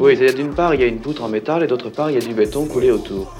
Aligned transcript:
Oui, 0.00 0.16
c'est 0.18 0.34
d'une 0.34 0.54
part, 0.54 0.74
il 0.74 0.80
y 0.80 0.84
a 0.84 0.86
une 0.86 1.00
poutre 1.00 1.22
en 1.22 1.28
métal 1.28 1.62
et 1.62 1.66
d'autre 1.66 1.88
part, 1.90 2.10
il 2.10 2.14
y 2.14 2.16
a 2.16 2.26
du 2.26 2.34
béton 2.34 2.66
coulé 2.66 2.90
autour. 2.90 3.34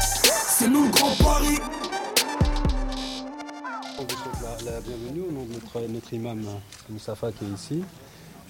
C'est 0.00 0.68
nous 0.68 0.84
le 0.84 0.90
grand 0.90 1.14
Paris. 1.22 1.58
On 3.98 4.02
vous 4.02 4.08
souhaite 4.10 4.64
la, 4.64 4.72
la 4.72 4.80
bienvenue 4.80 5.22
au 5.28 5.32
nom 5.32 5.44
de 5.44 5.54
notre, 5.54 5.80
notre 5.92 6.12
imam 6.14 6.40
Moussafa 6.90 7.32
qui 7.32 7.44
est 7.44 7.54
ici. 7.54 7.82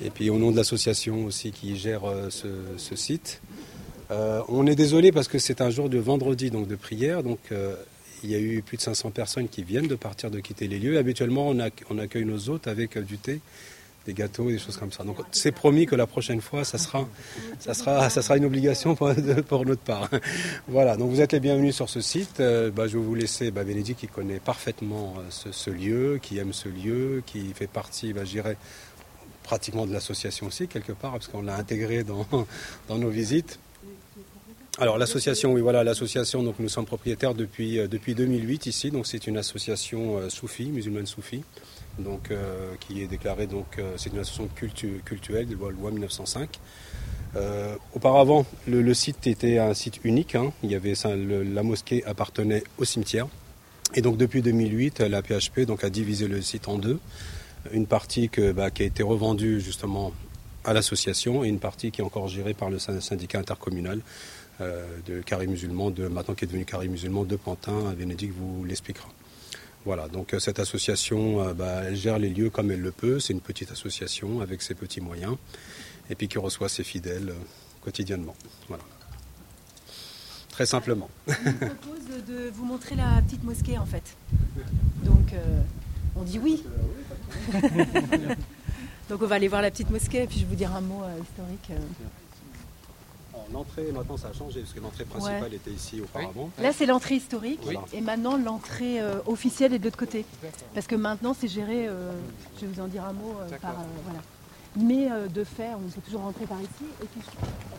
Et 0.04 0.10
puis 0.10 0.30
au 0.30 0.38
nom 0.38 0.50
de 0.50 0.56
l'association 0.56 1.24
aussi 1.26 1.52
qui 1.52 1.76
gère 1.76 2.04
euh, 2.08 2.28
ce, 2.28 2.48
ce 2.76 2.96
site. 2.96 3.40
Euh, 4.10 4.42
on 4.48 4.66
est 4.66 4.74
désolé 4.74 5.12
parce 5.12 5.28
que 5.28 5.38
c'est 5.38 5.60
un 5.60 5.70
jour 5.70 5.88
de 5.88 5.98
vendredi, 5.98 6.50
donc 6.50 6.66
de 6.68 6.76
prière. 6.76 7.22
Donc 7.22 7.38
euh, 7.52 7.76
il 8.24 8.30
y 8.30 8.34
a 8.34 8.38
eu 8.38 8.62
plus 8.62 8.76
de 8.76 8.82
500 8.82 9.10
personnes 9.10 9.48
qui 9.48 9.62
viennent 9.62 9.86
de 9.88 9.94
partir, 9.94 10.30
de 10.30 10.40
quitter 10.40 10.66
les 10.68 10.78
lieux. 10.78 10.98
Habituellement, 10.98 11.48
on, 11.48 11.54
ac- 11.56 11.82
on 11.88 11.98
accueille 11.98 12.24
nos 12.26 12.48
hôtes 12.50 12.66
avec 12.66 12.96
euh, 12.96 13.02
du 13.02 13.16
thé, 13.18 13.40
des 14.06 14.14
gâteaux, 14.14 14.50
des 14.50 14.58
choses 14.58 14.76
comme 14.76 14.92
ça. 14.92 15.04
Donc 15.04 15.18
c'est 15.30 15.52
promis 15.52 15.86
que 15.86 15.94
la 15.94 16.06
prochaine 16.06 16.40
fois, 16.40 16.64
ça 16.64 16.78
sera, 16.78 17.06
ça 17.58 17.74
sera, 17.74 18.10
ça 18.10 18.22
sera 18.22 18.36
une 18.36 18.44
obligation 18.44 18.94
pour, 19.48 19.66
notre 19.66 19.82
part. 19.82 20.08
Voilà, 20.68 20.96
donc 20.96 21.10
vous 21.10 21.20
êtes 21.20 21.32
les 21.32 21.40
bienvenus 21.40 21.74
sur 21.74 21.88
ce 21.88 22.00
site. 22.00 22.40
Euh, 22.40 22.70
bah, 22.70 22.88
je 22.88 22.98
vais 22.98 23.04
vous 23.04 23.14
laisser 23.14 23.50
bah, 23.50 23.64
Bénédicte 23.64 24.00
qui 24.00 24.08
connaît 24.08 24.40
parfaitement 24.40 25.14
euh, 25.18 25.50
ce, 25.52 25.70
lieu, 25.70 26.18
qui 26.22 26.38
aime 26.38 26.52
ce 26.52 26.68
lieu, 26.68 27.22
qui 27.26 27.52
fait 27.54 27.66
partie, 27.66 28.12
bah, 28.12 28.24
je 28.24 28.30
dirais, 28.30 28.56
pratiquement 29.42 29.86
de 29.86 29.92
l'association 29.92 30.46
aussi, 30.46 30.68
quelque 30.68 30.92
part, 30.92 31.12
parce 31.12 31.28
qu'on 31.28 31.42
l'a 31.42 31.56
intégré 31.56 32.04
dans, 32.04 32.26
dans 32.88 32.98
nos 32.98 33.10
visites. 33.10 33.58
Alors 34.78 34.96
l'association, 34.96 35.52
oui 35.52 35.60
voilà, 35.60 35.84
l'association, 35.84 36.42
donc 36.42 36.58
nous 36.58 36.70
sommes 36.70 36.86
propriétaires 36.86 37.34
depuis, 37.34 37.78
euh, 37.78 37.88
depuis 37.88 38.14
2008 38.14 38.66
ici, 38.66 38.90
donc 38.90 39.06
c'est 39.06 39.26
une 39.26 39.36
association 39.36 40.16
euh, 40.16 40.30
soufie, 40.30 40.70
musulmane 40.70 41.04
soufie, 41.04 41.44
donc, 41.98 42.30
euh, 42.30 42.74
qui 42.80 43.02
est 43.02 43.06
déclarée, 43.06 43.46
donc 43.46 43.78
euh, 43.78 43.94
c'est 43.96 44.10
une 44.12 44.18
association 44.18 44.48
cultu- 44.56 45.00
cultuelle 45.04 45.50
loi, 45.52 45.70
loi 45.70 45.90
1905. 45.90 46.58
Euh, 47.34 47.76
auparavant, 47.94 48.44
le, 48.66 48.92
site 48.94 49.26
était 49.26 49.58
un 49.58 49.74
site 49.74 50.00
unique, 50.04 50.34
hein. 50.34 50.52
il 50.62 50.70
y 50.70 50.74
avait 50.74 50.94
la 51.04 51.62
mosquée 51.62 52.04
appartenait 52.04 52.62
au 52.78 52.84
cimetière, 52.84 53.26
et 53.94 54.02
donc 54.02 54.16
depuis 54.16 54.42
2008, 54.42 55.00
la 55.00 55.22
PHP 55.22 55.60
donc, 55.60 55.84
a 55.84 55.90
divisé 55.90 56.28
le 56.28 56.42
site 56.42 56.68
en 56.68 56.78
deux, 56.78 56.98
une 57.72 57.86
partie 57.86 58.30
bah, 58.54 58.70
qui 58.70 58.82
a 58.82 58.86
été 58.86 59.02
revendue 59.02 59.60
justement 59.60 60.12
à 60.64 60.72
l'association 60.72 61.44
et 61.44 61.48
une 61.48 61.58
partie 61.58 61.90
qui 61.90 62.00
est 62.00 62.04
encore 62.04 62.28
gérée 62.28 62.54
par 62.54 62.70
le 62.70 62.78
syn- 62.78 63.00
syndicat 63.00 63.38
intercommunal 63.38 64.00
de 64.60 65.22
Carré 65.22 65.46
Musulman, 65.46 65.90
de, 65.90 66.06
maintenant 66.06 66.34
qui 66.34 66.44
est 66.44 66.48
devenu 66.48 66.64
Carré 66.64 66.86
Musulman 66.86 67.24
de 67.24 67.36
Pantin, 67.36 67.94
Bénédicte 67.98 68.34
vous 68.36 68.64
l'expliquera. 68.64 69.08
Voilà, 69.84 70.06
donc 70.08 70.32
euh, 70.34 70.38
cette 70.38 70.60
association, 70.60 71.42
euh, 71.42 71.54
bah, 71.54 71.82
elle 71.84 71.96
gère 71.96 72.18
les 72.18 72.28
lieux 72.30 72.50
comme 72.50 72.70
elle 72.70 72.80
le 72.80 72.92
peut. 72.92 73.18
C'est 73.18 73.32
une 73.32 73.40
petite 73.40 73.70
association 73.72 74.40
avec 74.40 74.62
ses 74.62 74.74
petits 74.74 75.00
moyens 75.00 75.36
et 76.08 76.14
puis 76.14 76.28
qui 76.28 76.38
reçoit 76.38 76.68
ses 76.68 76.84
fidèles 76.84 77.30
euh, 77.30 77.34
quotidiennement. 77.80 78.36
Voilà. 78.68 78.84
Très 80.50 80.66
simplement. 80.66 81.08
Je 81.26 81.32
vous 81.32 81.56
propose 81.56 82.24
de 82.28 82.50
vous 82.54 82.64
montrer 82.64 82.94
la 82.94 83.22
petite 83.22 83.42
mosquée 83.42 83.78
en 83.78 83.86
fait. 83.86 84.02
Donc 85.02 85.32
euh, 85.32 85.60
on 86.14 86.22
dit 86.22 86.38
oui. 86.38 86.62
Donc 89.08 89.22
on 89.22 89.26
va 89.26 89.34
aller 89.36 89.48
voir 89.48 89.62
la 89.62 89.70
petite 89.70 89.90
mosquée 89.90 90.22
et 90.22 90.26
puis 90.26 90.36
je 90.38 90.44
vais 90.44 90.50
vous 90.50 90.54
dire 90.56 90.72
un 90.74 90.80
mot 90.82 91.02
euh, 91.02 91.18
historique. 91.22 91.70
euh. 91.70 91.78
L'entrée, 93.52 93.90
maintenant, 93.92 94.16
ça 94.16 94.28
a 94.28 94.32
changé 94.32 94.60
parce 94.60 94.72
que 94.72 94.80
l'entrée 94.80 95.04
principale 95.04 95.42
Ouais. 95.50 95.56
était 95.56 95.70
ici 95.70 96.00
auparavant. 96.00 96.50
Là 96.60 96.72
c'est 96.72 96.86
l'entrée 96.86 97.16
historique 97.16 97.60
Oui. 97.66 97.76
et 97.92 98.00
maintenant 98.00 98.36
l'entrée 98.36 99.00
euh, 99.00 99.20
officielle 99.26 99.72
est 99.74 99.78
de 99.78 99.84
l'autre 99.84 99.96
côté. 99.98 100.24
Parce 100.74 100.86
que 100.86 100.94
maintenant 100.96 101.34
c'est 101.38 101.48
géré, 101.48 101.86
euh, 101.88 102.12
je 102.56 102.66
vais 102.66 102.72
vous 102.72 102.80
en 102.80 102.86
dire 102.88 103.04
un 103.04 103.12
mot, 103.12 103.34
euh, 103.40 103.48
par, 103.58 103.72
euh, 103.72 103.84
voilà. 104.04 104.20
Mais 104.74 105.10
euh, 105.12 105.28
de 105.28 105.44
fait, 105.44 105.68
on 105.74 105.86
est 105.86 106.00
toujours 106.02 106.22
rentré 106.22 106.46
par 106.46 106.58
ici. 106.60 106.84
Et 107.02 107.06
puis, 107.06 107.20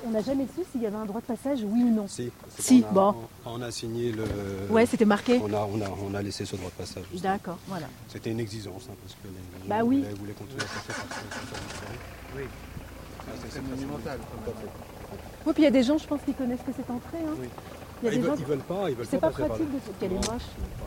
on 0.05 0.11
n'a 0.11 0.21
jamais 0.21 0.45
su 0.55 0.61
s'il 0.71 0.81
y 0.83 0.85
avait 0.85 0.95
un 0.95 1.05
droit 1.05 1.21
de 1.21 1.25
passage, 1.25 1.61
oui 1.63 1.81
ou 1.81 1.89
non. 1.89 2.07
Si, 2.07 2.29
c'est 2.55 2.61
Si, 2.61 2.81
quand 2.83 2.87
on 2.87 2.89
a, 2.89 3.11
bon. 3.13 3.15
on 3.47 3.61
a 3.63 3.71
signé 3.71 4.11
le. 4.11 4.25
Ouais, 4.69 4.85
c'était 4.85 5.05
marqué. 5.05 5.39
On 5.43 5.51
a, 5.53 5.67
on, 5.73 5.81
a, 5.81 5.89
on 6.07 6.13
a 6.13 6.21
laissé 6.21 6.45
ce 6.45 6.55
droit 6.55 6.69
de 6.69 6.75
passage. 6.75 7.05
D'accord, 7.15 7.57
voilà. 7.67 7.87
C'était 8.09 8.29
une 8.29 8.39
exigence, 8.39 8.83
hein, 8.91 8.95
parce 9.01 9.15
que 9.15 9.27
les 9.27 9.67
Bah 9.67 9.79
gens 9.79 9.85
oui. 9.87 10.01
voulaient, 10.01 10.13
voulaient 10.13 10.33
continuer 10.33 10.61
à 10.61 10.65
passer 10.65 10.87
par 10.87 11.17
ce 11.17 12.37
Oui. 12.37 12.43
C'est 13.49 13.61
monumental. 13.67 14.19
Tout 14.19 14.51
à 14.51 14.53
fait. 14.53 14.67
Oui, 15.45 15.53
puis 15.53 15.63
il 15.63 15.65
y 15.65 15.67
a 15.67 15.71
des 15.71 15.83
gens, 15.83 15.97
je 15.97 16.07
pense, 16.07 16.21
qui 16.25 16.33
connaissent 16.33 16.61
que 16.65 16.71
cette 16.75 16.89
entrée. 16.89 17.17
hein. 17.19 17.35
Oui. 17.39 17.47
Il 18.01 18.05
y 18.05 18.09
a 18.09 18.11
Ah, 18.11 18.15
des 18.15 18.21
ils, 18.21 18.25
gens 18.25 18.35
ils 18.37 18.45
veulent 18.45 18.59
pas, 18.59 18.89
ils 18.89 18.95
veulent 18.95 19.05
C'est 19.09 19.17
pas, 19.17 19.29
pratique 19.29 19.71
de 19.71 19.79
qu'elle 19.99 20.11
est 20.13 20.15
moche. 20.15 20.41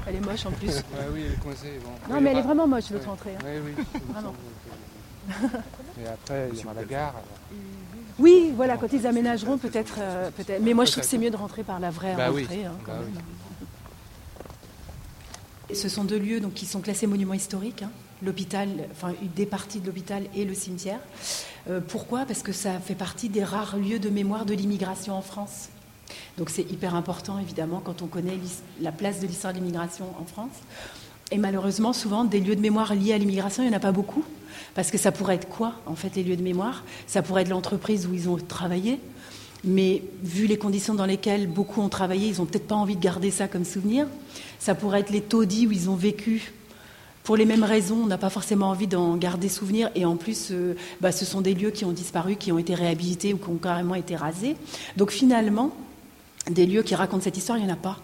Elle 0.07 0.17
est 0.17 0.21
moche 0.21 0.47
en 0.47 0.51
plus. 0.51 0.67
Ouais, 0.69 0.83
oui, 1.13 1.23
elle 1.27 1.33
est 1.33 1.37
coincée. 1.43 1.81
Bon. 1.85 2.15
Non, 2.15 2.21
mais 2.21 2.31
elle 2.31 2.39
est 2.39 2.43
vraiment 2.43 2.67
moche 2.67 2.91
l'autre 2.91 3.09
entrée. 3.09 3.35
hein. 3.39 3.45
Oui, 3.47 3.75
oui. 3.77 3.85
Vraiment. 4.13 4.35
Et 6.01 6.07
après, 6.07 6.49
il 6.53 6.61
y 6.61 6.65
aura 6.65 6.75
la 6.75 6.85
gare. 6.85 7.15
Oui, 8.19 8.53
voilà, 8.55 8.77
quand 8.77 8.93
ils 8.93 9.07
aménageront, 9.07 9.59
peut-être. 9.59 9.95
euh, 9.99 10.31
peut-être. 10.31 10.63
Mais 10.63 10.73
moi, 10.75 10.85
je 10.85 10.93
trouve 10.93 11.03
que 11.05 11.09
c'est 11.09 11.19
mieux 11.19 11.31
de 11.31 11.37
rentrer 11.37 11.63
par 11.65 11.81
la 11.81 11.91
vraie 11.91 12.15
Bah 12.17 12.31
oui. 12.33 12.45
entrée. 12.45 12.65
hein, 12.65 12.73
quand 12.85 12.93
Bah 12.93 12.99
même. 13.01 13.13
oui. 15.71 15.77
Ce 15.77 15.89
sont 15.89 16.05
deux 16.05 16.19
lieux 16.19 16.41
donc, 16.41 16.55
qui 16.55 16.65
sont 16.67 16.81
classés 16.81 17.07
monuments 17.07 17.35
historiques. 17.35 17.83
hein. 17.83 17.91
L'hôpital, 18.23 18.69
enfin 18.93 19.13
des 19.35 19.47
parties 19.47 19.81
de 19.81 19.87
l'hôpital 19.87 20.25
et 20.35 20.45
le 20.45 20.55
cimetière. 20.55 21.01
Euh, 21.69 21.81
pourquoi? 21.87 22.25
Parce 22.25 22.43
que 22.43 22.53
ça 22.53 22.79
fait 22.81 22.95
partie 22.95 23.29
des 23.29 23.45
rares 23.45 23.77
lieux 23.77 23.99
de 23.99 24.09
mémoire 24.09 24.47
de 24.47 24.55
l'immigration 24.55 25.15
en 25.15 25.23
France. 25.23 25.69
Donc 26.39 26.51
c'est 26.51 26.71
hyper 26.71 26.95
important, 26.95 27.39
évidemment, 27.39 27.81
quand 27.85 28.03
on 28.03 28.07
connaît 28.07 28.39
la 28.81 28.93
place 28.93 29.21
de 29.21 29.27
l'histoire 29.27 29.53
de 29.53 29.59
l'immigration 29.59 30.07
en 30.21 30.25
France. 30.25 30.55
Et 31.33 31.39
malheureusement, 31.39 31.93
souvent, 31.93 32.25
des 32.25 32.41
lieux 32.41 32.57
de 32.57 32.61
mémoire 32.61 32.95
liés 32.95 33.13
à 33.13 33.19
l'immigration, 33.19 33.63
il 33.63 33.69
n'y 33.69 33.75
en 33.75 33.77
a 33.77 33.81
pas 33.81 33.93
beaucoup. 33.93 34.25
Parce 34.75 34.91
que 34.91 34.99
ça 34.99 35.13
pourrait 35.13 35.35
être 35.35 35.49
quoi, 35.49 35.75
en 35.87 35.97
fait, 35.97 36.15
les 36.15 36.23
lieux 36.23 36.37
de 36.37 36.43
mémoire? 36.43 36.85
Ça 37.07 37.23
pourrait 37.23 37.43
être 37.43 37.49
l'entreprise 37.49 38.07
où 38.07 38.15
ils 38.15 38.29
ont 38.29 38.37
travaillé. 38.37 39.01
Mais 39.65 40.03
vu 40.23 40.47
les 40.47 40.59
conditions 40.59 40.95
dans 40.95 41.07
lesquelles 41.07 41.49
beaucoup 41.49 41.81
ont 41.83 41.89
travaillé, 41.89 42.29
ils 42.29 42.39
n'ont 42.39 42.47
peut-être 42.47 42.69
pas 42.69 42.77
envie 42.77 42.95
de 42.95 43.01
garder 43.01 43.31
ça 43.31 43.49
comme 43.49 43.65
souvenir. 43.65 44.07
Ça 44.59 44.75
pourrait 44.75 45.01
être 45.01 45.11
les 45.11 45.23
taudis 45.23 45.67
où 45.67 45.73
ils 45.73 45.91
ont 45.91 45.97
vécu. 45.97 46.53
Pour 47.27 47.37
les 47.37 47.45
mêmes 47.45 47.65
raisons, 47.65 48.03
on 48.05 48.07
n'a 48.07 48.19
pas 48.19 48.31
forcément 48.31 48.69
envie 48.69 48.87
d'en 48.87 49.17
garder 49.17 49.49
souvenir. 49.49 49.91
Et 49.97 50.05
en 50.05 50.15
plus, 50.15 50.51
euh, 50.53 50.77
bah, 51.01 51.11
ce 51.11 51.25
sont 51.25 51.41
des 51.41 51.55
lieux 51.55 51.73
qui 51.73 51.85
ont 51.85 51.91
disparu, 51.91 52.37
qui 52.37 52.53
ont 52.53 52.59
été 52.59 52.73
réhabilités 52.73 53.35
ou 53.35 53.37
qui 53.37 53.49
ont 53.49 53.57
carrément 53.57 53.97
été 53.97 54.15
rasés. 54.15 54.55
Donc 54.97 55.11
finalement, 55.11 55.73
des 56.49 56.67
lieux 56.67 56.85
qui 56.85 56.95
racontent 56.95 57.25
cette 57.25 57.37
histoire, 57.37 57.59
il 57.59 57.65
n'y 57.65 57.71
en 57.71 57.75
a 57.75 57.77
pas. 57.77 57.99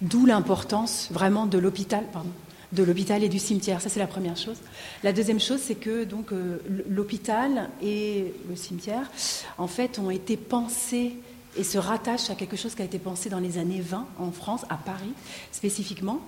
D'où 0.00 0.24
l'importance 0.24 1.08
vraiment 1.10 1.44
de 1.44 1.58
l'hôpital, 1.58 2.04
pardon, 2.14 2.30
de 2.72 2.82
l'hôpital 2.82 3.22
et 3.22 3.28
du 3.28 3.38
cimetière. 3.38 3.82
Ça, 3.82 3.90
c'est 3.90 4.00
la 4.00 4.06
première 4.06 4.38
chose. 4.38 4.56
La 5.04 5.12
deuxième 5.12 5.38
chose, 5.38 5.60
c'est 5.62 5.74
que 5.74 6.04
donc 6.04 6.32
euh, 6.32 6.56
l'hôpital 6.88 7.68
et 7.82 8.32
le 8.48 8.56
cimetière, 8.56 9.10
en 9.58 9.66
fait, 9.66 9.98
ont 9.98 10.08
été 10.08 10.38
pensés 10.38 11.18
et 11.56 11.64
se 11.64 11.78
rattachent 11.78 12.30
à 12.30 12.34
quelque 12.34 12.56
chose 12.56 12.74
qui 12.74 12.82
a 12.82 12.84
été 12.84 12.98
pensé 12.98 13.28
dans 13.28 13.38
les 13.38 13.58
années 13.58 13.80
20 13.80 14.06
en 14.18 14.30
France, 14.30 14.62
à 14.70 14.76
Paris 14.76 15.12
spécifiquement. 15.52 16.20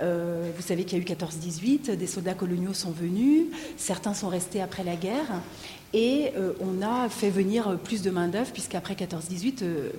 Euh, 0.00 0.50
vous 0.56 0.62
savez 0.62 0.84
qu'il 0.84 0.98
y 0.98 1.00
a 1.00 1.04
eu 1.04 1.06
14-18, 1.06 1.92
des 1.92 2.06
soldats 2.06 2.34
coloniaux 2.34 2.72
sont 2.72 2.90
venus, 2.90 3.46
certains 3.76 4.14
sont 4.14 4.28
restés 4.28 4.60
après 4.60 4.82
la 4.82 4.96
guerre, 4.96 5.40
et 5.92 6.32
euh, 6.36 6.52
on 6.60 6.82
a 6.82 7.08
fait 7.08 7.30
venir 7.30 7.78
plus 7.78 8.02
de 8.02 8.10
main-d'œuvre, 8.10 8.50
puisqu'après 8.50 8.94
14-18, 8.94 9.62
euh, 9.62 9.90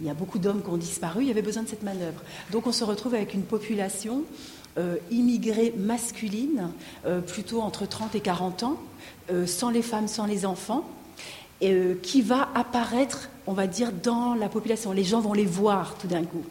il 0.00 0.06
y 0.06 0.10
a 0.10 0.14
beaucoup 0.14 0.38
d'hommes 0.38 0.62
qui 0.62 0.70
ont 0.70 0.78
disparu, 0.78 1.22
il 1.22 1.28
y 1.28 1.30
avait 1.30 1.42
besoin 1.42 1.64
de 1.64 1.68
cette 1.68 1.82
main-d'œuvre. 1.82 2.22
Donc 2.50 2.66
on 2.66 2.72
se 2.72 2.84
retrouve 2.84 3.14
avec 3.14 3.34
une 3.34 3.42
population 3.42 4.24
immigrée 5.10 5.74
masculine, 5.76 6.70
plutôt 7.26 7.60
entre 7.60 7.84
30 7.84 8.14
et 8.14 8.20
40 8.20 8.62
ans, 8.62 8.78
sans 9.44 9.68
les 9.68 9.82
femmes, 9.82 10.08
sans 10.08 10.24
les 10.24 10.46
enfants, 10.46 10.88
euh, 11.62 11.94
qui 12.02 12.22
va 12.22 12.48
apparaître, 12.54 13.30
on 13.46 13.52
va 13.52 13.66
dire, 13.66 13.92
dans 13.92 14.34
la 14.34 14.48
population. 14.48 14.92
Les 14.92 15.04
gens 15.04 15.20
vont 15.20 15.32
les 15.32 15.44
voir 15.44 15.96
tout 15.98 16.08
d'un 16.08 16.24
coup. 16.24 16.42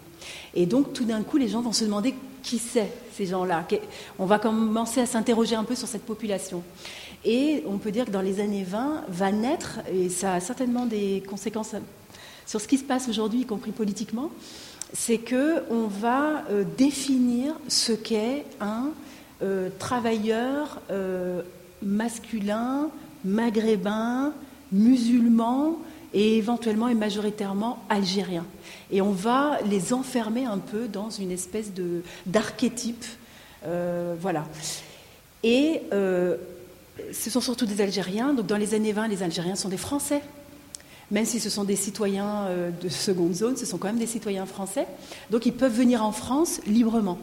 Et 0.53 0.65
donc, 0.65 0.93
tout 0.93 1.05
d'un 1.05 1.21
coup, 1.23 1.37
les 1.37 1.47
gens 1.47 1.61
vont 1.61 1.73
se 1.73 1.83
demander 1.83 2.15
qui 2.43 2.57
c'est, 2.57 2.91
ces 3.13 3.25
gens-là. 3.25 3.67
On 4.19 4.25
va 4.25 4.39
commencer 4.39 5.01
à 5.01 5.05
s'interroger 5.05 5.55
un 5.55 5.63
peu 5.63 5.75
sur 5.75 5.87
cette 5.87 6.05
population. 6.05 6.63
Et 7.25 7.63
on 7.67 7.77
peut 7.77 7.91
dire 7.91 8.05
que 8.05 8.11
dans 8.11 8.21
les 8.21 8.39
années 8.39 8.63
20, 8.63 9.03
va 9.09 9.31
naître, 9.31 9.79
et 9.91 10.09
ça 10.09 10.35
a 10.35 10.39
certainement 10.39 10.85
des 10.85 11.23
conséquences 11.27 11.75
sur 12.45 12.59
ce 12.59 12.67
qui 12.67 12.77
se 12.77 12.83
passe 12.83 13.07
aujourd'hui, 13.07 13.41
y 13.41 13.45
compris 13.45 13.71
politiquement, 13.71 14.31
c'est 14.93 15.19
que 15.19 15.63
on 15.69 15.87
va 15.87 16.43
euh, 16.49 16.63
définir 16.77 17.53
ce 17.67 17.91
qu'est 17.91 18.45
un 18.59 18.89
euh, 19.41 19.69
travailleur 19.77 20.81
masculin, 21.81 22.89
maghrébin, 23.23 24.33
musulman 24.71 25.77
et 26.13 26.37
éventuellement 26.37 26.87
et 26.87 26.95
majoritairement 26.95 27.79
algérien. 27.89 28.45
Et 28.91 29.01
on 29.01 29.11
va 29.11 29.59
les 29.69 29.93
enfermer 29.93 30.45
un 30.45 30.57
peu 30.57 30.87
dans 30.87 31.09
une 31.09 31.31
espèce 31.31 31.73
de 31.73 32.03
d'archétype, 32.25 33.05
euh, 33.65 34.15
voilà. 34.19 34.45
Et 35.43 35.81
euh, 35.93 36.37
ce 37.13 37.29
sont 37.29 37.41
surtout 37.41 37.65
des 37.65 37.81
Algériens. 37.81 38.33
Donc 38.33 38.47
dans 38.47 38.57
les 38.57 38.73
années 38.73 38.91
20, 38.91 39.07
les 39.07 39.23
Algériens 39.23 39.55
sont 39.55 39.69
des 39.69 39.77
Français. 39.77 40.21
Même 41.11 41.25
si 41.25 41.39
ce 41.39 41.49
sont 41.49 41.65
des 41.65 41.75
citoyens 41.75 42.45
euh, 42.45 42.71
de 42.71 42.87
seconde 42.87 43.33
zone, 43.33 43.57
ce 43.57 43.65
sont 43.65 43.77
quand 43.77 43.87
même 43.87 43.99
des 43.99 44.07
citoyens 44.07 44.45
français. 44.45 44.87
Donc 45.29 45.45
ils 45.45 45.53
peuvent 45.53 45.75
venir 45.75 46.03
en 46.05 46.13
France 46.13 46.61
librement. 46.65 47.17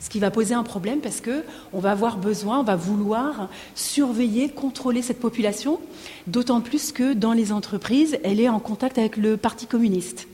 Ce 0.00 0.08
qui 0.10 0.20
va 0.20 0.30
poser 0.30 0.54
un 0.54 0.62
problème 0.62 1.00
parce 1.00 1.20
que 1.20 1.42
on 1.72 1.80
va 1.80 1.90
avoir 1.90 2.18
besoin, 2.18 2.60
on 2.60 2.64
va 2.64 2.76
vouloir 2.76 3.48
surveiller, 3.74 4.48
contrôler 4.48 5.02
cette 5.02 5.20
population, 5.20 5.80
d'autant 6.26 6.60
plus 6.60 6.92
que 6.92 7.14
dans 7.14 7.32
les 7.32 7.52
entreprises, 7.52 8.18
elle 8.22 8.40
est 8.40 8.48
en 8.48 8.60
contact 8.60 8.98
avec 8.98 9.16
le 9.16 9.36
Parti 9.36 9.66
communiste. 9.66 10.28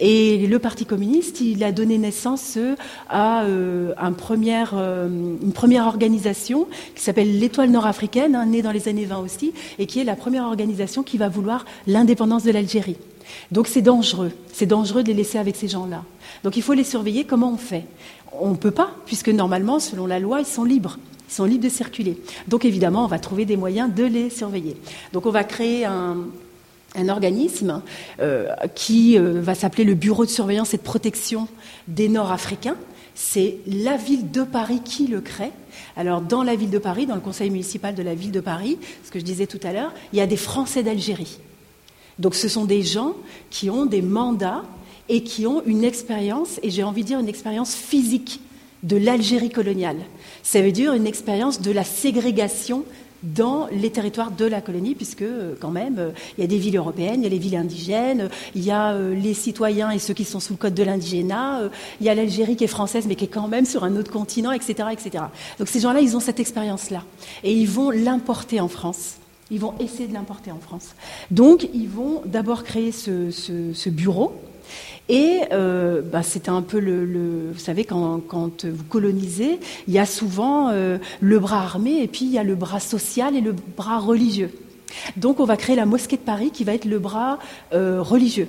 Et 0.00 0.46
le 0.48 0.58
Parti 0.58 0.86
communiste, 0.86 1.40
il 1.40 1.62
a 1.62 1.70
donné 1.70 1.98
naissance 1.98 2.58
à 3.08 3.44
euh, 3.44 3.92
un 3.96 4.12
premier, 4.12 4.64
euh, 4.72 5.08
une 5.08 5.52
première 5.52 5.86
organisation 5.86 6.66
qui 6.96 7.02
s'appelle 7.02 7.38
l'Étoile 7.38 7.70
nord-africaine, 7.70 8.34
hein, 8.34 8.46
née 8.46 8.60
dans 8.60 8.72
les 8.72 8.88
années 8.88 9.04
20 9.04 9.18
aussi, 9.18 9.52
et 9.78 9.86
qui 9.86 10.00
est 10.00 10.04
la 10.04 10.16
première 10.16 10.44
organisation 10.44 11.04
qui 11.04 11.16
va 11.16 11.28
vouloir 11.28 11.64
l'indépendance 11.86 12.42
de 12.42 12.50
l'Algérie. 12.50 12.96
Donc 13.52 13.68
c'est 13.68 13.82
dangereux, 13.82 14.32
c'est 14.52 14.66
dangereux 14.66 15.02
de 15.02 15.08
les 15.08 15.14
laisser 15.14 15.38
avec 15.38 15.54
ces 15.56 15.68
gens-là. 15.68 16.02
Donc 16.42 16.56
il 16.56 16.62
faut 16.62 16.74
les 16.74 16.84
surveiller. 16.84 17.24
Comment 17.24 17.52
on 17.52 17.56
fait? 17.56 17.84
On 18.40 18.50
ne 18.50 18.56
peut 18.56 18.70
pas, 18.70 18.90
puisque 19.06 19.28
normalement, 19.28 19.78
selon 19.78 20.06
la 20.06 20.18
loi, 20.18 20.40
ils 20.40 20.46
sont 20.46 20.64
libres. 20.64 20.98
Ils 21.28 21.34
sont 21.34 21.44
libres 21.44 21.64
de 21.64 21.68
circuler. 21.68 22.20
Donc 22.48 22.64
évidemment, 22.64 23.04
on 23.04 23.08
va 23.08 23.18
trouver 23.18 23.44
des 23.44 23.56
moyens 23.56 23.92
de 23.92 24.04
les 24.04 24.30
surveiller. 24.30 24.76
Donc 25.12 25.26
on 25.26 25.30
va 25.30 25.44
créer 25.44 25.84
un, 25.84 26.24
organisme 27.08 27.82
euh, 28.20 28.48
qui 28.74 29.18
euh, 29.18 29.40
va 29.40 29.56
s'appeler 29.56 29.82
le 29.82 29.94
Bureau 29.94 30.24
de 30.24 30.30
surveillance 30.30 30.74
et 30.74 30.76
de 30.76 30.82
protection 30.82 31.48
des 31.88 32.08
Nord-Africains. 32.08 32.76
C'est 33.16 33.58
la 33.66 33.96
ville 33.96 34.30
de 34.30 34.42
Paris 34.42 34.80
qui 34.84 35.06
le 35.06 35.20
crée. 35.20 35.50
Alors, 35.96 36.20
dans 36.20 36.42
la 36.42 36.56
ville 36.56 36.70
de 36.70 36.78
Paris, 36.78 37.06
dans 37.06 37.14
le 37.14 37.20
conseil 37.20 37.50
municipal 37.50 37.94
de 37.94 38.02
la 38.02 38.14
ville 38.14 38.32
de 38.32 38.40
Paris, 38.40 38.78
ce 39.04 39.10
que 39.10 39.18
je 39.18 39.24
disais 39.24 39.46
tout 39.46 39.60
à 39.62 39.72
l'heure, 39.72 39.92
il 40.12 40.18
y 40.18 40.22
a 40.22 40.26
des 40.26 40.36
Français 40.36 40.82
d'Algérie. 40.82 41.38
Donc, 42.18 42.34
ce 42.34 42.48
sont 42.48 42.64
des 42.64 42.82
gens 42.82 43.14
qui 43.50 43.70
ont 43.70 43.86
des 43.86 44.02
mandats 44.02 44.62
et 45.08 45.22
qui 45.22 45.46
ont 45.46 45.62
une 45.66 45.84
expérience, 45.84 46.58
et 46.62 46.70
j'ai 46.70 46.82
envie 46.82 47.02
de 47.02 47.08
dire 47.08 47.18
une 47.18 47.28
expérience 47.28 47.74
physique 47.74 48.40
de 48.82 48.96
l'Algérie 48.96 49.50
coloniale. 49.50 49.98
Ça 50.42 50.60
veut 50.60 50.72
dire 50.72 50.92
une 50.92 51.06
expérience 51.06 51.60
de 51.60 51.70
la 51.70 51.84
ségrégation 51.84 52.84
dans 53.22 53.68
les 53.72 53.90
territoires 53.90 54.30
de 54.30 54.44
la 54.44 54.60
colonie, 54.60 54.94
puisque 54.94 55.22
euh, 55.22 55.54
quand 55.58 55.70
même, 55.70 55.98
euh, 55.98 56.10
il 56.36 56.42
y 56.42 56.44
a 56.44 56.46
des 56.46 56.58
villes 56.58 56.76
européennes, 56.76 57.20
il 57.20 57.22
y 57.22 57.26
a 57.26 57.30
les 57.30 57.38
villes 57.38 57.56
indigènes, 57.56 58.28
il 58.54 58.62
y 58.62 58.70
a 58.70 58.92
euh, 58.92 59.14
les 59.14 59.32
citoyens 59.32 59.90
et 59.90 59.98
ceux 59.98 60.12
qui 60.12 60.24
sont 60.24 60.40
sous 60.40 60.52
le 60.52 60.58
code 60.58 60.74
de 60.74 60.82
l'indigénat, 60.82 61.70
il 62.00 62.06
y 62.06 62.10
a 62.10 62.14
l'Algérie 62.14 62.56
qui 62.56 62.64
est 62.64 62.68
française, 62.68 63.06
mais 63.08 63.14
qui 63.14 63.24
est 63.24 63.28
quand 63.28 63.48
même 63.48 63.64
sur 63.64 63.84
un 63.84 63.96
autre 63.96 64.12
continent, 64.12 64.52
etc. 64.52 64.88
etc. 64.92 65.24
Donc 65.58 65.68
ces 65.68 65.80
gens-là, 65.80 66.00
ils 66.00 66.16
ont 66.16 66.20
cette 66.20 66.40
expérience-là. 66.40 67.02
Et 67.42 67.54
ils 67.54 67.68
vont 67.68 67.90
l'importer 67.90 68.60
en 68.60 68.68
France. 68.68 69.14
Ils 69.50 69.60
vont 69.60 69.74
essayer 69.78 70.06
de 70.06 70.14
l'importer 70.14 70.50
en 70.50 70.58
France. 70.58 70.94
Donc, 71.30 71.68
ils 71.74 71.88
vont 71.88 72.22
d'abord 72.24 72.64
créer 72.64 72.92
ce 72.92 73.88
bureau 73.90 74.32
et 75.08 75.40
euh, 75.52 76.00
bah, 76.00 76.22
c'était 76.22 76.50
un 76.50 76.62
peu 76.62 76.78
le, 76.78 77.50
Vous 77.52 77.58
savez, 77.58 77.84
quand, 77.84 78.64
vous 78.64 78.84
colonisez, 78.84 79.58
il 79.86 79.94
y 79.94 79.98
a 79.98 80.06
souvent 80.06 80.70
euh, 80.70 80.98
le 81.20 81.38
bras 81.38 81.62
armé 81.62 82.02
et 82.02 82.08
puis 82.08 82.24
il 82.24 82.30
y 82.30 82.38
a 82.38 82.44
le 82.44 82.54
bras 82.54 82.80
social 82.80 83.36
et 83.36 83.40
le 83.40 83.52
bras 83.52 83.98
religieux. 83.98 84.50
Donc 85.16 85.40
on 85.40 85.44
va 85.44 85.56
créer 85.56 85.76
la 85.76 85.86
mosquée 85.86 86.16
de 86.16 86.22
Paris 86.22 86.50
qui 86.52 86.64
va 86.64 86.74
être 86.74 86.84
le 86.86 86.98
bras 86.98 87.38
euh, 87.72 88.00
religieux. 88.00 88.48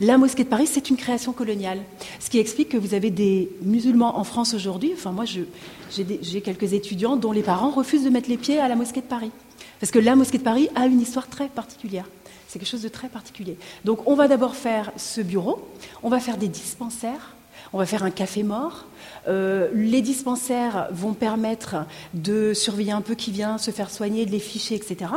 La 0.00 0.18
mosquée 0.18 0.44
de 0.44 0.48
Paris, 0.48 0.66
c'est 0.66 0.90
une 0.90 0.96
création 0.96 1.32
coloniale, 1.32 1.78
ce 2.18 2.28
qui 2.28 2.38
explique 2.38 2.70
que 2.70 2.76
vous 2.76 2.94
avez 2.94 3.10
des 3.10 3.48
musulmans 3.62 4.18
en 4.18 4.24
France 4.24 4.52
aujourd'hui. 4.52 4.90
Enfin, 4.92 5.12
moi, 5.12 5.24
j'ai 5.24 6.40
quelques 6.40 6.72
étudiants 6.72 7.16
dont 7.16 7.30
les 7.30 7.42
parents 7.42 7.70
refusent 7.70 8.02
de 8.02 8.10
mettre 8.10 8.28
les 8.28 8.36
pieds 8.36 8.58
à 8.58 8.66
la 8.66 8.74
mosquée 8.74 9.02
de 9.02 9.06
Paris, 9.06 9.30
parce 9.78 9.92
que 9.92 10.00
la 10.00 10.16
mosquée 10.16 10.38
de 10.38 10.42
Paris 10.42 10.68
a 10.74 10.86
une 10.86 11.00
histoire 11.00 11.28
très 11.28 11.46
particulière. 11.46 12.06
C'est 12.54 12.60
quelque 12.60 12.68
chose 12.68 12.82
de 12.82 12.88
très 12.88 13.08
particulier. 13.08 13.56
Donc 13.84 14.06
on 14.06 14.14
va 14.14 14.28
d'abord 14.28 14.54
faire 14.54 14.92
ce 14.96 15.20
bureau, 15.20 15.68
on 16.04 16.08
va 16.08 16.20
faire 16.20 16.36
des 16.36 16.46
dispensaires, 16.46 17.34
on 17.72 17.78
va 17.78 17.84
faire 17.84 18.04
un 18.04 18.12
café 18.12 18.44
mort. 18.44 18.84
Euh, 19.26 19.70
les 19.74 20.02
dispensaires 20.02 20.86
vont 20.92 21.14
permettre 21.14 21.84
de 22.12 22.54
surveiller 22.54 22.92
un 22.92 23.00
peu 23.00 23.16
qui 23.16 23.32
vient 23.32 23.58
se 23.58 23.72
faire 23.72 23.90
soigner, 23.90 24.24
de 24.24 24.30
les 24.30 24.38
ficher, 24.38 24.76
etc. 24.76 25.10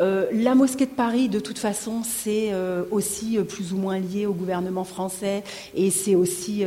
Euh, 0.00 0.28
la 0.32 0.54
mosquée 0.54 0.86
de 0.86 0.92
Paris, 0.92 1.28
de 1.28 1.40
toute 1.40 1.58
façon, 1.58 2.00
c'est 2.02 2.54
euh, 2.54 2.84
aussi 2.90 3.36
plus 3.46 3.74
ou 3.74 3.76
moins 3.76 3.98
lié 3.98 4.24
au 4.24 4.32
gouvernement 4.32 4.84
français 4.84 5.44
et 5.74 5.90
c'est 5.90 6.14
aussi, 6.14 6.64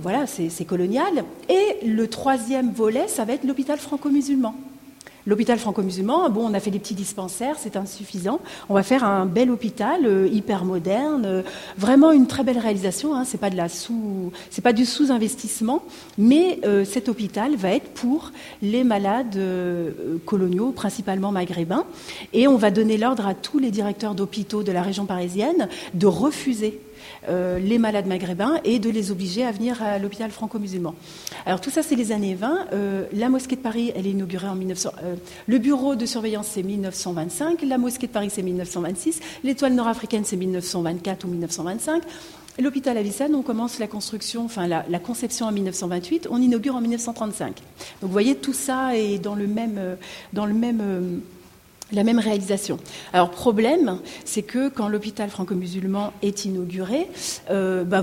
voilà, 0.00 0.28
c'est 0.28 0.64
colonial. 0.64 1.24
Et 1.48 1.84
le 1.84 2.06
troisième 2.06 2.70
volet, 2.70 3.08
ça 3.08 3.24
va 3.24 3.32
être 3.32 3.42
l'hôpital 3.42 3.80
franco-musulman. 3.80 4.54
L'hôpital 5.26 5.58
franco-musulman, 5.58 6.30
bon, 6.30 6.48
on 6.48 6.54
a 6.54 6.60
fait 6.60 6.70
des 6.70 6.78
petits 6.78 6.94
dispensaires, 6.94 7.56
c'est 7.58 7.76
insuffisant. 7.76 8.38
On 8.68 8.74
va 8.74 8.84
faire 8.84 9.02
un 9.02 9.26
bel 9.26 9.50
hôpital 9.50 10.06
euh, 10.06 10.28
hyper 10.28 10.64
moderne, 10.64 11.24
euh, 11.26 11.42
vraiment 11.76 12.12
une 12.12 12.28
très 12.28 12.44
belle 12.44 12.58
réalisation. 12.58 13.16
Hein, 13.16 13.24
c'est 13.24 13.40
pas 13.40 13.50
du 14.72 14.84
sous-investissement, 14.86 15.82
mais 16.16 16.60
euh, 16.64 16.84
cet 16.84 17.08
hôpital 17.08 17.56
va 17.56 17.70
être 17.70 17.88
pour 17.88 18.30
les 18.62 18.84
malades 18.84 19.36
coloniaux, 20.24 20.70
principalement 20.70 21.32
maghrébins, 21.32 21.86
et 22.32 22.46
on 22.46 22.56
va 22.56 22.70
donner 22.70 22.96
l'ordre 22.96 23.26
à 23.26 23.34
tous 23.34 23.58
les 23.58 23.72
directeurs 23.72 24.14
d'hôpitaux 24.14 24.62
de 24.62 24.70
la 24.70 24.82
région 24.82 25.06
parisienne 25.06 25.68
de 25.94 26.06
refuser 26.06 26.80
euh, 27.28 27.58
les 27.58 27.78
malades 27.78 28.06
maghrébins 28.06 28.60
et 28.64 28.78
de 28.78 28.90
les 28.90 29.10
obliger 29.10 29.44
à 29.44 29.52
venir 29.52 29.82
à 29.82 29.98
l'hôpital 29.98 30.30
franco-musulman. 30.30 30.94
Alors 31.44 31.60
tout 31.60 31.70
ça, 31.70 31.82
c'est 31.82 31.96
les 31.96 32.12
années 32.12 32.34
20. 32.34 32.68
Euh, 32.72 33.04
la 33.12 33.28
mosquée 33.28 33.56
de 33.56 33.60
Paris, 33.60 33.92
elle 33.94 34.06
est 34.06 34.10
inaugurée 34.10 34.48
en 34.48 34.54
1900. 34.54 34.90
Euh, 35.02 35.16
le 35.46 35.58
bureau 35.58 35.96
de 35.96 36.06
surveillance, 36.06 36.48
c'est 36.52 36.62
1925. 36.62 37.62
La 37.62 37.78
mosquée 37.78 38.06
de 38.06 38.12
Paris, 38.12 38.30
c'est 38.30 38.42
1926. 38.42 39.20
L'étoile 39.44 39.74
nord-africaine, 39.74 40.24
c'est 40.24 40.36
1924 40.36 41.24
ou 41.24 41.28
1925. 41.28 42.02
L'hôpital 42.58 42.96
Avicenne, 42.96 43.34
on 43.34 43.42
commence 43.42 43.78
la 43.78 43.86
construction, 43.86 44.46
enfin 44.46 44.66
la, 44.66 44.86
la, 44.88 44.98
conception 44.98 45.44
en 45.44 45.52
1928, 45.52 46.26
on 46.30 46.40
inaugure 46.40 46.74
en 46.74 46.80
1935. 46.80 47.48
Donc 47.48 47.56
vous 48.00 48.08
voyez, 48.08 48.34
tout 48.34 48.54
ça 48.54 48.96
est 48.96 49.18
dans 49.18 49.34
le 49.34 49.46
même, 49.46 49.78
dans 50.32 50.46
le 50.46 50.54
même 50.54 51.20
la 51.92 52.04
même 52.04 52.18
réalisation. 52.18 52.78
Alors 53.12 53.30
problème, 53.30 53.98
c'est 54.24 54.42
que 54.42 54.68
quand 54.68 54.88
l'hôpital 54.88 55.30
franco-musulman 55.30 56.12
est 56.22 56.44
inauguré, 56.44 57.08
euh, 57.50 57.84
bah 57.84 58.02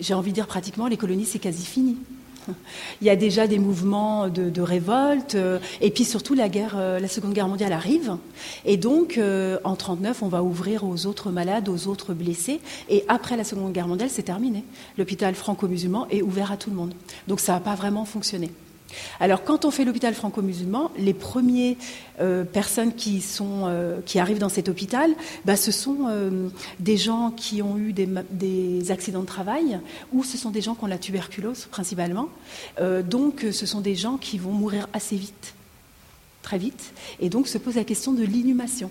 j'ai 0.00 0.14
envie 0.14 0.30
de 0.30 0.34
dire 0.34 0.46
pratiquement 0.46 0.86
les 0.86 0.96
colonies 0.96 1.24
c'est 1.24 1.38
quasi 1.38 1.64
fini. 1.64 1.96
Il 3.00 3.06
y 3.06 3.10
a 3.10 3.16
déjà 3.16 3.46
des 3.46 3.58
mouvements 3.58 4.28
de, 4.28 4.60
révolte, 4.60 5.34
euh, 5.34 5.58
et 5.80 5.90
puis 5.90 6.04
surtout 6.04 6.34
la 6.34 6.48
guerre, 6.48 6.74
euh, 6.76 6.98
la 6.98 7.06
Seconde 7.06 7.32
Guerre 7.34 7.48
mondiale 7.48 7.72
arrive, 7.72 8.16
et 8.64 8.76
donc 8.76 9.20
en 9.64 9.76
39 9.76 10.22
on 10.22 10.28
va 10.28 10.42
ouvrir 10.42 10.84
aux 10.84 11.06
autres 11.06 11.30
malades, 11.30 11.68
aux 11.68 11.86
autres 11.86 12.12
blessés, 12.12 12.60
et 12.88 13.04
après 13.08 13.36
la 13.36 13.44
Seconde 13.44 13.72
Guerre 13.72 13.88
mondiale 13.88 14.10
c'est 14.10 14.22
terminé. 14.22 14.64
L'hôpital 14.98 15.34
franco-musulman 15.34 16.06
est 16.10 16.22
ouvert 16.22 16.50
à 16.50 16.56
tout 16.56 16.70
le 16.70 16.76
monde, 16.76 16.94
donc 17.28 17.40
ça 17.40 17.52
n'a 17.52 17.60
pas 17.60 17.74
vraiment 17.74 18.04
fonctionné. 18.04 18.50
Alors, 19.20 19.44
quand 19.44 19.64
on 19.64 19.70
fait 19.70 19.84
l'hôpital 19.84 20.14
franco-musulman, 20.14 20.90
les 20.98 21.14
premières 21.14 21.76
euh, 22.20 22.44
personnes 22.44 22.92
euh, 23.40 24.00
qui, 24.04 24.18
arrivent 24.18 24.38
dans 24.38 24.48
cet 24.48 24.68
hôpital, 24.68 25.10
bah, 25.44 25.56
ce 25.56 25.72
sont 25.72 26.06
euh, 26.08 26.48
des 26.78 26.96
gens 26.96 27.30
qui 27.30 27.62
ont 27.62 27.76
eu 27.78 27.92
des, 27.92 28.90
accidents 28.90 29.20
de 29.20 29.26
travail 29.26 29.78
ou 30.12 30.24
ce 30.24 30.36
sont 30.36 30.50
des 30.50 30.60
gens 30.60 30.74
qui 30.74 30.84
ont 30.84 30.88
la 30.88 30.98
tuberculose 30.98 31.66
principalement. 31.70 32.28
donc, 33.04 33.46
ce 33.52 33.66
sont 33.66 33.80
des 33.80 33.94
gens 33.94 34.16
qui 34.16 34.38
vont 34.38 34.52
mourir 34.52 34.88
assez 34.92 35.16
vite, 35.16 35.54
très 36.42 36.58
vite, 36.58 36.92
et 37.20 37.28
donc 37.28 37.46
se 37.46 37.58
pose 37.58 37.76
la 37.76 37.84
question 37.84 38.12
de 38.12 38.24
l'inhumation. 38.24 38.90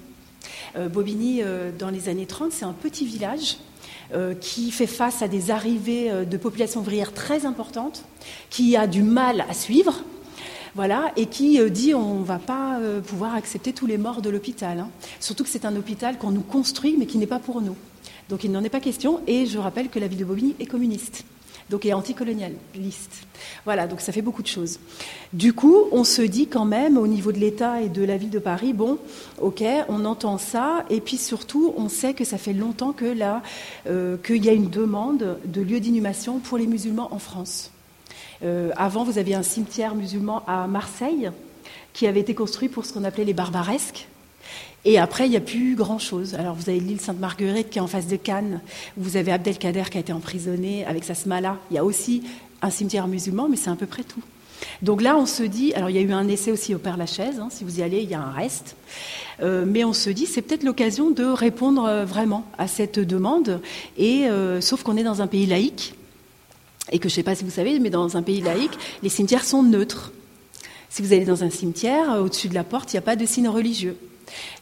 Bobigny, 0.91 1.41
dans 1.77 1.89
les 1.89 2.07
années 2.07 2.25
30, 2.25 2.51
c'est 2.51 2.65
un 2.65 2.73
petit 2.73 3.05
village 3.05 3.57
qui 4.33 4.71
fait 4.71 4.87
face 4.87 5.21
à 5.21 5.27
des 5.27 5.51
arrivées 5.51 6.11
euh, 6.11 6.25
de 6.25 6.37
populations 6.37 6.81
ouvrières 6.81 7.13
très 7.13 7.45
importantes, 7.45 8.05
qui 8.49 8.75
a 8.75 8.87
du 8.87 9.03
mal 9.03 9.45
à 9.49 9.53
suivre, 9.53 10.03
voilà, 10.75 11.11
et 11.15 11.27
qui 11.27 11.59
euh, 11.59 11.69
dit 11.69 11.93
on 11.93 12.19
ne 12.19 12.25
va 12.25 12.39
pas 12.39 12.79
pouvoir 13.05 13.35
accepter 13.35 13.73
tous 13.73 13.85
les 13.85 13.97
morts 13.97 14.21
de 14.21 14.29
l'hôpital. 14.29 14.79
Hein. 14.79 14.89
Surtout 15.19 15.43
que 15.43 15.49
c'est 15.49 15.65
un 15.65 15.75
hôpital 15.75 16.17
qu'on 16.17 16.31
nous 16.31 16.41
construit, 16.41 16.95
mais 16.97 17.05
qui 17.05 17.17
n'est 17.17 17.27
pas 17.27 17.39
pour 17.39 17.61
nous. 17.61 17.75
Donc 18.29 18.43
il 18.43 18.51
n'en 18.51 18.63
est 18.63 18.69
pas 18.69 18.79
question, 18.79 19.21
et 19.27 19.45
je 19.45 19.57
rappelle 19.57 19.89
que 19.89 19.99
la 19.99 20.07
ville 20.07 20.19
de 20.19 20.25
Bobigny 20.25 20.55
est 20.59 20.65
communiste 20.65 21.23
donc 21.69 21.85
est 21.85 21.93
anticolonialiste. 21.93 23.25
Voilà, 23.65 23.87
donc 23.87 24.01
ça 24.01 24.11
fait 24.11 24.21
beaucoup 24.21 24.41
de 24.41 24.47
choses. 24.47 24.79
Du 25.33 25.53
coup, 25.53 25.85
on 25.91 26.03
se 26.03 26.21
dit 26.21 26.47
quand 26.47 26.65
même, 26.65 26.97
au 26.97 27.07
niveau 27.07 27.31
de 27.31 27.39
l'État 27.39 27.81
et 27.81 27.89
de 27.89 28.03
la 28.03 28.17
ville 28.17 28.29
de 28.29 28.39
Paris, 28.39 28.73
bon, 28.73 28.97
ok, 29.39 29.63
on 29.87 30.05
entend 30.05 30.37
ça, 30.37 30.85
et 30.89 31.01
puis 31.01 31.17
surtout, 31.17 31.73
on 31.77 31.89
sait 31.89 32.13
que 32.13 32.25
ça 32.25 32.37
fait 32.37 32.53
longtemps 32.53 32.91
que 32.91 33.05
là, 33.05 33.41
euh, 33.87 34.17
qu'il 34.17 34.43
y 34.43 34.49
a 34.49 34.53
une 34.53 34.69
demande 34.69 35.37
de 35.45 35.61
lieu 35.61 35.79
d'inhumation 35.79 36.39
pour 36.39 36.57
les 36.57 36.67
musulmans 36.67 37.09
en 37.13 37.19
France. 37.19 37.71
Euh, 38.43 38.71
avant, 38.75 39.03
vous 39.03 39.17
aviez 39.17 39.35
un 39.35 39.43
cimetière 39.43 39.95
musulman 39.95 40.43
à 40.47 40.67
Marseille 40.67 41.29
qui 41.93 42.07
avait 42.07 42.21
été 42.21 42.33
construit 42.33 42.69
pour 42.69 42.85
ce 42.85 42.93
qu'on 42.93 43.03
appelait 43.03 43.25
les 43.25 43.33
barbaresques, 43.33 44.07
et 44.85 44.97
après, 44.97 45.25
il 45.27 45.31
n'y 45.31 45.37
a 45.37 45.41
plus 45.41 45.75
grand-chose. 45.75 46.35
Alors, 46.35 46.55
vous 46.55 46.69
avez 46.69 46.79
l'île 46.79 47.01
Sainte-Marguerite 47.01 47.69
qui 47.69 47.79
est 47.79 47.81
en 47.81 47.87
face 47.87 48.07
de 48.07 48.15
Cannes. 48.15 48.61
Vous 48.95 49.17
avez 49.17 49.31
Abdelkader 49.31 49.83
qui 49.91 49.97
a 49.97 49.99
été 49.99 50.13
emprisonné 50.13 50.85
avec 50.85 51.03
sa 51.03 51.15
smala. 51.15 51.57
Il 51.69 51.75
y 51.75 51.77
a 51.77 51.83
aussi 51.83 52.23
un 52.61 52.69
cimetière 52.69 53.07
musulman, 53.07 53.49
mais 53.49 53.57
c'est 53.57 53.69
à 53.69 53.75
peu 53.75 53.85
près 53.85 54.03
tout. 54.03 54.21
Donc 54.81 55.01
là, 55.01 55.17
on 55.17 55.25
se 55.25 55.43
dit, 55.43 55.73
alors 55.73 55.89
il 55.89 55.95
y 55.95 55.99
a 55.99 56.01
eu 56.01 56.11
un 56.11 56.27
essai 56.27 56.51
aussi 56.51 56.75
au 56.75 56.79
Père-Lachaise, 56.79 57.39
hein, 57.39 57.47
si 57.49 57.63
vous 57.63 57.79
y 57.79 57.83
allez, 57.83 58.01
il 58.01 58.09
y 58.09 58.13
a 58.13 58.21
un 58.21 58.31
reste, 58.31 58.75
euh, 59.41 59.63
mais 59.65 59.85
on 59.85 59.93
se 59.93 60.09
dit, 60.09 60.25
c'est 60.25 60.41
peut-être 60.41 60.63
l'occasion 60.63 61.11
de 61.11 61.23
répondre 61.23 61.85
euh, 61.85 62.03
vraiment 62.03 62.45
à 62.57 62.67
cette 62.67 62.99
demande, 62.99 63.61
et 63.97 64.27
euh, 64.27 64.59
sauf 64.59 64.83
qu'on 64.83 64.97
est 64.97 65.03
dans 65.03 65.21
un 65.21 65.27
pays 65.27 65.45
laïque, 65.45 65.95
et 66.91 66.99
que 66.99 67.07
je 67.07 67.13
ne 67.13 67.15
sais 67.15 67.23
pas 67.23 67.35
si 67.35 67.45
vous 67.45 67.51
savez, 67.51 67.79
mais 67.79 67.89
dans 67.89 68.17
un 68.17 68.21
pays 68.21 68.41
laïque, 68.41 68.77
les 69.01 69.09
cimetières 69.09 69.45
sont 69.45 69.63
neutres. 69.63 70.11
Si 70.89 71.01
vous 71.01 71.13
allez 71.13 71.25
dans 71.25 71.43
un 71.43 71.49
cimetière, 71.49 72.19
au-dessus 72.19 72.49
de 72.49 72.55
la 72.55 72.63
porte, 72.63 72.91
il 72.91 72.95
n'y 72.95 72.99
a 72.99 73.03
pas 73.03 73.15
de 73.15 73.25
signe 73.25 73.47
religieux. 73.47 73.95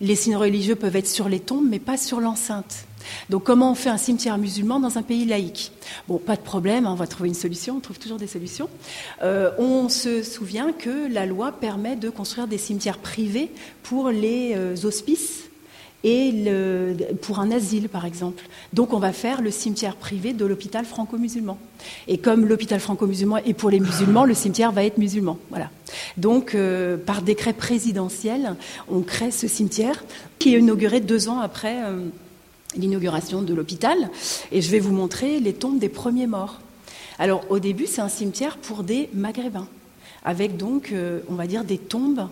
Les 0.01 0.15
signes 0.15 0.38
religieux 0.38 0.75
peuvent 0.75 0.95
être 0.95 1.07
sur 1.07 1.29
les 1.29 1.39
tombes, 1.39 1.67
mais 1.69 1.79
pas 1.79 1.97
sur 1.97 2.19
l'enceinte. 2.19 2.86
Donc 3.29 3.43
comment 3.43 3.71
on 3.71 3.75
fait 3.75 3.89
un 3.89 3.97
cimetière 3.97 4.38
musulman 4.38 4.79
dans 4.79 4.97
un 4.97 5.03
pays 5.03 5.25
laïque? 5.25 5.71
Bon, 6.07 6.17
pas 6.17 6.36
de 6.36 6.41
problème, 6.41 6.86
hein, 6.86 6.91
on 6.91 6.95
va 6.95 7.07
trouver 7.07 7.29
une 7.29 7.36
solution, 7.36 7.77
on 7.77 7.79
trouve 7.79 8.00
toujours 8.00 8.17
des 8.17 8.27
solutions. 8.27 8.69
Euh, 9.24 9.51
on 9.57 9.89
se 9.89 10.24
souvient 10.24 10.74
que 10.74 11.12
la 11.12 11.25
loi 11.25 11.51
permet 11.51 11.95
de 11.95 12.09
construire 12.09 12.47
des 12.47 12.57
cimetières 12.57 12.97
privés 12.97 13.50
pour 13.83 14.09
les 14.09 14.53
euh, 14.55 14.75
hospices 14.83 15.47
et 16.04 16.46
pour 17.22 17.39
un 17.39 17.51
asile, 17.51 17.89
par 17.89 18.06
exemple. 18.06 18.44
Donc 18.74 18.94
on 18.94 19.00
va 19.00 19.12
faire 19.12 19.42
le 19.42 19.51
cimetière 19.51 19.96
privé 19.96 20.34
de 20.34 20.46
l'hôpital 20.46 20.86
franco-musulman. 20.86 21.58
Et 22.08 22.18
comme 22.18 22.46
l'hôpital 22.46 22.80
franco-musulman 22.80 23.38
est 23.38 23.54
pour 23.54 23.70
les 23.70 23.80
musulmans, 23.80 24.24
le 24.24 24.34
cimetière 24.34 24.72
va 24.72 24.84
être 24.84 24.98
musulman. 24.98 25.38
Voilà. 25.50 25.70
Donc 26.16 26.54
euh, 26.54 26.98
par 26.98 27.22
décret 27.22 27.54
présidentiel, 27.54 28.56
on 28.89 29.01
crée 29.01 29.32
ce 29.32 29.48
cimetière 29.48 30.04
qui 30.39 30.54
est 30.54 30.60
inauguré 30.60 31.00
deux 31.00 31.30
ans 31.30 31.39
après 31.39 31.84
euh, 31.84 32.08
l'inauguration 32.75 33.42
de 33.42 33.54
l'hôpital. 33.54 34.10
Et 34.51 34.62
je 34.62 34.70
vais 34.70 34.80
vous 34.80 34.94
montrer 34.94 35.39
les 35.39 35.54
tombes 35.54 35.80
des 35.80 35.89
premiers 35.89 36.27
morts. 36.27 36.60
Alors 37.20 37.44
au 37.50 37.58
début, 37.58 37.88
c'est 37.88 38.01
un 38.01 38.10
cimetière 38.10 38.58
pour 38.58 38.84
des 38.84 39.10
maghrébins, 39.13 39.68
avec 40.24 40.58
donc, 40.58 40.92
euh, 40.92 41.22
on 41.30 41.34
va 41.34 41.48
dire, 41.48 41.63
des 41.63 41.80
tombes 41.80 42.27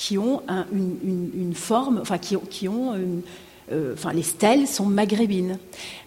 qui 0.00 0.16
ont 0.16 0.40
une, 0.72 1.52
forme, 1.52 1.98
enfin 2.00 2.16
qui, 2.16 2.68
ont 2.68 2.94
euh, 3.70 3.92
enfin, 3.92 4.14
les 4.14 4.22
stèles 4.22 4.66
sont 4.66 4.86
maghrébines. 4.86 5.58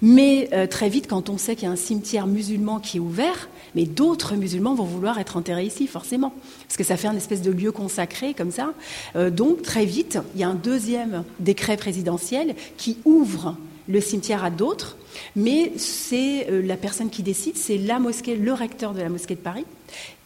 Mais 0.02 0.50
euh, 0.52 0.66
très 0.66 0.90
vite, 0.90 1.06
quand 1.08 1.30
on 1.30 1.38
sait 1.38 1.56
qu'il 1.56 1.66
y 1.66 1.70
a 1.70 1.72
un 1.72 1.76
cimetière 1.76 2.26
musulman 2.26 2.80
qui 2.80 2.98
est 2.98 3.00
ouvert, 3.00 3.50
mais 3.76 3.86
d'autres 3.86 4.34
musulmans 4.34 4.74
vont 4.74 4.84
vouloir 4.84 5.20
être 5.20 5.38
enterrés 5.38 5.66
ici, 5.66 5.86
forcément, 5.86 6.34
parce 6.68 6.76
que 6.76 6.84
ça 6.84 6.98
fait 6.98 7.08
un 7.08 7.16
espèce 7.16 7.44
de 7.44 7.52
lieu 7.52 7.72
consacré 7.72 8.34
comme 8.34 8.50
ça. 8.50 8.74
Euh, 9.16 9.30
donc 9.30 9.62
très 9.62 9.86
vite, 9.86 10.18
il 10.34 10.42
y 10.42 10.44
a 10.44 10.50
un 10.50 10.56
deuxième 10.56 11.24
décret 11.40 11.78
présidentiel 11.78 12.56
qui 12.78 12.98
ouvre 13.06 13.56
le 13.88 14.02
cimetière 14.02 14.44
à 14.44 14.50
d'autres, 14.50 14.98
mais 15.36 15.72
c'est 15.78 16.48
la 16.50 16.78
personne 16.78 17.12
qui 17.12 17.22
décide, 17.22 17.58
c'est 17.58 17.78
la 17.78 18.00
mosquée, 18.00 18.38
le 18.38 18.54
recteur 18.54 18.94
de 18.94 19.02
la 19.02 19.10
mosquée 19.10 19.36
de 19.36 19.42
Paris, 19.42 19.66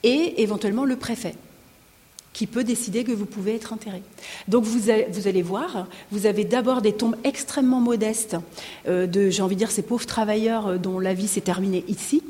et 0.03 0.41
éventuellement 0.41 0.85
le 0.85 0.95
préfet 0.95 1.35
qui 2.37 2.45
peut 2.45 2.63
décider 2.63 3.03
que 3.03 3.11
vous 3.11 3.25
pouvez 3.25 3.55
être 3.55 3.73
enterré. 3.73 4.03
Donc 4.47 4.63
vous, 4.63 4.91
allez 4.91 5.41
voir, 5.41 5.87
vous 6.11 6.27
avez 6.27 6.43
d'abord 6.43 6.83
des 6.83 6.93
tombes 6.93 7.15
extrêmement 7.23 7.79
modestes 7.79 8.37
euh, 8.87 9.07
de, 9.07 9.31
j'ai 9.31 9.41
envie 9.41 9.55
de 9.55 9.59
dire, 9.59 9.71
ces 9.71 9.81
pauvres 9.81 10.05
travailleurs 10.05 10.67
euh, 10.67 10.77
dont 10.77 10.99
la 10.99 11.15
vie 11.15 11.27
s'est 11.27 11.41
terminée 11.41 11.83
ici, 11.87 12.21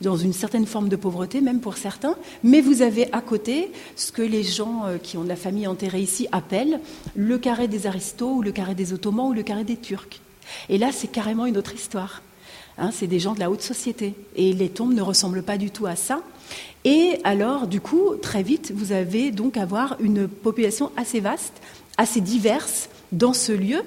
dans 0.00 0.16
une 0.16 0.32
certaine 0.32 0.64
forme 0.64 0.88
de 0.88 0.96
pauvreté, 0.96 1.42
même 1.42 1.60
pour 1.60 1.76
certains, 1.76 2.16
mais 2.42 2.62
vous 2.62 2.80
avez 2.80 3.12
à 3.12 3.20
côté 3.20 3.70
ce 3.96 4.12
que 4.12 4.22
les 4.22 4.44
gens 4.44 4.86
euh, 4.86 4.96
qui 4.96 5.18
ont 5.18 5.24
de 5.24 5.28
la 5.28 5.36
famille 5.36 5.66
enterrée 5.66 6.00
ici 6.00 6.26
appellent 6.32 6.80
le 7.14 7.36
carré 7.36 7.68
des 7.68 7.86
aristos, 7.86 8.32
ou 8.36 8.40
le 8.40 8.52
carré 8.52 8.74
des 8.74 8.94
ottomans, 8.94 9.28
ou 9.28 9.34
le 9.34 9.42
carré 9.42 9.64
des 9.64 9.76
turcs. 9.76 10.22
Et 10.70 10.78
là, 10.78 10.88
c'est 10.90 11.08
carrément 11.08 11.44
une 11.44 11.58
autre 11.58 11.74
histoire. 11.74 12.22
Hein, 12.78 12.92
c'est 12.94 13.06
des 13.06 13.20
gens 13.20 13.34
de 13.34 13.40
la 13.40 13.50
haute 13.50 13.60
société. 13.60 14.14
Et 14.36 14.54
les 14.54 14.70
tombes 14.70 14.94
ne 14.94 15.02
ressemblent 15.02 15.42
pas 15.42 15.58
du 15.58 15.70
tout 15.70 15.84
à 15.84 15.96
ça. 15.96 16.22
Et 16.84 17.18
alors, 17.24 17.66
du 17.66 17.80
coup, 17.80 18.16
très 18.22 18.42
vite, 18.42 18.72
vous 18.74 18.92
avez 18.92 19.30
donc 19.30 19.56
avoir 19.56 19.96
une 20.00 20.28
population 20.28 20.90
assez 20.96 21.20
vaste, 21.20 21.54
assez 21.98 22.20
diverse 22.20 22.88
dans 23.12 23.34
ce 23.34 23.52
lieu. 23.52 23.82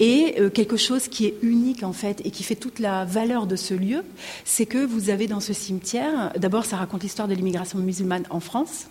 Et 0.00 0.34
euh, 0.40 0.50
quelque 0.50 0.76
chose 0.76 1.06
qui 1.06 1.26
est 1.26 1.36
unique 1.42 1.84
en 1.84 1.92
fait 1.92 2.20
et 2.24 2.32
qui 2.32 2.42
fait 2.42 2.56
toute 2.56 2.80
la 2.80 3.04
valeur 3.04 3.46
de 3.46 3.54
ce 3.54 3.74
lieu, 3.74 4.02
c'est 4.44 4.66
que 4.66 4.84
vous 4.84 5.10
avez 5.10 5.28
dans 5.28 5.38
ce 5.38 5.52
cimetière, 5.52 6.32
d'abord 6.36 6.64
ça 6.64 6.76
raconte 6.76 7.04
l'histoire 7.04 7.28
de 7.28 7.34
l'immigration 7.34 7.78
musulmane 7.78 8.24
en 8.30 8.40
France, 8.40 8.88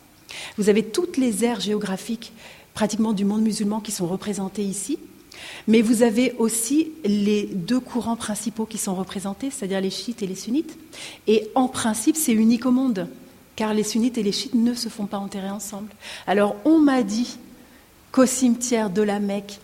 vous 0.57 0.69
avez 0.69 0.83
toutes 0.83 1.17
les 1.17 1.43
aires 1.43 1.59
géographiques 1.59 2.31
pratiquement 2.73 3.11
du 3.11 3.25
monde 3.25 3.41
musulman 3.41 3.81
qui 3.81 3.91
sont 3.91 4.07
représentées 4.07 4.63
ici, 4.63 4.99
mais 5.67 5.81
vous 5.81 6.03
avez 6.03 6.33
aussi 6.37 6.91
les 7.03 7.43
deux 7.43 7.79
courants 7.79 8.15
principaux 8.15 8.65
qui 8.65 8.77
sont 8.77 8.95
représentés, 8.95 9.49
c'est-à-dire 9.51 9.81
les 9.81 9.89
chiites 9.89 10.23
et 10.23 10.27
les 10.27 10.35
sunnites. 10.35 10.77
Et 11.27 11.49
en 11.55 11.67
principe, 11.67 12.15
c'est 12.15 12.31
unique 12.31 12.65
au 12.65 12.71
monde 12.71 13.07
car 13.55 13.73
les 13.73 13.83
sunnites 13.83 14.17
et 14.17 14.23
les 14.23 14.31
chiites 14.31 14.55
ne 14.55 14.73
se 14.73 14.89
font 14.89 15.05
pas 15.05 15.17
enterrer 15.17 15.49
ensemble. 15.49 15.91
Alors 16.27 16.55
on 16.65 16.79
m'a 16.79 17.03
dit 17.03 17.37
qu'au 18.11 18.25
cimetière 18.25 18.89
de 18.89 19.01
la 19.01 19.19
Mecque, 19.19 19.59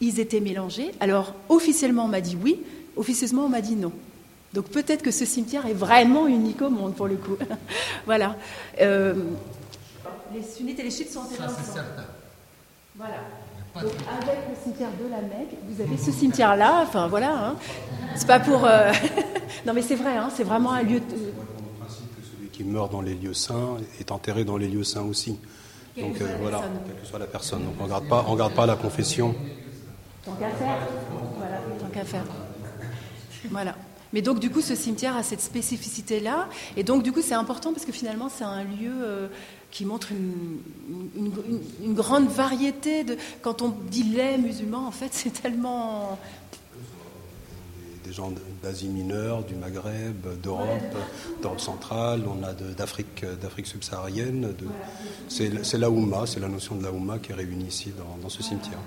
ils 0.00 0.20
étaient 0.20 0.40
mélangés. 0.40 0.92
Alors 1.00 1.34
officiellement 1.48 2.04
on 2.04 2.08
m'a 2.08 2.20
dit 2.20 2.36
oui, 2.42 2.60
officieusement 2.96 3.46
on 3.46 3.48
m'a 3.48 3.60
dit 3.60 3.76
non. 3.76 3.92
Donc 4.52 4.66
peut-être 4.66 5.02
que 5.02 5.10
ce 5.10 5.24
cimetière 5.24 5.66
est 5.66 5.74
vraiment 5.74 6.26
unique 6.28 6.62
au 6.62 6.70
monde 6.70 6.94
pour 6.94 7.08
le 7.08 7.16
coup. 7.16 7.36
voilà. 8.06 8.36
Euh, 8.80 9.14
les 10.32 10.42
sunnites 10.42 10.78
et 10.78 10.84
les 10.84 10.90
chiites 10.90 11.12
sont 11.12 11.20
enterrés 11.20 11.44
ensemble. 11.44 11.66
Certain. 11.72 12.04
Voilà. 12.96 13.16
Donc 13.74 13.90
avec 14.08 14.38
le 14.48 14.54
cimetière 14.62 14.90
de 14.90 15.10
la 15.10 15.20
Mecque, 15.20 15.56
vous 15.68 15.82
avez 15.82 15.96
ce 15.96 16.12
cimetière-là. 16.12 16.82
Enfin 16.82 17.08
voilà. 17.08 17.32
Hein. 17.32 17.56
C'est 18.14 18.28
pas 18.28 18.38
pour. 18.38 18.64
Euh, 18.64 18.92
non 19.66 19.72
mais 19.72 19.82
c'est 19.82 19.96
vrai. 19.96 20.16
Hein, 20.16 20.28
c'est 20.34 20.44
vraiment 20.44 20.72
un 20.72 20.82
lieu. 20.82 21.00
Qui 22.54 22.62
meurt 22.62 22.92
dans 22.92 23.00
les 23.00 23.14
lieux 23.14 23.34
saints 23.34 23.78
est 23.98 24.12
enterré 24.12 24.44
dans 24.44 24.56
les 24.56 24.68
lieux 24.68 24.84
saints 24.84 25.02
aussi. 25.02 25.38
Donc 25.98 26.20
euh, 26.20 26.36
voilà, 26.40 26.62
quelle 26.86 27.00
que 27.00 27.06
soit 27.06 27.18
la 27.18 27.26
personne. 27.26 27.64
Donc 27.64 27.74
on 27.80 27.84
ne 27.84 27.88
garde, 27.88 28.08
pas, 28.08 28.24
on 28.28 28.36
garde 28.36 28.54
pas 28.54 28.66
la 28.66 28.76
confession. 28.76 29.34
Tant 30.24 30.34
qu'à 30.34 30.50
faire. 30.50 30.78
Voilà, 31.36 31.56
tant 31.80 31.88
qu'à 31.88 32.04
faire. 32.04 32.24
Voilà. 33.50 33.74
Mais 34.12 34.22
donc 34.22 34.38
du 34.38 34.50
coup, 34.50 34.60
ce 34.60 34.76
cimetière 34.76 35.16
a 35.16 35.24
cette 35.24 35.40
spécificité-là. 35.40 36.48
Et 36.76 36.84
donc 36.84 37.02
du 37.02 37.10
coup, 37.10 37.22
c'est 37.22 37.34
important 37.34 37.72
parce 37.72 37.84
que 37.84 37.92
finalement, 37.92 38.28
c'est 38.28 38.44
un 38.44 38.62
lieu 38.62 38.92
euh, 39.02 39.26
qui 39.72 39.84
montre 39.84 40.12
une, 40.12 41.32
une, 41.82 41.94
grande 41.94 42.28
variété. 42.28 43.02
De, 43.02 43.16
quand 43.42 43.62
on 43.62 43.74
dit 43.90 44.04
les 44.04 44.38
musulmans, 44.38 44.86
en 44.86 44.92
fait, 44.92 45.10
c'est 45.10 45.42
tellement 45.42 46.20
des 48.04 48.12
gens 48.12 48.32
d'Asie 48.62 48.88
mineure, 48.88 49.42
du 49.44 49.54
Maghreb, 49.54 50.40
d'Europe, 50.42 50.96
d'Europe 51.42 51.60
centrale, 51.60 52.22
on 52.26 52.42
a 52.44 52.52
d'Afrique, 52.52 53.66
subsaharienne. 53.66 54.54
C'est 55.28 55.78
la 55.78 55.90
Oumma, 55.90 56.26
c'est 56.26 56.40
la 56.40 56.48
notion 56.48 56.76
de 56.76 56.84
la 56.84 56.92
Oumma 56.92 57.18
qui 57.18 57.32
est 57.32 57.34
réunie 57.34 57.66
ici 57.66 57.92
dans 58.22 58.28
ce 58.28 58.42
cimetière. 58.42 58.78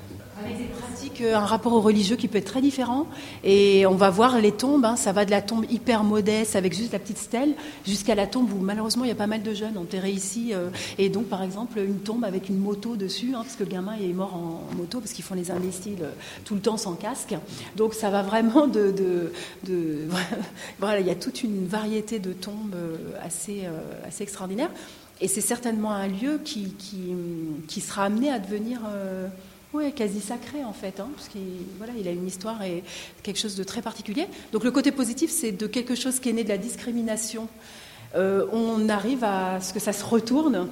Avec 0.44 0.58
des 0.58 0.66
pratiques, 0.66 1.22
euh, 1.22 1.36
un 1.36 1.46
rapport 1.46 1.74
au 1.74 1.82
religieux 1.82 2.16
qui 2.16 2.28
peut 2.28 2.38
être 2.38 2.46
très 2.46 2.62
différent. 2.62 3.08
Et 3.44 3.86
on 3.88 3.96
va 3.96 4.10
voir 4.10 4.40
les 4.40 4.52
tombes, 4.52 4.86
hein. 4.86 4.96
ça 4.96 5.12
va 5.12 5.26
de 5.26 5.32
la 5.32 5.42
tombe 5.42 5.66
hyper 5.70 6.04
modeste 6.04 6.56
avec 6.56 6.76
juste 6.76 6.94
la 6.94 7.00
petite 7.00 7.18
stèle 7.18 7.56
jusqu'à 7.86 8.14
la 8.14 8.28
tombe 8.28 8.52
où 8.54 8.60
malheureusement 8.60 9.04
il 9.04 9.08
y 9.08 9.12
a 9.12 9.16
pas 9.16 9.28
mal 9.28 9.42
de 9.42 9.54
jeunes 9.54 9.78
enterrés 9.78 10.12
ici. 10.12 10.54
Euh. 10.54 10.70
et 10.98 11.10
donc 11.10 11.26
par 11.26 11.42
exemple 11.42 11.80
une 11.80 12.00
tombe 12.00 12.24
avec 12.24 12.50
une 12.50 12.60
moto 12.60 12.96
dessus, 12.96 13.32
hein, 13.34 13.42
parce 13.42 13.56
que 13.56 13.64
le 13.64 13.70
gamin 13.70 13.94
est 13.94 14.14
mort 14.14 14.36
en, 14.36 14.76
moto 14.76 15.00
parce 15.00 15.12
qu'ils 15.12 15.24
font 15.24 15.34
les 15.34 15.50
imbéciles 15.50 16.04
euh, 16.04 16.12
tout 16.46 16.54
le 16.54 16.62
temps 16.62 16.78
sans 16.78 16.94
casque. 16.94 17.36
Donc 17.76 17.94
ça 17.94 18.10
va 18.10 18.22
vraiment 18.22 18.68
de. 18.68 19.32
voilà, 20.80 21.00
il 21.00 21.08
y 21.08 21.12
a 21.12 21.16
toute 21.16 21.44
une 21.44 21.66
variété 21.66 22.20
de 22.20 22.34
tombes 22.34 22.76
assez, 23.22 23.64
assez 24.06 24.24
extraordinaire. 24.24 24.70
Et 25.20 25.28
c'est 25.28 25.42
certainement 25.42 25.92
un 25.92 26.08
lieu 26.08 26.40
qui, 26.44 26.74
qui, 26.78 27.14
qui, 27.68 27.82
sera 27.82 28.04
amené 28.04 28.30
à 28.30 28.40
devenir 28.40 28.82
oui, 29.74 29.92
quasi 29.94 30.22
sacré 30.22 30.64
en 30.64 30.74
fait, 30.74 31.00
hein, 31.00 31.10
parce 31.16 31.28
qu'il 31.28 31.42
voilà, 31.78 31.94
il 32.00 32.08
a 32.08 32.12
une 32.12 32.26
histoire 32.26 32.62
et 32.64 32.84
quelque 33.24 33.40
chose 33.40 33.56
de 33.56 33.64
très 33.64 33.82
particulier. 33.82 34.28
Donc 34.52 34.64
le 34.64 34.72
côté 34.72 34.92
positif, 34.92 35.30
c'est 35.30 35.52
de 35.52 35.68
quelque 35.68 35.96
chose 35.96 36.20
qui 36.20 36.30
est 36.30 36.34
né 36.34 36.44
de 36.44 36.50
la 36.50 36.58
discrimination. 36.58 37.48
Euh, 38.16 38.46
on 38.54 38.88
arrive 38.88 39.24
à 39.24 39.60
ce 39.60 39.74
que 39.74 39.80
ça 39.80 39.92
se 39.92 40.06
retourne 40.06 40.70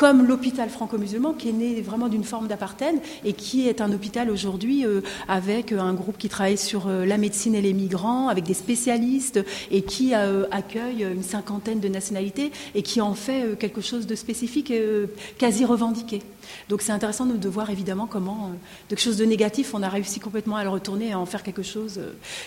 comme 0.00 0.26
l'hôpital 0.26 0.70
franco-musulman, 0.70 1.34
qui 1.34 1.50
est 1.50 1.52
né 1.52 1.82
vraiment 1.82 2.08
d'une 2.08 2.24
forme 2.24 2.48
d'apartheid 2.48 2.98
et 3.22 3.34
qui 3.34 3.68
est 3.68 3.82
un 3.82 3.92
hôpital 3.92 4.30
aujourd'hui 4.30 4.86
euh, 4.86 5.02
avec 5.28 5.72
un 5.72 5.92
groupe 5.92 6.16
qui 6.16 6.30
travaille 6.30 6.56
sur 6.56 6.86
euh, 6.86 7.04
la 7.04 7.18
médecine 7.18 7.54
et 7.54 7.60
les 7.60 7.74
migrants, 7.74 8.28
avec 8.28 8.44
des 8.44 8.54
spécialistes 8.54 9.40
et 9.70 9.82
qui 9.82 10.14
euh, 10.14 10.46
accueille 10.52 11.02
une 11.02 11.22
cinquantaine 11.22 11.80
de 11.80 11.88
nationalités 11.88 12.50
et 12.74 12.82
qui 12.82 13.02
en 13.02 13.12
fait 13.12 13.58
quelque 13.58 13.82
chose 13.82 14.06
de 14.06 14.14
spécifique 14.14 14.70
et 14.70 15.04
quasi 15.36 15.66
revendiqué. 15.66 16.22
Donc 16.70 16.80
c'est 16.80 16.92
intéressant 16.92 17.26
de, 17.26 17.48
voir 17.50 17.68
évidemment 17.68 18.06
comment 18.06 18.52
de 18.88 18.94
quelque 18.94 19.04
chose 19.04 19.18
de 19.18 19.26
négatif, 19.26 19.74
on 19.74 19.82
a 19.82 19.90
réussi 19.90 20.18
complètement 20.18 20.56
à 20.56 20.64
le 20.64 20.70
retourner 20.70 21.08
et 21.08 21.12
à 21.12 21.18
en 21.18 21.26
faire 21.26 21.42
quelque 21.42 21.62
chose 21.62 22.00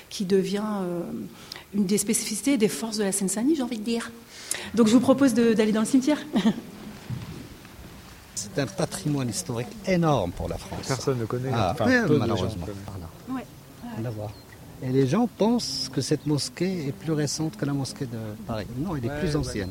qui 0.10 0.26
devient 0.26 0.64
une 1.76 1.86
des 1.86 2.00
spécificités 2.00 2.58
des 2.58 2.68
forces 2.68 2.98
de 2.98 3.04
la 3.04 3.12
Seine-Saint-Denis, 3.12 3.58
j'ai 3.58 3.64
envie 3.64 3.78
de 3.78 3.84
dire. 3.84 4.10
Donc 4.74 4.88
je 4.88 4.94
vous 4.94 5.00
propose 5.00 5.36
d'aller 5.36 5.72
dans 5.72 5.82
le 5.82 5.86
cimetière. 5.86 6.26
C'est 8.56 8.62
un 8.62 8.68
patrimoine 8.68 9.30
historique 9.30 9.68
énorme 9.88 10.32
pour 10.32 10.48
la 10.50 10.58
France. 10.58 10.86
Personne 10.88 11.20
ne 11.20 11.26
connaît. 11.26 11.50
Ah, 11.54 11.76
malheureusement. 11.80 12.68
Et 14.82 14.90
les 14.92 15.08
gens 15.08 15.28
pensent 15.28 15.90
que 15.94 16.02
cette 16.02 16.26
mosquée 16.26 16.88
est 16.88 16.92
plus 16.92 17.14
récente 17.14 17.56
que 17.56 17.66
la 17.66 17.74
mosquée 17.74 18.06
de 18.06 18.18
Paris. 18.46 18.68
Non, 18.78 18.96
elle 18.96 19.06
est 19.06 19.20
plus 19.20 19.36
ancienne. 19.36 19.70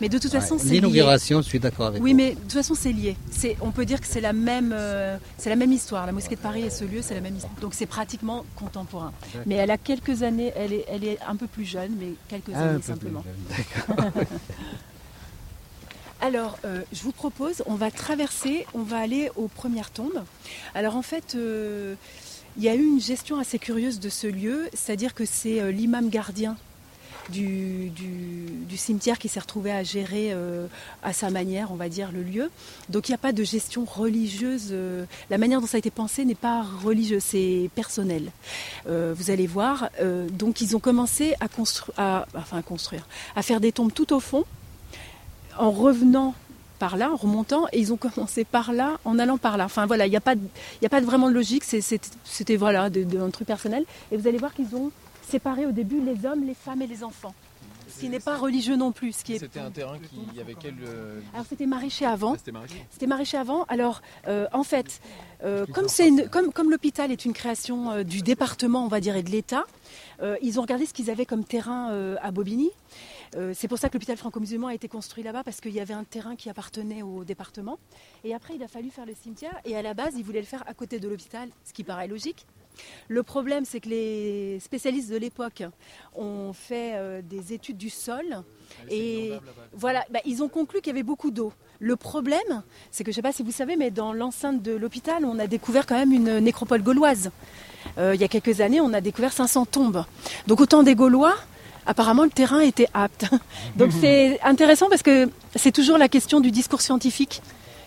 Mais 0.00 0.08
de 0.08 0.18
toute 0.18 0.30
façon, 0.30 0.54
Ouais, 0.54 0.60
c'est 0.60 0.68
lié. 0.68 0.74
L'inauguration, 0.74 1.42
je 1.42 1.48
suis 1.48 1.58
d'accord 1.58 1.88
avec 1.88 2.00
Oui, 2.00 2.12
vous. 2.12 2.16
mais 2.18 2.34
de 2.34 2.40
toute 2.40 2.52
façon, 2.52 2.74
c'est 2.76 2.92
lié. 2.92 3.16
C'est, 3.32 3.56
on 3.60 3.72
peut 3.72 3.84
dire 3.84 4.00
que 4.00 4.06
c'est 4.06 4.20
la 4.20 4.32
même, 4.32 4.72
euh, 4.72 5.16
c'est 5.38 5.50
la 5.50 5.56
même 5.56 5.72
histoire. 5.72 6.06
La 6.06 6.12
mosquée 6.12 6.36
de 6.36 6.40
Paris 6.40 6.62
et 6.62 6.70
ce 6.70 6.84
lieu, 6.84 7.00
c'est 7.02 7.14
la 7.14 7.20
même 7.20 7.34
histoire. 7.34 7.52
Donc 7.60 7.74
c'est 7.74 7.86
pratiquement 7.86 8.44
contemporain. 8.54 9.12
Mais 9.46 9.56
elle 9.56 9.72
a 9.72 9.78
quelques 9.78 10.22
années. 10.22 10.52
Elle 10.54 10.72
est, 10.72 10.84
elle 10.88 11.02
est 11.02 11.18
un 11.26 11.34
peu 11.34 11.48
plus 11.48 11.64
jeune, 11.64 11.90
mais 11.98 12.12
quelques 12.28 12.54
Un 12.56 12.60
années 12.60 12.76
peu 12.78 12.82
simplement. 12.82 13.22
plus, 13.22 13.96
d'accord. 13.96 14.12
Alors, 16.20 16.58
euh, 16.64 16.82
je 16.92 17.02
vous 17.02 17.12
propose, 17.12 17.62
on 17.66 17.76
va 17.76 17.90
traverser, 17.90 18.66
on 18.74 18.82
va 18.82 18.98
aller 18.98 19.30
aux 19.36 19.46
premières 19.46 19.90
tombes. 19.90 20.24
Alors 20.74 20.96
en 20.96 21.02
fait, 21.02 21.36
euh, 21.36 21.94
il 22.56 22.64
y 22.64 22.68
a 22.68 22.74
eu 22.74 22.84
une 22.84 23.00
gestion 23.00 23.38
assez 23.38 23.58
curieuse 23.58 24.00
de 24.00 24.08
ce 24.08 24.26
lieu, 24.26 24.68
c'est-à-dire 24.74 25.14
que 25.14 25.24
c'est 25.24 25.60
euh, 25.60 25.70
l'imam 25.70 26.08
gardien 26.08 26.56
du, 27.28 27.92
cimetière 28.76 29.18
qui 29.18 29.28
s'est 29.28 29.38
retrouvé 29.38 29.70
à 29.70 29.82
gérer 29.82 30.34
à 31.02 31.12
sa 31.12 31.28
manière, 31.28 31.70
on 31.72 31.74
va 31.74 31.90
dire, 31.90 32.10
le 32.10 32.22
lieu. 32.22 32.50
Donc 32.88 33.08
il 33.08 33.10
n'y 33.10 33.16
a 33.16 33.18
pas 33.18 33.32
de 33.32 33.44
gestion 33.44 33.84
religieuse. 33.84 34.72
la 35.28 35.36
manière 35.36 35.60
dont 35.60 35.66
ça 35.66 35.76
a 35.76 35.78
été 35.78 35.90
pensé 35.90 36.24
n'est 36.24 36.34
pas 36.34 36.62
religieuse, 36.62 37.22
c'est 37.22 37.68
personnel. 37.74 38.30
Vous 38.86 39.30
allez 39.30 39.46
voir. 39.46 39.90
donc 40.32 40.62
ils 40.62 40.74
ont 40.74 40.80
commencé 40.80 41.34
à 41.40 41.48
construire, 41.48 41.94
enfin 41.98 42.56
à 42.56 42.62
construire, 42.62 43.06
à 43.36 43.42
faire 43.42 43.60
des 43.60 43.72
tombes 43.72 43.92
tout 43.92 44.14
au 44.14 44.20
fond 44.20 44.46
en 45.58 45.70
revenant 45.70 46.34
par 46.78 46.96
là, 46.96 47.10
en 47.12 47.16
remontant, 47.16 47.66
et 47.72 47.80
ils 47.80 47.92
ont 47.92 47.96
commencé 47.96 48.44
par 48.44 48.72
là, 48.72 48.98
en 49.04 49.18
allant 49.18 49.36
par 49.36 49.56
là. 49.56 49.64
Enfin 49.64 49.86
voilà, 49.86 50.06
il 50.06 50.10
n'y 50.10 50.16
a 50.16 50.20
pas, 50.20 50.36
de- 50.36 50.40
il 50.80 50.84
y 50.84 50.86
a 50.86 50.88
pas 50.88 51.00
de 51.00 51.06
vraiment 51.06 51.28
de 51.28 51.34
logique, 51.34 51.64
c'était 51.64 52.56
voilà, 52.56 52.88
de- 52.88 53.02
de- 53.02 53.18
un 53.18 53.30
truc 53.30 53.48
personnel. 53.48 53.84
Et 54.12 54.16
vous 54.16 54.28
allez 54.28 54.38
voir 54.38 54.54
qu'ils 54.54 54.74
ont 54.76 54.90
séparé 55.28 55.66
au 55.66 55.72
début 55.72 56.00
les 56.00 56.24
hommes, 56.24 56.44
les 56.46 56.54
femmes 56.54 56.80
et 56.82 56.86
les 56.86 57.02
enfants. 57.02 57.34
Ce 57.92 58.00
qui 58.00 58.10
n'est 58.10 58.20
pas 58.20 58.36
religieux 58.36 58.76
non 58.76 58.92
plus. 58.92 59.12
Ce 59.12 59.24
qui 59.24 59.32
est... 59.32 59.38
C'était 59.40 59.58
un 59.58 59.70
terrain 59.70 59.98
qui 59.98 60.20
il 60.30 60.36
y 60.38 60.40
avait 60.40 60.54
quel 60.54 60.74
euh, 60.86 61.18
Alors 61.34 61.46
c'était 61.48 61.66
maraîcher 61.66 62.04
avant. 62.06 62.36
c'était 62.36 62.52
maraîcher. 62.52 62.84
C'était 62.92 63.06
maraîcher 63.08 63.38
avant. 63.38 63.64
Alors, 63.68 64.02
euh, 64.28 64.46
en 64.52 64.62
fait, 64.62 65.00
euh, 65.42 65.64
comme, 65.74 65.88
c'est 65.88 66.06
une- 66.06 66.28
comme, 66.28 66.52
comme 66.52 66.70
l'hôpital 66.70 67.10
est 67.10 67.24
une 67.24 67.32
création 67.32 67.90
euh, 67.90 68.02
du 68.04 68.20
département, 68.22 68.84
on 68.84 68.88
va 68.88 69.00
dire, 69.00 69.16
et 69.16 69.22
de 69.24 69.30
l'État, 69.30 69.64
ils 70.42 70.58
ont 70.58 70.62
regardé 70.62 70.84
ce 70.86 70.92
qu'ils 70.92 71.10
avaient 71.10 71.26
comme 71.26 71.44
terrain 71.44 71.92
à 72.22 72.30
Bobigny. 72.32 72.70
Euh, 73.36 73.52
c'est 73.54 73.68
pour 73.68 73.78
ça 73.78 73.88
que 73.88 73.94
l'hôpital 73.94 74.16
franco-musulman 74.16 74.68
a 74.68 74.74
été 74.74 74.88
construit 74.88 75.22
là-bas, 75.22 75.44
parce 75.44 75.60
qu'il 75.60 75.72
y 75.72 75.80
avait 75.80 75.94
un 75.94 76.04
terrain 76.04 76.36
qui 76.36 76.50
appartenait 76.50 77.02
au 77.02 77.24
département. 77.24 77.78
Et 78.24 78.34
après, 78.34 78.54
il 78.54 78.62
a 78.62 78.68
fallu 78.68 78.90
faire 78.90 79.06
le 79.06 79.14
cimetière. 79.14 79.58
Et 79.64 79.76
à 79.76 79.82
la 79.82 79.94
base, 79.94 80.14
ils 80.16 80.24
voulaient 80.24 80.40
le 80.40 80.46
faire 80.46 80.64
à 80.66 80.74
côté 80.74 81.00
de 81.00 81.08
l'hôpital, 81.08 81.48
ce 81.64 81.72
qui 81.72 81.84
paraît 81.84 82.08
logique. 82.08 82.46
Le 83.08 83.22
problème, 83.22 83.64
c'est 83.64 83.80
que 83.80 83.88
les 83.88 84.60
spécialistes 84.60 85.10
de 85.10 85.16
l'époque 85.16 85.64
ont 86.14 86.52
fait 86.52 86.92
euh, 86.94 87.22
des 87.22 87.52
études 87.52 87.76
du 87.76 87.90
sol. 87.90 88.44
Et 88.88 89.32
voilà, 89.72 90.04
bah, 90.10 90.20
ils 90.24 90.42
ont 90.42 90.48
conclu 90.48 90.80
qu'il 90.80 90.88
y 90.88 90.96
avait 90.96 91.02
beaucoup 91.02 91.30
d'eau. 91.30 91.52
Le 91.80 91.96
problème, 91.96 92.62
c'est 92.90 93.04
que 93.04 93.10
je 93.10 93.14
ne 93.14 93.16
sais 93.16 93.22
pas 93.22 93.32
si 93.32 93.42
vous 93.42 93.52
savez, 93.52 93.76
mais 93.76 93.90
dans 93.90 94.12
l'enceinte 94.12 94.62
de 94.62 94.72
l'hôpital, 94.72 95.24
on 95.24 95.38
a 95.38 95.46
découvert 95.46 95.86
quand 95.86 95.96
même 95.96 96.12
une 96.12 96.38
nécropole 96.38 96.82
gauloise. 96.82 97.30
Euh, 97.98 98.14
il 98.14 98.20
y 98.20 98.24
a 98.24 98.28
quelques 98.28 98.60
années, 98.60 98.80
on 98.80 98.92
a 98.92 99.00
découvert 99.00 99.32
500 99.32 99.66
tombes. 99.66 100.04
Donc 100.46 100.60
autant 100.60 100.82
des 100.82 100.94
Gaulois, 100.94 101.36
apparemment 101.88 102.22
le 102.22 102.30
terrain 102.30 102.60
était 102.60 102.86
apte. 102.94 103.26
Donc 103.76 103.90
c'est 104.00 104.38
intéressant 104.42 104.88
parce 104.88 105.02
que 105.02 105.28
c'est 105.56 105.72
toujours 105.72 105.98
la 105.98 106.08
question 106.08 106.38
du 106.38 106.52
discours 106.52 106.80
scientifique 106.80 107.42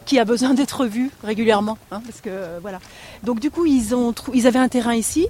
qui 0.06 0.20
a 0.20 0.26
besoin 0.26 0.54
d'être 0.54 0.86
vu 0.88 1.12
régulièrement. 1.24 1.78
hein, 1.92 2.02
parce 2.06 2.20
que, 2.20 2.30
euh, 2.30 2.60
voilà. 2.62 2.80
Donc 3.24 3.40
du 3.40 3.52
coup, 3.52 3.66
ils, 3.66 3.96
ont 3.96 4.14
ils 4.34 4.48
avaient 4.48 4.60
un 4.60 4.68
terrain 4.68 4.96
ici. 4.96 5.28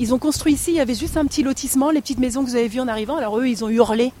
Ils 0.00 0.14
ont 0.14 0.18
construit 0.18 0.52
ici, 0.52 0.70
il 0.70 0.76
y 0.76 0.80
avait 0.80 0.94
juste 0.94 1.16
un 1.16 1.24
petit 1.24 1.42
lotissement, 1.42 1.90
les 1.90 2.00
petites 2.00 2.18
maisons 2.20 2.44
que 2.44 2.50
vous 2.50 2.56
avez 2.56 2.68
vues 2.68 2.80
en 2.80 2.86
arrivant. 2.86 3.16
Alors 3.16 3.38
eux, 3.38 3.48
ils 3.48 3.64
ont 3.64 3.68
hurlé 3.68 4.12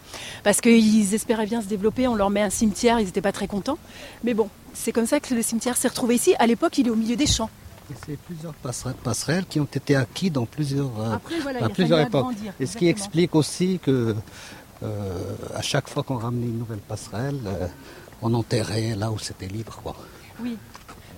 parce 0.42 0.60
qu'ils 0.60 1.14
espéraient 1.14 1.46
bien 1.46 1.60
se 1.62 1.66
développer. 1.66 2.08
On 2.08 2.14
leur 2.16 2.30
met 2.30 2.42
un 2.42 2.50
cimetière, 2.50 2.98
ils 2.98 3.06
n'étaient 3.06 3.20
pas 3.20 3.32
très 3.32 3.46
contents. 3.46 3.78
Mais 4.24 4.34
bon, 4.34 4.48
c'est 4.74 4.92
comme 4.92 5.06
ça 5.06 5.20
que 5.20 5.34
le 5.34 5.42
cimetière 5.42 5.76
s'est 5.76 5.88
retrouvé 5.88 6.16
ici. 6.16 6.34
À 6.38 6.46
l'époque, 6.46 6.78
il 6.78 6.86
est 6.86 6.90
au 6.90 6.96
milieu 6.96 7.16
des 7.16 7.26
champs. 7.26 7.50
Et 7.90 7.94
C'est 8.04 8.16
plusieurs 8.18 8.54
passerelles, 8.54 8.94
passerelles 8.96 9.46
qui 9.46 9.60
ont 9.60 9.64
été 9.64 9.96
acquis 9.96 10.30
dans 10.30 10.46
plusieurs, 10.46 10.90
euh, 11.00 11.14
Après, 11.14 11.40
voilà, 11.40 11.60
il 11.60 11.62
à 11.62 11.66
a 11.66 11.70
plusieurs 11.70 12.00
époques. 12.00 12.26
agrandir, 12.26 12.52
Et 12.60 12.66
ce 12.66 12.76
qui 12.76 12.88
explique 12.88 13.34
aussi 13.34 13.80
que 13.82 14.14
euh, 14.82 15.36
à 15.54 15.62
chaque 15.62 15.88
fois 15.88 16.02
qu'on 16.02 16.18
ramenait 16.18 16.46
une 16.46 16.58
nouvelle 16.58 16.78
passerelle, 16.80 17.40
euh, 17.46 17.66
on 18.20 18.34
enterrait 18.34 18.94
là 18.94 19.10
où 19.10 19.18
c'était 19.18 19.46
libre. 19.46 19.80
Quoi. 19.82 19.96
Oui. 20.40 20.58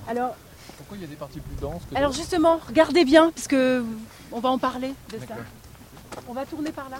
Alors, 0.08 0.36
Pourquoi 0.76 0.96
il 0.96 1.02
y 1.02 1.04
a 1.04 1.08
des 1.08 1.16
parties 1.16 1.40
plus 1.40 1.56
denses 1.60 1.82
que 1.90 1.96
alors 1.96 2.12
justement, 2.12 2.60
regardez 2.66 3.04
bien, 3.04 3.30
puisque 3.32 3.56
on 4.32 4.40
va 4.40 4.48
en 4.50 4.58
parler 4.58 4.94
de 5.12 5.18
ça. 5.18 5.34
On 6.28 6.34
va 6.34 6.46
tourner 6.46 6.70
par 6.70 6.88
là. 6.88 6.98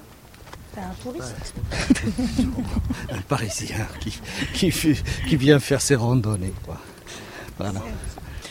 C'est 0.74 0.80
un 0.80 0.94
touriste. 1.02 1.35
Un 3.11 3.20
Parisien 3.22 3.88
qui, 3.98 4.70
qui 4.72 5.37
vient 5.37 5.59
faire 5.59 5.80
ses 5.80 5.96
randonnées. 5.96 6.54
Quoi. 6.64 6.76
Voilà. 7.59 7.83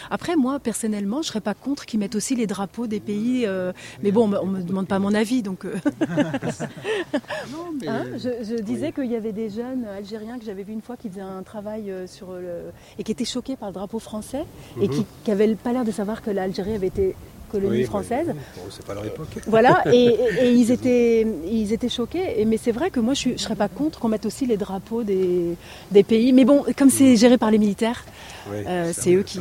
Après, 0.10 0.36
moi, 0.36 0.60
personnellement, 0.60 1.22
je 1.22 1.28
serais 1.28 1.42
pas 1.42 1.54
contre 1.54 1.86
qu'ils 1.86 2.00
mettent 2.00 2.16
aussi 2.16 2.36
les 2.36 2.48
drapeaux 2.48 2.88
des 2.88 3.00
pays. 3.00 3.46
euh, 3.46 3.72
mais 4.04 4.12
bon, 4.12 4.32
on 4.42 4.48
me 4.48 4.62
demande 4.62 4.88
pas 4.88 5.00
mon 5.00 5.14
avis, 5.14 5.42
donc. 5.42 5.66
euh, 5.66 5.76
hein, 7.88 8.06
je, 8.18 8.30
je 8.44 8.62
disais 8.62 8.92
qu'il 8.92 9.12
y 9.12 9.16
avait 9.16 9.32
des 9.32 9.50
jeunes 9.50 9.86
Algériens 9.86 10.38
que 10.40 10.46
j'avais 10.46 10.64
vu 10.64 10.74
une 10.74 10.82
fois 10.82 10.98
qui 10.98 11.10
faisaient 11.10 11.22
un 11.22 11.44
travail 11.44 11.92
euh, 11.92 12.08
sur 12.08 12.34
le 12.34 12.72
et 12.98 13.04
qui 13.04 13.12
étaient 13.12 13.26
choqués 13.26 13.56
par 13.56 13.70
le 13.70 13.74
drapeau 13.74 14.00
français 14.00 14.46
et 14.82 14.88
qui, 14.88 15.06
qui 15.24 15.32
avaient 15.32 15.56
pas 15.56 15.74
l'air 15.74 15.86
de 15.86 15.92
savoir 15.92 16.22
que 16.22 16.32
l'Algérie 16.32 16.74
avait 16.74 16.88
été 16.88 17.16
colonie 17.50 17.80
Oui, 17.80 17.84
française. 17.84 18.28
bah, 18.28 18.34
bon, 18.56 18.62
c'est 18.70 18.86
pas 18.86 18.94
leur 18.94 19.06
époque. 19.06 19.28
Voilà, 19.48 19.84
et, 19.94 20.06
et- 20.06 20.46
et 20.46 20.52
ils, 20.54 20.72
étaient, 20.72 21.28
ils 21.46 21.74
étaient 21.74 21.90
choqués. 21.90 22.40
Et, 22.40 22.46
mais 22.46 22.58
c'est 22.58 22.72
vrai 22.72 22.90
que 22.92 23.00
moi, 23.02 23.14
je 23.14 23.30
ne 23.30 23.38
serais 23.38 23.56
pas 23.56 23.68
contre 23.68 24.00
qu'on 24.00 24.08
mette 24.10 24.26
aussi 24.26 24.46
les 24.46 24.58
drapeaux 24.58 25.04
des, 25.04 25.56
des 25.92 26.04
pays. 26.04 26.32
Mais 26.32 26.46
bon, 26.46 26.64
comme 26.78 26.90
c'est 26.90 27.16
géré 27.18 27.38
par 27.38 27.52
les 27.52 27.58
militaires, 27.58 28.06
Oui, 28.52 28.58
Euh, 28.68 28.92
c'est 28.96 29.14
eux 29.14 29.24
qui- 29.24 29.40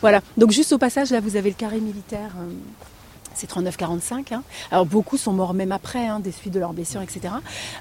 voilà. 0.00 0.20
Donc 0.38 0.50
juste 0.52 0.72
au 0.72 0.78
passage, 0.78 1.10
là, 1.10 1.20
vous 1.20 1.36
avez 1.36 1.50
le 1.50 1.56
carré 1.56 1.80
militaire. 1.80 2.30
C'est 3.34 3.50
39-45. 3.50 4.32
hein. 4.34 4.42
Alors 4.70 4.86
beaucoup 4.86 5.16
sont 5.16 5.32
morts 5.32 5.54
même 5.54 5.72
après, 5.72 6.06
hein, 6.06 6.20
des 6.20 6.32
suites 6.32 6.52
de 6.54 6.60
leurs 6.60 6.72
blessures, 6.72 7.02
etc. 7.02 7.34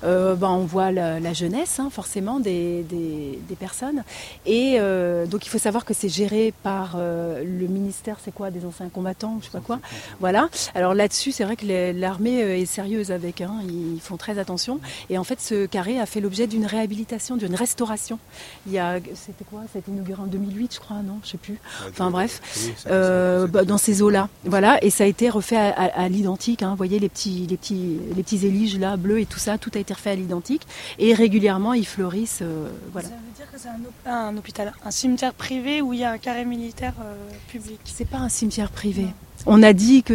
Euh, 0.03 0.35
ben, 0.35 0.49
on 0.49 0.65
voit 0.65 0.91
la, 0.91 1.19
la 1.19 1.33
jeunesse, 1.33 1.79
hein, 1.79 1.89
forcément, 1.91 2.39
des, 2.39 2.83
des- 2.83 3.39
des 3.47 3.55
personnes. 3.55 4.03
Et 4.45 4.77
euh, 4.79 5.25
donc 5.25 5.45
il 5.45 5.49
faut 5.49 5.57
savoir 5.57 5.85
que 5.85 5.93
c'est 5.93 6.09
géré 6.09 6.53
par 6.63 6.95
euh, 6.97 7.43
le 7.43 7.67
ministère, 7.67 8.17
c'est 8.23 8.33
quoi, 8.33 8.51
des 8.51 8.65
anciens 8.65 8.89
combattants, 8.89 9.37
je 9.41 9.45
sais 9.45 9.51
pas 9.51 9.59
quoi. 9.59 9.79
Voilà. 10.19 10.49
Alors 10.75 10.93
là-dessus, 10.93 11.31
c'est 11.31 11.43
vrai 11.43 11.55
que 11.55 11.65
l'armée 11.99 12.39
est 12.39 12.65
sérieuse 12.65 13.11
avec. 13.11 13.43
ils 13.67 13.99
font 14.01 14.17
très 14.17 14.39
attention. 14.39 14.79
Et 15.09 15.17
en 15.17 15.23
fait, 15.23 15.39
ce 15.41 15.65
carré 15.65 15.99
a 15.99 16.05
fait 16.05 16.21
l'objet 16.21 16.47
d'une 16.47 16.65
réhabilitation, 16.65 17.37
d'une 17.37 17.55
restauration. 17.55 18.19
Il 18.67 18.73
y 18.73 18.79
a, 18.79 18.99
c'était 19.15 19.43
quoi? 19.49 19.61
Ça 19.71 19.77
a 19.77 19.79
été 19.79 19.91
inauguré 19.91 20.21
en 20.21 20.25
2008, 20.25 20.75
je 20.75 20.79
crois, 20.79 20.97
non? 21.03 21.19
Je 21.23 21.29
sais 21.31 21.37
plus. 21.37 21.59
Enfin 21.89 22.09
bref. 22.11 22.41
Bah, 22.87 23.63
dans 23.65 23.77
ces 23.77 24.01
eaux-là. 24.01 24.29
Voilà, 24.45 24.83
et 24.83 24.89
ça 24.89 25.03
a 25.03 25.07
été 25.07 25.29
refait 25.29 25.42
à, 25.51 25.69
à- 25.69 26.01
à 26.03 26.09
l'identique. 26.09 26.63
hein. 26.63 26.69
Vous 26.71 26.77
voyez 26.77 26.99
les 26.99 27.09
petits, 27.09 27.45
les 27.49 27.57
petits, 27.57 27.99
les 28.15 28.23
petits 28.23 28.45
éliges 28.47 28.79
là, 28.79 28.95
bleus 28.97 29.19
et 29.19 29.25
tout 29.25 29.39
ça, 29.39 29.57
tout 29.57 29.69
a 29.75 29.79
été 29.79 29.93
refait 29.93 30.11
à 30.11 30.15
l'identique. 30.15 30.63
Et 30.99 31.13
régulièrement, 31.13 31.73
ils 31.73 31.85
fleurissent. 31.85 32.39
euh, 32.41 32.69
voilà. 32.93 33.09
Ça 33.09 33.15
veut 33.15 33.35
dire 33.35 33.51
que 33.51 33.59
c'est 33.59 34.09
un 34.09 34.37
hôpital, 34.37 34.73
un 34.85 34.91
cimetière 34.91 35.33
privé 35.33 35.81
où 35.81 35.93
il 35.93 35.99
y 35.99 36.03
a 36.03 36.11
un 36.11 36.17
carré 36.17 36.45
militaire 36.45 36.93
euh, 37.03 37.13
public. 37.49 37.79
C'est 37.85 38.07
pas 38.07 38.17
un 38.19 38.29
cimetière 38.29 38.71
privé. 38.71 39.07
On 39.45 39.61
a 39.63 39.73
dit 39.73 40.03
que 40.03 40.13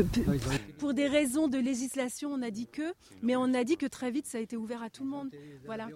pour 0.78 0.94
des 0.94 1.06
raisons 1.06 1.48
de 1.48 1.58
législation, 1.58 2.30
on 2.32 2.40
a 2.42 2.50
dit 2.50 2.66
que, 2.70 2.94
mais 3.22 3.36
on 3.36 3.52
a 3.52 3.62
dit 3.64 3.76
que 3.76 3.86
très 3.86 4.10
vite 4.10 4.26
ça 4.26 4.38
a 4.38 4.40
été 4.40 4.56
ouvert 4.56 4.82
à 4.82 4.88
tout 4.90 5.04
le 5.04 5.10
monde. 5.10 5.28
Voilà. 5.66 5.88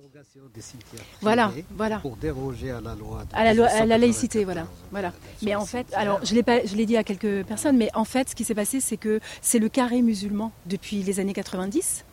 Voilà, 1.21 1.53
voilà. 1.77 1.99
Pour 2.01 2.17
déroger 2.17 2.71
à 2.71 2.81
la 2.81 2.95
loi. 2.95 3.25
de 3.25 3.35
À 3.35 3.45
la, 3.45 3.55
loi- 3.55 3.67
à 3.67 3.87
la 3.87 3.97
1994. 3.97 4.01
laïcité, 4.01 4.45
voilà. 4.45 4.67
voilà. 4.91 5.13
Mais 5.43 5.55
en 5.55 5.65
fait, 5.67 5.87
alors 5.95 6.25
je 6.25 6.35
l'ai 6.35 6.43
pas, 6.43 6.65
je 6.65 6.75
l'ai 6.77 6.85
dit 6.87 6.97
à 6.97 7.05
quelques 7.05 7.45
personnes, 7.47 7.77
mais 7.77 7.89
en 7.95 8.05
fait, 8.05 8.29
ce 8.31 8.35
qui 8.35 8.45
s'est 8.45 8.55
passé, 8.55 8.81
c'est 8.81 8.97
que 8.99 9.21
c'est 9.41 9.59
le 9.59 9.69
carré 9.69 10.03
musulman 10.03 10.53
depuis 10.67 11.03
les 11.03 11.21
années 11.21 11.33
90, 11.33 12.05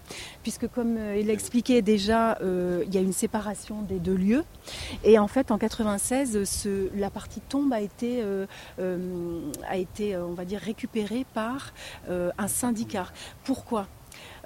puisque 0.43 0.67
comme 0.67 0.98
euh, 0.98 1.17
il 1.17 1.28
l'a 1.28 1.34
expliqué 1.34 1.82
déjà, 1.82 2.38
euh, 2.41 2.84
il 2.88 2.93
y 2.93 2.98
a 2.98 3.02
une 3.02 3.13
séparation 3.13 3.82
des 3.82 4.00
deux 4.00 4.15
lieux, 4.15 4.43
et 5.04 5.19
en 5.19 5.28
fait, 5.28 5.52
en 5.52 5.58
96, 5.58 6.43
ce, 6.43 6.89
la 6.95 7.10
partie 7.10 7.41
tombe 7.41 7.74
a 7.74 7.82
été, 7.82 8.22
euh, 8.22 8.45
a 9.67 9.78
été, 9.78 10.17
on 10.17 10.34
va 10.34 10.45
dire, 10.45 10.60
récupérée 10.60 11.26
par 11.34 11.74
un 12.10 12.48
syndicat. 12.48 13.08
Pourquoi? 13.43 13.88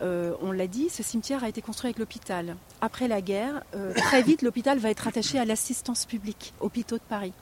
On 0.02 0.52
l'a 0.52 0.68
dit, 0.68 0.90
ce 0.90 1.02
cimetière 1.02 1.44
a 1.44 1.50
été 1.50 1.62
construit 1.62 1.88
avec 1.88 2.00
l'hôpital. 2.00 2.58
Après 2.82 3.08
la 3.08 3.22
guerre, 3.22 3.64
très 3.96 4.22
vite, 4.22 4.42
l'hôpital 4.42 4.78
va 4.78 4.90
être 4.90 5.08
attaché 5.08 5.40
à 5.40 5.46
l'assistance 5.46 6.06
publique, 6.06 6.54
hôpitaux 6.60 6.98
de 6.98 7.04
Paris. 7.08 7.34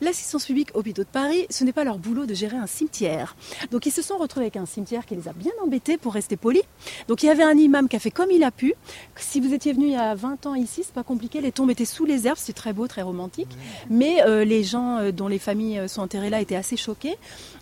L'assistance 0.00 0.46
publique 0.46 0.70
Hôpitaux 0.74 1.02
de 1.02 1.08
Paris, 1.08 1.46
ce 1.50 1.64
n'est 1.64 1.72
pas 1.72 1.84
leur 1.84 1.98
boulot 1.98 2.26
de 2.26 2.34
gérer 2.34 2.56
un 2.56 2.66
cimetière. 2.66 3.36
Donc 3.70 3.86
ils 3.86 3.90
se 3.90 4.02
sont 4.02 4.16
retrouvés 4.16 4.46
avec 4.46 4.56
un 4.56 4.66
cimetière 4.66 5.06
qui 5.06 5.16
les 5.16 5.28
a 5.28 5.32
bien 5.32 5.52
embêtés 5.62 5.98
pour 5.98 6.14
rester 6.14 6.36
polis. 6.36 6.62
Donc 7.08 7.22
il 7.22 7.26
y 7.26 7.30
avait 7.30 7.42
un 7.42 7.56
imam 7.56 7.88
qui 7.88 7.96
a 7.96 7.98
fait 7.98 8.10
comme 8.10 8.30
il 8.30 8.44
a 8.44 8.50
pu. 8.50 8.74
Si 9.16 9.40
vous 9.40 9.52
étiez 9.52 9.72
venu 9.72 9.86
il 9.86 9.92
y 9.92 9.96
a 9.96 10.14
20 10.14 10.46
ans 10.46 10.54
ici, 10.54 10.82
c'est 10.84 10.94
pas 10.94 11.02
compliqué, 11.02 11.40
les 11.40 11.52
tombes 11.52 11.70
étaient 11.70 11.84
sous 11.84 12.04
les 12.04 12.26
herbes, 12.26 12.38
c'était 12.38 12.52
très 12.52 12.72
beau, 12.72 12.86
très 12.86 13.02
romantique. 13.02 13.48
Mais 13.90 14.22
euh, 14.22 14.44
les 14.44 14.62
gens 14.62 14.98
euh, 14.98 15.12
dont 15.12 15.28
les 15.28 15.38
familles 15.38 15.80
euh, 15.80 15.88
sont 15.88 16.02
enterrées 16.02 16.30
là 16.30 16.40
étaient 16.40 16.56
assez 16.56 16.76
choqués. 16.76 17.16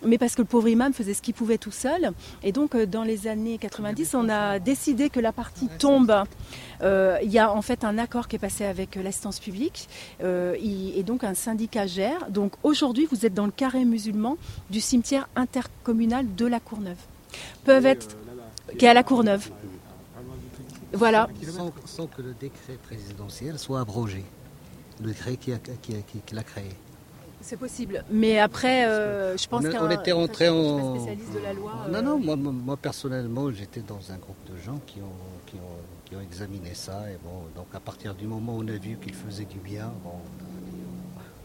Mais 0.05 0.17
parce 0.17 0.35
que 0.35 0.41
le 0.41 0.47
pauvre 0.47 0.67
imam 0.67 0.93
faisait 0.93 1.13
ce 1.13 1.21
qu'il 1.21 1.33
pouvait 1.33 1.57
tout 1.57 1.71
seul. 1.71 2.11
Et 2.43 2.51
donc 2.51 2.77
dans 2.77 3.03
les 3.03 3.27
années 3.27 3.57
90, 3.57 4.13
on 4.15 4.29
a 4.29 4.59
décidé 4.59 5.09
que 5.09 5.19
la 5.19 5.31
partie 5.31 5.67
tombe 5.79 6.23
il 6.83 7.31
y 7.31 7.39
a 7.39 7.51
en 7.51 7.63
fait 7.63 7.83
un 7.83 7.97
accord 7.97 8.27
qui 8.27 8.35
est 8.35 8.39
passé 8.39 8.63
avec 8.63 8.95
l'assistance 8.95 9.39
publique 9.39 9.89
et 10.21 11.03
donc 11.03 11.23
un 11.23 11.33
syndicat 11.33 11.86
Donc 12.29 12.53
aujourd'hui, 12.63 13.07
vous 13.11 13.25
êtes 13.25 13.33
dans 13.33 13.45
le 13.45 13.51
carré 13.51 13.85
musulman 13.85 14.37
du 14.69 14.81
cimetière 14.81 15.27
intercommunal 15.35 16.25
de 16.35 16.45
la 16.45 16.59
Courneuve. 16.59 16.97
Peuvent 17.65 17.85
être 17.85 18.17
qui 18.77 18.85
est 18.85 18.89
à 18.89 18.93
la 18.93 19.03
Courneuve. 19.03 19.49
Voilà. 20.93 21.27
Sans, 21.51 21.71
sans 21.85 22.07
que 22.07 22.21
le 22.21 22.33
décret 22.39 22.77
présidentiel 22.83 23.59
soit 23.59 23.79
abrogé. 23.81 24.23
Le 25.01 25.07
décret 25.09 25.35
qui, 25.37 25.51
a- 25.53 25.57
qui 25.59 25.93
a- 25.95 26.01
qui- 26.01 26.19
qui 26.25 26.35
l'a 26.35 26.43
créé. 26.43 26.69
C'est 27.41 27.57
possible. 27.57 28.03
Mais 28.09 28.39
après, 28.39 28.85
euh, 28.87 29.37
je 29.37 29.47
pense 29.47 29.63
On, 29.63 29.67
a- 29.67 29.71
qu'un 29.71 29.85
on 29.85 29.89
était 29.91 30.11
rentré 30.11 30.49
en. 30.49 30.95
spécialiste 30.95 31.33
de 31.33 31.39
la 31.39 31.53
loi. 31.53 31.71
Non, 31.91 31.97
euh, 31.99 32.01
non, 32.35 32.51
moi, 32.51 32.77
personnellement, 32.77 33.51
j'étais 33.51 33.81
dans 33.81 33.99
un 34.11 34.17
groupe 34.17 34.37
de 34.51 34.57
gens 34.57 34.79
qui 34.87 34.99
ont, 35.01 35.45
qui 35.45 35.55
ont, 35.57 35.77
qui 36.05 36.15
ont 36.15 36.21
examiné 36.21 36.73
ça. 36.73 37.03
Et 37.11 37.17
bon, 37.23 37.43
donc 37.55 37.67
à 37.75 37.79
partir 37.79 38.15
du 38.15 38.25
moment 38.25 38.55
où 38.57 38.63
on 38.63 38.67
a 38.67 38.71
vu 38.77 38.97
qu'il 39.01 39.13
faisait 39.13 39.45
du 39.45 39.59
bien, 39.59 39.91
bon, 40.03 40.09
on 40.11 40.15
a 40.15 40.19
dit, 40.39 40.45
on 40.46 40.46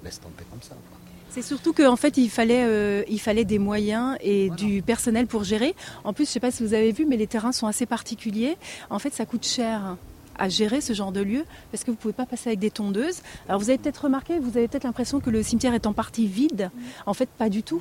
laisse 0.04 0.20
tomber 0.20 0.44
comme 0.50 0.62
ça. 0.62 0.74
quoi. 0.74 0.98
C'est 1.30 1.42
surtout 1.42 1.72
qu'en 1.72 1.96
fait, 1.96 2.18
il 2.18 2.28
fallait, 2.28 2.64
euh, 2.64 3.04
il 3.08 3.18
fallait 3.18 3.46
des 3.46 3.58
moyens 3.58 4.18
et 4.20 4.50
du 4.50 4.82
personnel 4.82 5.26
pour 5.26 5.44
gérer. 5.44 5.74
En 6.04 6.12
plus, 6.12 6.24
je 6.24 6.30
ne 6.30 6.32
sais 6.34 6.40
pas 6.40 6.50
si 6.50 6.62
vous 6.62 6.74
avez 6.74 6.92
vu, 6.92 7.06
mais 7.06 7.16
les 7.16 7.26
terrains 7.26 7.52
sont 7.52 7.66
assez 7.66 7.86
particuliers. 7.86 8.58
En 8.90 8.98
fait, 8.98 9.14
ça 9.14 9.24
coûte 9.24 9.46
cher 9.46 9.96
à 10.38 10.48
gérer 10.50 10.82
ce 10.82 10.92
genre 10.92 11.10
de 11.10 11.22
lieu 11.22 11.44
parce 11.70 11.84
que 11.84 11.90
vous 11.90 11.96
ne 11.96 12.00
pouvez 12.00 12.12
pas 12.12 12.26
passer 12.26 12.50
avec 12.50 12.58
des 12.58 12.70
tondeuses. 12.70 13.22
Alors, 13.48 13.58
vous 13.60 13.70
avez 13.70 13.78
peut-être 13.78 14.04
remarqué, 14.04 14.38
vous 14.38 14.58
avez 14.58 14.68
peut-être 14.68 14.84
l'impression 14.84 15.20
que 15.20 15.30
le 15.30 15.42
cimetière 15.42 15.72
est 15.72 15.86
en 15.86 15.94
partie 15.94 16.26
vide. 16.26 16.70
En 17.06 17.14
fait, 17.14 17.30
pas 17.30 17.48
du 17.48 17.62
tout. 17.62 17.80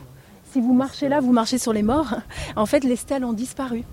Si 0.52 0.60
vous 0.60 0.74
marchez 0.74 1.08
là, 1.08 1.22
vous 1.22 1.32
marchez 1.32 1.58
sur 1.58 1.72
les 1.72 1.82
morts. 1.84 2.14
En 2.58 2.66
fait, 2.66 2.84
les 2.84 2.98
stèles 2.98 3.24
ont 3.24 3.32
disparu. 3.32 3.84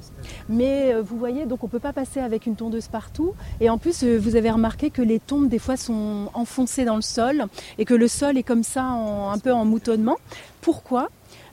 Mais 0.48 0.92
euh, 0.92 1.02
vous 1.02 1.16
voyez, 1.16 1.46
donc 1.46 1.62
on 1.62 1.68
ne 1.68 1.70
peut 1.70 1.78
pas 1.78 1.92
passer 1.92 2.18
avec 2.18 2.46
une 2.46 2.56
tondeuse 2.56 2.88
partout. 2.88 3.34
Et 3.60 3.70
en 3.70 3.78
plus, 3.78 4.02
euh, 4.02 4.18
vous 4.18 4.34
avez 4.34 4.50
remarqué 4.50 4.90
que 4.90 5.00
les 5.00 5.20
tombes, 5.20 5.48
des 5.48 5.60
fois, 5.60 5.76
sont 5.76 6.28
enfoncées 6.34 6.84
dans 6.84 6.96
le 6.96 7.02
sol 7.02 7.44
et 7.78 7.84
que 7.84 7.94
le 7.94 8.08
sol 8.08 8.36
est 8.36 8.42
comme 8.42 8.64
ça, 8.64 8.82
un 8.82 9.38
peu 9.38 9.52
en 9.52 9.64
moutonnement. 9.64 10.16
Pourquoi? 10.60 11.10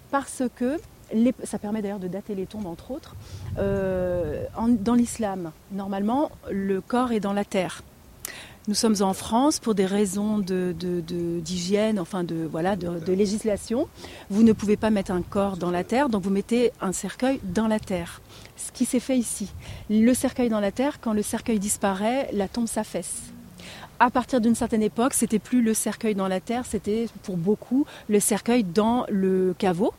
Parce 0.09 0.41
que, 0.55 0.77
ça 1.43 1.59
permet 1.59 1.83
d'ailleurs 1.83 1.99
de 1.99 2.07
dater 2.07 2.33
les 2.33 2.47
tombes, 2.47 2.65
entre 2.65 2.89
autres. 2.89 3.15
Euh, 3.59 4.43
dans 4.79 4.95
l'islam, 4.95 5.51
normalement, 5.71 6.31
le 6.49 6.81
corps 6.81 7.11
est 7.11 7.19
dans 7.19 7.33
la 7.33 7.45
terre. 7.45 7.83
Nous 8.67 8.73
sommes 8.73 8.95
en 9.01 9.13
France 9.13 9.59
pour 9.59 9.75
des 9.75 9.85
raisons 9.85 10.39
d'hygiène, 10.39 11.99
enfin 11.99 12.23
de, 12.23 12.47
voilà, 12.49 12.75
de 12.75 13.13
législation. 13.13 13.87
Vous 14.31 14.41
ne 14.41 14.53
pouvez 14.53 14.75
pas 14.75 14.89
mettre 14.89 15.11
un 15.11 15.21
corps 15.21 15.57
dans 15.57 15.69
la 15.69 15.83
terre, 15.83 16.09
donc 16.09 16.23
vous 16.23 16.31
mettez 16.31 16.71
un 16.81 16.91
cercueil 16.91 17.39
dans 17.43 17.67
la 17.67 17.79
terre. 17.79 18.21
Ce 18.57 18.71
qui 18.71 18.85
s'est 18.85 18.99
fait 18.99 19.19
ici. 19.19 19.51
Le 19.91 20.11
cercueil 20.15 20.49
dans 20.49 20.59
la 20.59 20.71
terre, 20.71 20.99
quand 20.99 21.13
le 21.13 21.21
cercueil 21.21 21.59
disparaît, 21.59 22.27
la 22.33 22.47
tombe 22.47 22.67
s'affaisse. 22.67 23.21
À 23.99 24.09
partir 24.09 24.41
d'une 24.41 24.55
certaine 24.55 24.81
époque, 24.81 25.13
c'était 25.13 25.37
plus 25.37 25.61
le 25.61 25.75
cercueil 25.75 26.15
dans 26.15 26.27
la 26.27 26.39
terre, 26.39 26.65
c'était 26.65 27.07
pour 27.21 27.37
beaucoup 27.37 27.85
le 28.09 28.19
cercueil 28.19 28.63
dans 28.63 29.05
le 29.09 29.53
caveau. 29.55 29.93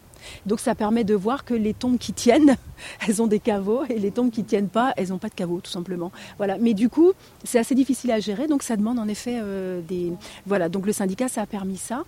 Donc 0.47 0.61
ça 0.61 0.75
permet 0.75 1.05
de 1.05 1.15
voir 1.15 1.45
que 1.45 1.55
les 1.55 1.75
tombes 1.75 1.99
qui 1.99 2.13
tiennent, 2.13 2.57
elles 3.07 3.23
ont 3.23 3.27
des 3.27 3.41
caveaux 3.41 3.85
et 3.89 3.99
les 3.99 4.11
tombes 4.11 4.31
qui 4.31 4.45
tiennent 4.45 4.69
pas, 4.69 4.93
elles 4.97 5.09
n'ont 5.09 5.19
pas 5.19 5.29
de 5.29 5.35
caveaux 5.35 5.61
tout 5.61 5.71
simplement. 5.71 6.13
Voilà. 6.39 6.59
Mais 6.59 6.75
du 6.75 6.89
coup, 6.89 7.13
c'est 7.45 7.59
assez 7.59 7.75
difficile 7.75 8.11
à 8.11 8.21
gérer, 8.21 8.47
donc 8.47 8.63
ça 8.63 8.77
demande 8.77 8.99
en 8.99 9.09
effet 9.09 9.39
euh, 9.43 9.81
des. 9.81 10.13
Voilà. 10.47 10.69
Donc 10.69 10.87
le 10.87 10.93
syndicat, 10.93 11.29
ça 11.29 11.43
a 11.43 11.47
permis 11.47 11.77
ça. 11.77 12.05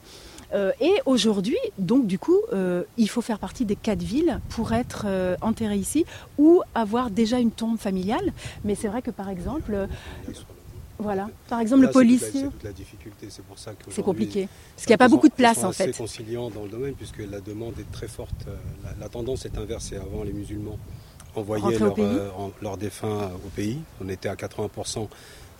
Euh, 0.55 0.73
et 0.81 0.95
aujourd'hui, 1.05 1.59
donc 1.79 2.07
du 2.07 2.19
coup, 2.19 2.39
euh, 2.53 2.85
il 2.97 3.11
faut 3.11 3.21
faire 3.21 3.39
partie 3.39 3.67
des 3.67 3.77
quatre 3.77 4.03
villes 4.03 4.41
pour 4.49 4.73
être 4.73 5.07
enterré 5.43 5.77
ici 5.77 6.07
ou 6.39 6.63
avoir 6.75 7.11
déjà 7.11 7.39
une 7.39 7.51
tombe 7.51 7.79
familiale. 7.79 8.33
Mais 8.65 8.75
c'est 8.75 8.89
vrai 8.89 9.03
que 9.03 9.11
par 9.11 9.29
exemple, 9.29 9.89
voilà, 10.99 11.29
par 11.49 11.61
exemple 11.61 11.83
Là, 11.83 11.87
le 11.89 11.93
c'est 11.93 11.99
policier, 11.99 12.31
C'est 12.33 12.51
toute 12.51 12.65
la 12.65 12.73
difficulté, 12.73 13.27
c'est 13.31 13.45
pour 13.45 13.59
ça 13.59 13.73
que 13.73 13.85
c'est 13.91 14.03
compliqué 14.03 14.49
parce 14.75 14.85
qu'il 14.85 14.91
n'y 14.91 14.95
a 14.95 14.99
pas 14.99 15.09
beaucoup 15.09 15.29
de 15.29 15.35
place 15.35 15.63
en 15.63 15.73
fait. 15.73 15.97
conciliants 15.97 16.51
dans 16.51 16.65
le 16.65 16.69
domaine 16.69 16.95
puisque 16.95 17.19
la 17.19 17.41
demande 17.41 17.75
est 17.79 17.91
très 17.93 18.09
forte. 18.09 18.47
Euh, 18.49 18.57
La, 18.85 18.95
la 19.05 19.09
tendance 19.09 19.47
est 19.47 19.57
inversée. 19.57 19.97
Avant, 19.97 20.25
les 20.25 20.33
musulmans 20.33 20.79
envoyaient 21.37 21.79
leurs 21.79 21.99
euh, 21.99 22.77
défunts 22.77 23.31
au 23.47 23.49
pays. 23.55 23.79
On 24.01 24.09
était 24.09 24.29
à 24.29 24.35
80% 24.35 25.09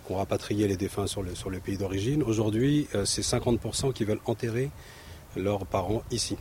qu'on 0.07 0.17
rapatriait 0.17 0.67
les 0.67 0.77
défunts 0.77 1.07
sur 1.07 1.23
le, 1.23 1.35
sur 1.35 1.51
le 1.51 1.59
pays 1.61 1.77
d'origine. 1.77 2.23
Aujourd'hui, 2.23 2.89
euh, 2.95 3.05
c'est 3.05 3.23
50% 3.23 3.93
qui 3.93 4.05
veulent 4.05 4.21
enterrer 4.27 4.71
leurs 5.37 5.67
parents 5.67 6.03
ici. 6.11 6.37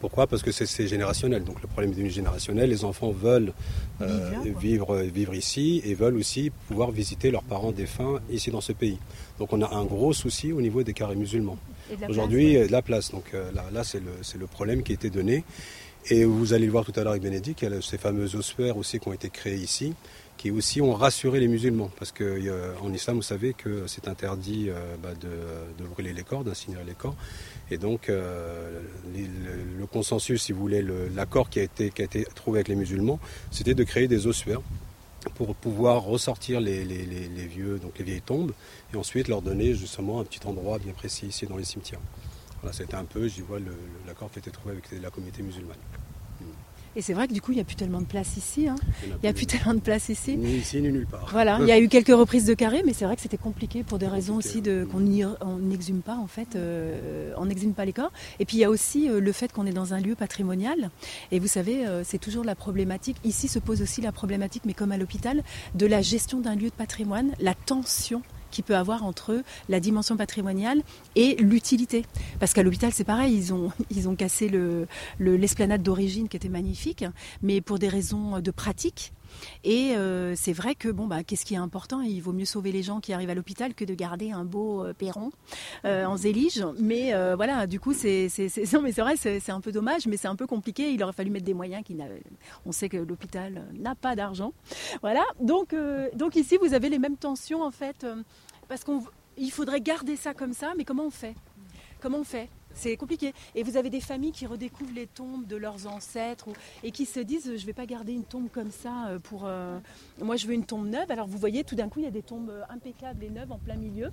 Pourquoi? 0.00 0.26
Parce 0.26 0.42
que 0.42 0.50
c'est 0.50 0.86
générationnel. 0.86 1.44
Donc 1.44 1.60
le 1.60 1.68
problème 1.68 1.90
est 1.92 1.94
devenu 1.94 2.10
générationnel. 2.10 2.70
Les 2.70 2.84
enfants 2.84 3.10
veulent 3.10 3.52
euh, 4.00 4.30
Vivre 4.58 4.86
quoi. 4.86 5.02
vivre, 5.02 5.34
ici 5.34 5.82
et 5.84 5.94
veulent 5.94 6.16
aussi 6.16 6.50
pouvoir 6.68 6.90
visiter 6.90 7.30
leurs 7.30 7.42
parents 7.42 7.72
défunts 7.72 8.20
ici 8.30 8.50
dans 8.50 8.62
ce 8.62 8.72
pays. 8.72 8.98
Donc 9.38 9.52
on 9.52 9.60
a 9.62 9.74
un 9.74 9.84
gros 9.84 10.12
souci 10.12 10.52
au 10.52 10.60
niveau 10.60 10.82
des 10.82 10.94
carrés 10.94 11.16
musulmans. 11.16 11.58
Aujourd'hui, 12.08 12.56
euh, 12.56 12.66
la 12.70 12.82
place. 12.82 13.10
Donc 13.10 13.24
euh, 13.34 13.50
là, 13.52 13.64
là 13.72 13.84
c'est 13.84 14.00
le, 14.00 14.12
c'est 14.22 14.38
le 14.38 14.46
problème 14.46 14.82
qui 14.82 14.92
a 14.92 14.94
été 14.94 15.10
donné. 15.10 15.44
Et 16.10 16.24
vous 16.26 16.52
allez 16.52 16.66
le 16.66 16.72
voir 16.72 16.84
tout 16.84 16.92
à 16.96 17.02
l'heure 17.02 17.12
avec 17.12 17.22
Bénédicte, 17.22 17.62
il 17.62 17.70
y 17.70 17.74
a 17.74 17.80
ces 17.80 17.96
fameux 17.96 18.36
ossuaires 18.36 18.76
aussi 18.76 19.00
qui 19.00 19.08
ont 19.08 19.14
été 19.14 19.30
créés 19.30 19.56
ici, 19.56 19.94
qui 20.36 20.50
aussi 20.50 20.82
ont 20.82 20.92
rassuré 20.92 21.40
les 21.40 21.48
musulmans. 21.48 21.90
Parce 21.98 22.12
qu'en 22.12 22.92
islam, 22.92 23.16
vous 23.16 23.22
savez 23.22 23.54
que 23.54 23.86
c'est 23.86 24.06
interdit 24.06 24.66
euh, 24.68 24.96
bah, 25.02 25.14
de, 25.18 25.84
brûler 25.86 26.12
les 26.12 26.22
corps, 26.22 26.44
d'incinérer 26.44 26.84
les 26.84 26.92
corps. 26.92 27.16
Et 27.70 27.78
donc, 27.78 28.10
euh, 28.10 28.80
le, 29.14 29.86
consensus, 29.86 30.42
si 30.42 30.52
vous 30.52 30.60
voulez, 30.60 30.82
le- 30.82 31.08
l'accord 31.08 31.48
qui, 31.48 31.60
a 31.60 31.62
été- 31.62 31.90
trouvé 32.34 32.58
avec 32.58 32.68
les 32.68 32.76
musulmans, 32.76 33.18
c'était 33.50 33.74
de 33.74 33.84
créer 33.84 34.06
des 34.06 34.26
ossuaires 34.26 34.60
pour 35.36 35.54
pouvoir 35.54 36.02
ressortir 36.02 36.60
les 36.60 36.84
vieilles 36.84 38.20
tombes, 38.20 38.52
et 38.92 38.96
ensuite 38.98 39.28
leur 39.28 39.40
donner 39.40 39.74
justement 39.74 40.20
un 40.20 40.24
petit 40.24 40.46
endroit 40.46 40.78
bien 40.78 40.92
précis 40.92 41.28
ici 41.28 41.46
dans 41.46 41.56
les 41.56 41.64
cimetières. 41.64 42.00
Voilà, 42.64 42.78
c'était 42.78 42.94
un 42.94 43.04
peu, 43.04 43.28
j'y 43.28 43.42
vois, 43.42 43.58
l'accord 44.06 44.30
qui 44.30 44.38
a 44.38 44.40
été 44.40 44.50
trouvé 44.50 44.72
avec 44.72 44.84
la 45.02 45.10
communauté 45.10 45.42
musulmane. 45.42 45.76
Et 46.96 47.02
c'est 47.02 47.12
vrai 47.12 47.28
que 47.28 47.34
du 47.34 47.42
coup, 47.42 47.50
il 47.52 47.56
n'y 47.56 47.60
a 47.60 47.64
plus 47.64 47.74
tellement 47.76 48.00
de 48.00 48.06
place 48.06 48.38
ici. 48.38 48.68
hein. 48.68 48.76
Il 49.04 49.18
n'y 49.22 49.28
a 49.28 49.32
plus 49.34 49.44
tellement 49.46 49.74
de 49.74 49.80
place 49.80 50.08
ici. 50.08 50.36
Ni 50.36 50.58
ici, 50.58 50.80
ni 50.80 50.90
nulle 50.92 51.06
part. 51.08 51.28
Voilà, 51.30 51.58
il 51.60 51.66
y 51.66 51.72
a 51.72 51.78
eu 51.80 51.88
quelques 51.88 52.14
reprises 52.16 52.46
de 52.46 52.54
carré, 52.54 52.82
mais 52.86 52.94
c'est 52.94 53.04
vrai 53.04 53.16
que 53.16 53.20
c'était 53.22 53.36
compliqué 53.36 53.82
pour 53.82 53.98
des 53.98 54.06
raisons 54.06 54.36
aussi 54.36 54.62
de 54.62 54.86
qu'on 54.90 55.00
n'exhume 55.58 56.00
pas 56.02 56.16
en 56.16 56.28
fait, 56.28 56.54
euh, 56.56 57.34
on 57.36 57.44
n'exhume 57.46 57.74
pas 57.74 57.84
les 57.84 57.92
corps. 57.92 58.12
Et 58.38 58.46
puis 58.46 58.56
il 58.56 58.60
y 58.60 58.64
a 58.64 58.70
aussi 58.70 59.10
euh, 59.10 59.20
le 59.20 59.32
fait 59.32 59.52
qu'on 59.52 59.66
est 59.66 59.72
dans 59.72 59.92
un 59.92 60.00
lieu 60.00 60.14
patrimonial. 60.14 60.90
Et 61.32 61.40
vous 61.40 61.48
savez, 61.48 61.84
euh, 61.86 62.02
c'est 62.04 62.18
toujours 62.18 62.44
la 62.44 62.54
problématique. 62.54 63.16
Ici 63.24 63.48
se 63.48 63.58
pose 63.58 63.82
aussi 63.82 64.00
la 64.00 64.12
problématique, 64.12 64.62
mais 64.64 64.72
comme 64.72 64.92
à 64.92 64.96
l'hôpital, 64.96 65.42
de 65.74 65.86
la 65.86 66.00
gestion 66.00 66.40
d'un 66.40 66.54
lieu 66.54 66.68
de 66.70 66.74
patrimoine, 66.74 67.32
la 67.40 67.54
tension 67.54 68.22
qu'il 68.54 68.64
peut 68.64 68.76
avoir 68.76 69.04
entre 69.04 69.42
la 69.68 69.80
dimension 69.80 70.16
patrimoniale 70.16 70.82
et 71.16 71.34
l'utilité. 71.36 72.04
Parce 72.40 72.52
qu'à 72.54 72.62
l'hôpital, 72.62 72.92
c'est 72.92 73.04
pareil, 73.04 73.34
ils 73.34 73.52
ont, 73.52 73.70
ils 73.90 74.08
ont 74.08 74.14
cassé 74.16 74.48
le- 74.48 74.86
le- 75.18 75.36
l'esplanade 75.36 75.82
d'origine 75.82 76.28
qui 76.28 76.36
était 76.36 76.48
magnifique, 76.48 77.04
mais 77.42 77.60
pour 77.60 77.78
des 77.78 77.88
raisons 77.88 78.40
de 78.40 78.50
pratique. 78.50 79.12
Et 79.64 79.96
euh, 79.96 80.34
c'est 80.36 80.52
vrai 80.52 80.76
que 80.76 80.88
bon 80.88 81.08
bah 81.08 81.24
qu'est-ce 81.24 81.44
qui 81.44 81.54
est 81.54 81.58
important? 81.58 82.00
Il 82.02 82.20
vaut 82.20 82.32
mieux 82.32 82.44
sauver 82.44 82.70
les 82.70 82.84
gens 82.84 83.00
qui 83.00 83.12
arrivent 83.12 83.30
à 83.30 83.34
l'hôpital 83.34 83.74
que 83.74 83.84
de 83.84 83.92
garder 83.92 84.30
un 84.30 84.44
beau 84.44 84.84
euh, 84.84 84.92
perron 84.92 85.32
euh, 85.84 86.04
en 86.04 86.16
zélige. 86.16 86.64
Mais 86.78 87.14
euh, 87.14 87.34
voilà, 87.34 87.66
du 87.66 87.80
coup 87.80 87.94
c'est 87.94 88.28
non 88.72 88.80
mais 88.80 88.92
c'est 88.92 89.00
vrai 89.00 89.16
c'est 89.16 89.50
un 89.50 89.60
peu 89.60 89.72
dommage, 89.72 90.06
mais 90.06 90.16
c'est 90.16 90.28
un 90.28 90.36
peu 90.36 90.46
compliqué. 90.46 90.92
Il 90.92 91.02
aurait 91.02 91.12
fallu 91.12 91.30
mettre 91.30 91.46
des 91.46 91.54
moyens 91.54 91.82
qui 91.84 91.96
On 92.64 92.70
sait 92.70 92.88
que 92.88 92.96
l'hôpital 92.96 93.64
n'a 93.76 93.96
pas 93.96 94.14
d'argent. 94.14 94.52
Voilà. 95.02 95.24
Donc 95.40 95.74
donc 96.14 96.36
ici 96.36 96.56
vous 96.62 96.72
avez 96.72 96.88
les 96.88 97.00
mêmes 97.00 97.16
tensions 97.16 97.62
en 97.62 97.72
fait 97.72 98.06
parce 98.68 98.84
qu'on 98.84 99.02
il 99.36 99.50
faudrait 99.50 99.80
garder 99.80 100.16
ça 100.16 100.34
comme 100.34 100.52
ça, 100.52 100.74
mais 100.76 100.84
comment 100.84 101.04
on 101.06 101.10
fait? 101.10 101.34
Comment 102.00 102.18
on 102.18 102.24
fait? 102.24 102.48
C'est 102.74 102.96
compliqué. 102.96 103.32
Et 103.54 103.62
vous 103.62 103.76
avez 103.76 103.88
des 103.88 104.00
familles 104.00 104.32
qui 104.32 104.46
redécouvrent 104.46 104.94
les 104.94 105.06
tombes 105.06 105.46
de 105.46 105.56
leurs 105.56 105.86
ancêtres 105.86 106.48
et 106.82 106.90
qui 106.90 107.06
se 107.06 107.20
disent 107.20 107.44
je 107.46 107.52
ne 107.52 107.66
vais 107.66 107.72
pas 107.72 107.86
garder 107.86 108.12
une 108.12 108.24
tombe 108.24 108.48
comme 108.50 108.70
ça 108.70 109.06
euh, 109.08 109.18
pour. 109.18 109.46
euh, 109.46 109.78
moi, 110.20 110.36
je 110.36 110.46
veux 110.46 110.54
une 110.54 110.66
tombe 110.66 110.86
neuve. 110.88 111.10
Alors 111.10 111.28
vous 111.28 111.38
voyez, 111.38 111.62
tout 111.64 111.76
d'un 111.76 111.88
coup, 111.88 112.00
il 112.00 112.04
y 112.04 112.08
a 112.08 112.10
des 112.10 112.22
tombes 112.22 112.50
euh, 112.50 112.62
impeccables 112.68 113.22
et 113.22 113.30
neuves 113.30 113.52
en 113.52 113.58
plein 113.58 113.76
milieu. 113.76 114.10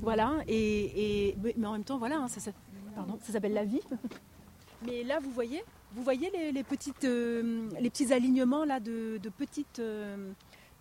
Voilà. 0.00 0.38
Et, 0.46 1.36
mais 1.56 1.66
en 1.66 1.72
même 1.72 1.84
temps, 1.84 1.98
voilà, 1.98 2.16
hein, 2.18 2.28
ça, 2.28 2.50
pardon, 2.94 3.18
ça 3.22 3.32
s'appelle 3.32 3.54
la 3.54 3.64
vie. 3.64 3.82
Mais 4.86 5.02
là, 5.02 5.18
vous 5.18 5.30
voyez, 5.30 5.64
vous 5.94 6.02
voyez 6.02 6.30
les, 6.52 6.62
petites, 6.62 7.02
les 7.04 7.90
petits 7.90 8.12
alignements 8.12 8.64
là 8.64 8.78
de, 8.78 9.18
petites. 9.36 9.80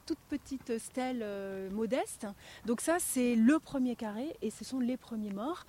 Toute 0.05 0.19
petite 0.29 0.77
stèle 0.77 1.21
euh, 1.21 1.69
modeste. 1.71 2.27
Donc 2.65 2.81
ça, 2.81 2.97
c'est 2.99 3.35
le 3.35 3.59
premier 3.59 3.95
carré 3.95 4.35
et 4.41 4.49
ce 4.49 4.63
sont 4.63 4.79
les 4.79 4.97
premiers 4.97 5.31
morts. 5.31 5.65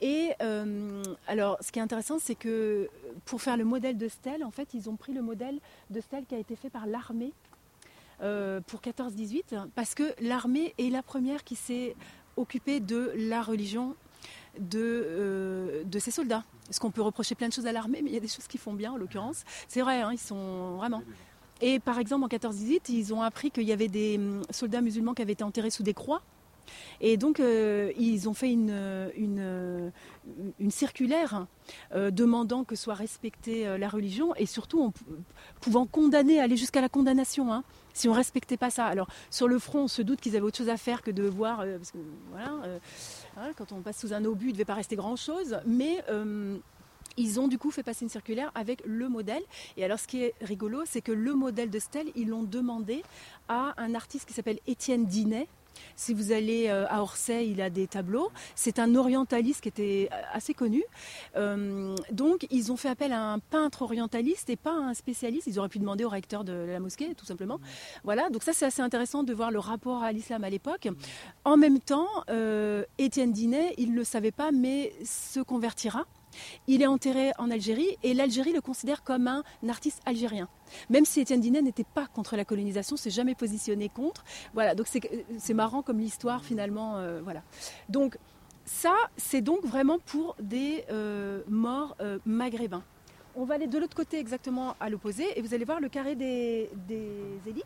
Et 0.00 0.32
euh, 0.42 1.02
alors, 1.26 1.56
ce 1.60 1.72
qui 1.72 1.78
est 1.78 1.82
intéressant, 1.82 2.18
c'est 2.18 2.34
que 2.34 2.88
pour 3.24 3.42
faire 3.42 3.56
le 3.56 3.64
modèle 3.64 3.96
de 3.96 4.08
stèle, 4.08 4.44
en 4.44 4.50
fait, 4.50 4.74
ils 4.74 4.88
ont 4.88 4.96
pris 4.96 5.12
le 5.12 5.22
modèle 5.22 5.58
de 5.90 6.00
stèle 6.00 6.24
qui 6.26 6.34
a 6.34 6.38
été 6.38 6.56
fait 6.56 6.70
par 6.70 6.86
l'armée 6.86 7.32
euh, 8.20 8.60
pour 8.60 8.80
14-18, 8.80 9.68
parce 9.76 9.94
que 9.94 10.12
l'armée 10.20 10.74
est 10.78 10.90
la 10.90 11.02
première 11.02 11.44
qui 11.44 11.54
s'est 11.54 11.94
occupée 12.36 12.80
de 12.80 13.12
la 13.16 13.42
religion 13.42 13.94
de, 14.58 14.80
euh, 14.80 15.84
de 15.84 15.98
ces 15.98 16.10
soldats. 16.10 16.44
Parce 16.66 16.80
qu'on 16.80 16.90
peut 16.90 17.00
reprocher 17.00 17.34
plein 17.34 17.48
de 17.48 17.52
choses 17.52 17.66
à 17.66 17.72
l'armée, 17.72 18.02
mais 18.02 18.10
il 18.10 18.14
y 18.14 18.16
a 18.16 18.20
des 18.20 18.28
choses 18.28 18.46
qu'ils 18.48 18.60
font 18.60 18.74
bien 18.74 18.92
en 18.92 18.96
l'occurrence. 18.96 19.44
C'est 19.68 19.80
vrai, 19.80 20.02
hein, 20.02 20.10
ils 20.12 20.18
sont 20.18 20.76
vraiment. 20.76 21.02
Et 21.60 21.78
par 21.80 21.98
exemple, 21.98 22.24
en 22.24 22.28
14-18, 22.28 22.80
ils 22.88 23.14
ont 23.14 23.22
appris 23.22 23.50
qu'il 23.50 23.64
y 23.64 23.72
avait 23.72 23.88
des 23.88 24.16
hum, 24.16 24.42
soldats 24.50 24.80
musulmans 24.80 25.14
qui 25.14 25.22
avaient 25.22 25.32
été 25.32 25.44
enterrés 25.44 25.70
sous 25.70 25.82
des 25.82 25.94
croix. 25.94 26.22
Et 27.00 27.16
donc, 27.16 27.40
euh, 27.40 27.92
ils 27.98 28.28
ont 28.28 28.34
fait 28.34 28.52
une, 28.52 29.10
une, 29.16 29.90
une 30.58 30.70
circulaire 30.70 31.46
euh, 31.94 32.10
demandant 32.10 32.64
que 32.64 32.76
soit 32.76 32.94
respectée 32.94 33.66
euh, 33.66 33.78
la 33.78 33.88
religion 33.88 34.34
et 34.34 34.46
surtout 34.46 34.82
en 34.82 34.92
pouvant 35.60 35.86
condamner, 35.86 36.40
aller 36.40 36.56
jusqu'à 36.56 36.80
la 36.80 36.88
condamnation, 36.88 37.52
hein, 37.52 37.64
si 37.94 38.08
on 38.08 38.12
respectait 38.12 38.56
pas 38.56 38.70
ça. 38.70 38.86
Alors, 38.86 39.08
sur 39.30 39.48
le 39.48 39.58
front, 39.58 39.84
on 39.84 39.88
se 39.88 40.02
doute 40.02 40.20
qu'ils 40.20 40.36
avaient 40.36 40.44
autre 40.44 40.58
chose 40.58 40.68
à 40.68 40.76
faire 40.76 41.02
que 41.02 41.10
de 41.10 41.24
voir, 41.24 41.60
euh, 41.60 41.78
parce 41.78 41.90
que 41.90 41.98
voilà, 42.30 42.52
euh, 42.64 42.78
hein, 43.36 43.50
quand 43.56 43.72
on 43.72 43.80
passe 43.80 43.98
sous 43.98 44.12
un 44.12 44.24
obus, 44.24 44.46
il 44.46 44.48
ne 44.48 44.52
devait 44.52 44.64
pas 44.64 44.74
rester 44.74 44.96
grand-chose, 44.96 45.58
mais... 45.66 46.02
euh, 47.18 47.22
ils 47.22 47.40
ont 47.40 47.48
du 47.48 47.58
coup 47.58 47.70
fait 47.70 47.82
passer 47.82 48.04
une 48.04 48.10
circulaire 48.10 48.50
avec 48.54 48.82
le 48.84 49.08
modèle. 49.08 49.42
Et 49.76 49.84
alors 49.84 49.98
ce 49.98 50.06
qui 50.06 50.22
est 50.22 50.34
rigolo, 50.40 50.82
c'est 50.86 51.02
que 51.02 51.12
le 51.12 51.34
modèle 51.34 51.70
de 51.70 51.78
stèle, 51.78 52.06
ils 52.16 52.28
l'ont 52.28 52.42
demandé 52.42 53.02
à 53.48 53.74
un 53.78 53.94
artiste 53.94 54.26
qui 54.26 54.34
s'appelle 54.34 54.58
Étienne 54.66 55.06
Dinet. 55.06 55.48
Si 55.96 56.14
vous 56.14 56.32
allez 56.32 56.68
euh, 56.68 56.86
à 56.88 57.02
Orsay, 57.02 57.48
il 57.48 57.60
a 57.60 57.70
des 57.70 57.86
tableaux. 57.86 58.30
C'est 58.54 58.78
un 58.78 58.94
orientaliste 58.94 59.62
qui 59.62 59.68
était 59.68 60.08
assez 60.32 60.54
connu. 60.54 60.82
Euh, 61.36 61.94
donc 62.10 62.46
ils 62.50 62.72
ont 62.72 62.76
fait 62.76 62.88
appel 62.88 63.12
à 63.12 63.32
un 63.32 63.38
peintre 63.38 63.82
orientaliste 63.82 64.50
et 64.50 64.56
pas 64.56 64.72
à 64.72 64.88
un 64.88 64.94
spécialiste. 64.94 65.46
Ils 65.46 65.58
auraient 65.58 65.68
pu 65.68 65.78
demander 65.78 66.04
au 66.04 66.08
recteur 66.08 66.44
de 66.44 66.52
la 66.52 66.80
mosquée, 66.80 67.14
tout 67.14 67.26
simplement. 67.26 67.60
Voilà, 68.04 68.28
donc 68.30 68.42
ça 68.42 68.52
c'est 68.52 68.66
assez 68.66 68.82
intéressant 68.82 69.22
de 69.22 69.32
voir 69.32 69.50
le 69.50 69.58
rapport 69.58 70.02
à 70.02 70.12
l'islam 70.12 70.44
à 70.44 70.50
l'époque. 70.50 70.88
En 71.44 71.56
même 71.56 71.80
temps, 71.80 72.08
euh, 72.30 72.84
Étienne 72.98 73.32
Dinet, 73.32 73.74
il 73.78 73.92
ne 73.92 73.96
le 73.96 74.04
savait 74.04 74.32
pas, 74.32 74.50
mais 74.50 74.92
se 75.04 75.40
convertira. 75.40 76.06
Il 76.66 76.82
est 76.82 76.86
enterré 76.86 77.32
en 77.38 77.50
Algérie 77.50 77.96
et 78.02 78.14
l'Algérie 78.14 78.52
le 78.52 78.60
considère 78.60 79.02
comme 79.02 79.26
un 79.26 79.42
artiste 79.68 80.00
algérien. 80.06 80.48
Même 80.90 81.04
si 81.04 81.20
Étienne 81.20 81.40
Dinet 81.40 81.62
n'était 81.62 81.84
pas 81.84 82.06
contre 82.06 82.36
la 82.36 82.44
colonisation, 82.44 82.96
s'est 82.96 83.10
jamais 83.10 83.34
positionné 83.34 83.88
contre. 83.88 84.24
Voilà, 84.54 84.74
donc 84.74 84.86
c'est 85.38 85.54
marrant 85.54 85.82
comme 85.82 85.98
l'histoire 85.98 86.44
finalement. 86.44 86.96
euh, 86.96 87.20
voilà. 87.22 87.42
Donc 87.88 88.18
ça, 88.64 88.94
c'est 89.16 89.40
donc 89.40 89.64
vraiment 89.64 89.98
pour 89.98 90.36
des 90.40 90.84
euh, 90.90 91.42
morts 91.48 91.96
euh, 92.00 92.18
maghrébins. 92.26 92.84
On 93.34 93.44
va 93.44 93.54
aller 93.54 93.66
de 93.66 93.78
l'autre 93.78 93.96
côté 93.96 94.18
exactement 94.18 94.74
à 94.80 94.90
l'opposé 94.90 95.38
et 95.38 95.42
vous 95.42 95.54
allez 95.54 95.64
voir 95.64 95.80
le 95.80 95.88
carré 95.88 96.16
des, 96.16 96.68
des 96.86 97.38
élites 97.46 97.64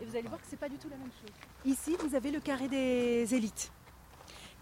et 0.00 0.04
vous 0.04 0.14
allez 0.14 0.28
voir 0.28 0.40
que 0.40 0.46
c'est 0.48 0.58
pas 0.58 0.68
du 0.68 0.76
tout 0.76 0.88
la 0.88 0.96
même 0.96 1.10
chose. 1.20 1.30
Ici, 1.64 1.96
vous 1.98 2.14
avez 2.14 2.30
le 2.30 2.40
carré 2.40 2.68
des 2.68 3.34
élites 3.34 3.72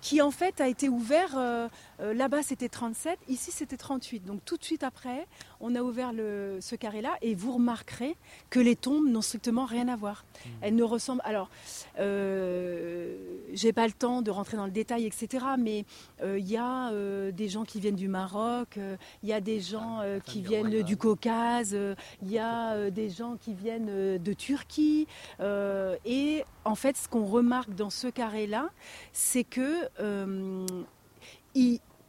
qui 0.01 0.23
en 0.23 0.31
fait 0.31 0.61
a 0.61 0.69
été 0.69 0.89
ouvert, 0.89 1.37
euh, 1.37 1.69
euh, 2.01 2.15
là-bas 2.15 2.43
c'était 2.43 2.69
37, 2.69 3.19
ici 3.29 3.51
c'était 3.51 3.77
38. 3.77 4.25
Donc 4.25 4.45
tout 4.45 4.57
de 4.57 4.65
suite 4.65 4.85
après, 4.85 5.27
on 5.61 5.75
a 5.75 5.83
ouvert 5.83 6.13
le, 6.13 6.59
ce 6.61 6.77
carré-là 6.77 7.17
et 7.23 7.35
vous 7.35 7.53
remarquerez 7.53 8.17
que 8.51 8.61
les 8.61 8.77
tombes 8.77 9.09
n'ont 9.09 9.23
strictement 9.23 9.65
rien 9.65 9.89
à 9.89 9.97
voir. 9.97 10.25
Elles 10.61 10.75
ne 10.75 10.83
ressemblent... 10.83 11.23
Alors, 11.25 11.51
euh, 11.99 13.17
j'ai 13.53 13.73
pas 13.73 13.87
le 13.87 13.93
temps 13.93 14.23
de 14.23 14.31
rentrer 14.31 14.57
dans 14.57 14.67
le 14.67 14.71
détail, 14.71 15.07
etc. 15.07 15.45
Mais 15.59 15.85
euh, 16.23 16.39
il 16.39 16.49
y 16.49 16.57
a 16.57 16.91
euh, 16.91 17.33
des 17.33 17.49
gens 17.49 17.65
qui 17.65 17.81
viennent 17.81 17.97
du 17.97 18.09
Maroc, 18.09 18.79
il 19.23 19.29
y 19.29 19.33
a 19.33 19.41
des 19.41 19.61
gens 19.61 20.01
qui 20.25 20.41
viennent 20.41 20.83
du 20.83 20.97
Caucase, 20.97 21.77
il 22.23 22.31
y 22.31 22.39
a 22.39 22.91
des 22.91 23.11
gens 23.11 23.37
qui 23.37 23.55
viennent 23.55 24.19
de 24.19 24.33
Turquie. 24.33 25.07
et 25.41 26.45
en 26.65 26.75
fait, 26.75 26.97
ce 26.97 27.09
qu'on 27.09 27.25
remarque 27.25 27.75
dans 27.75 27.91
ce 27.91 28.09
carré-là, 28.09 28.71
c'est 29.13 29.45
que 29.45 29.89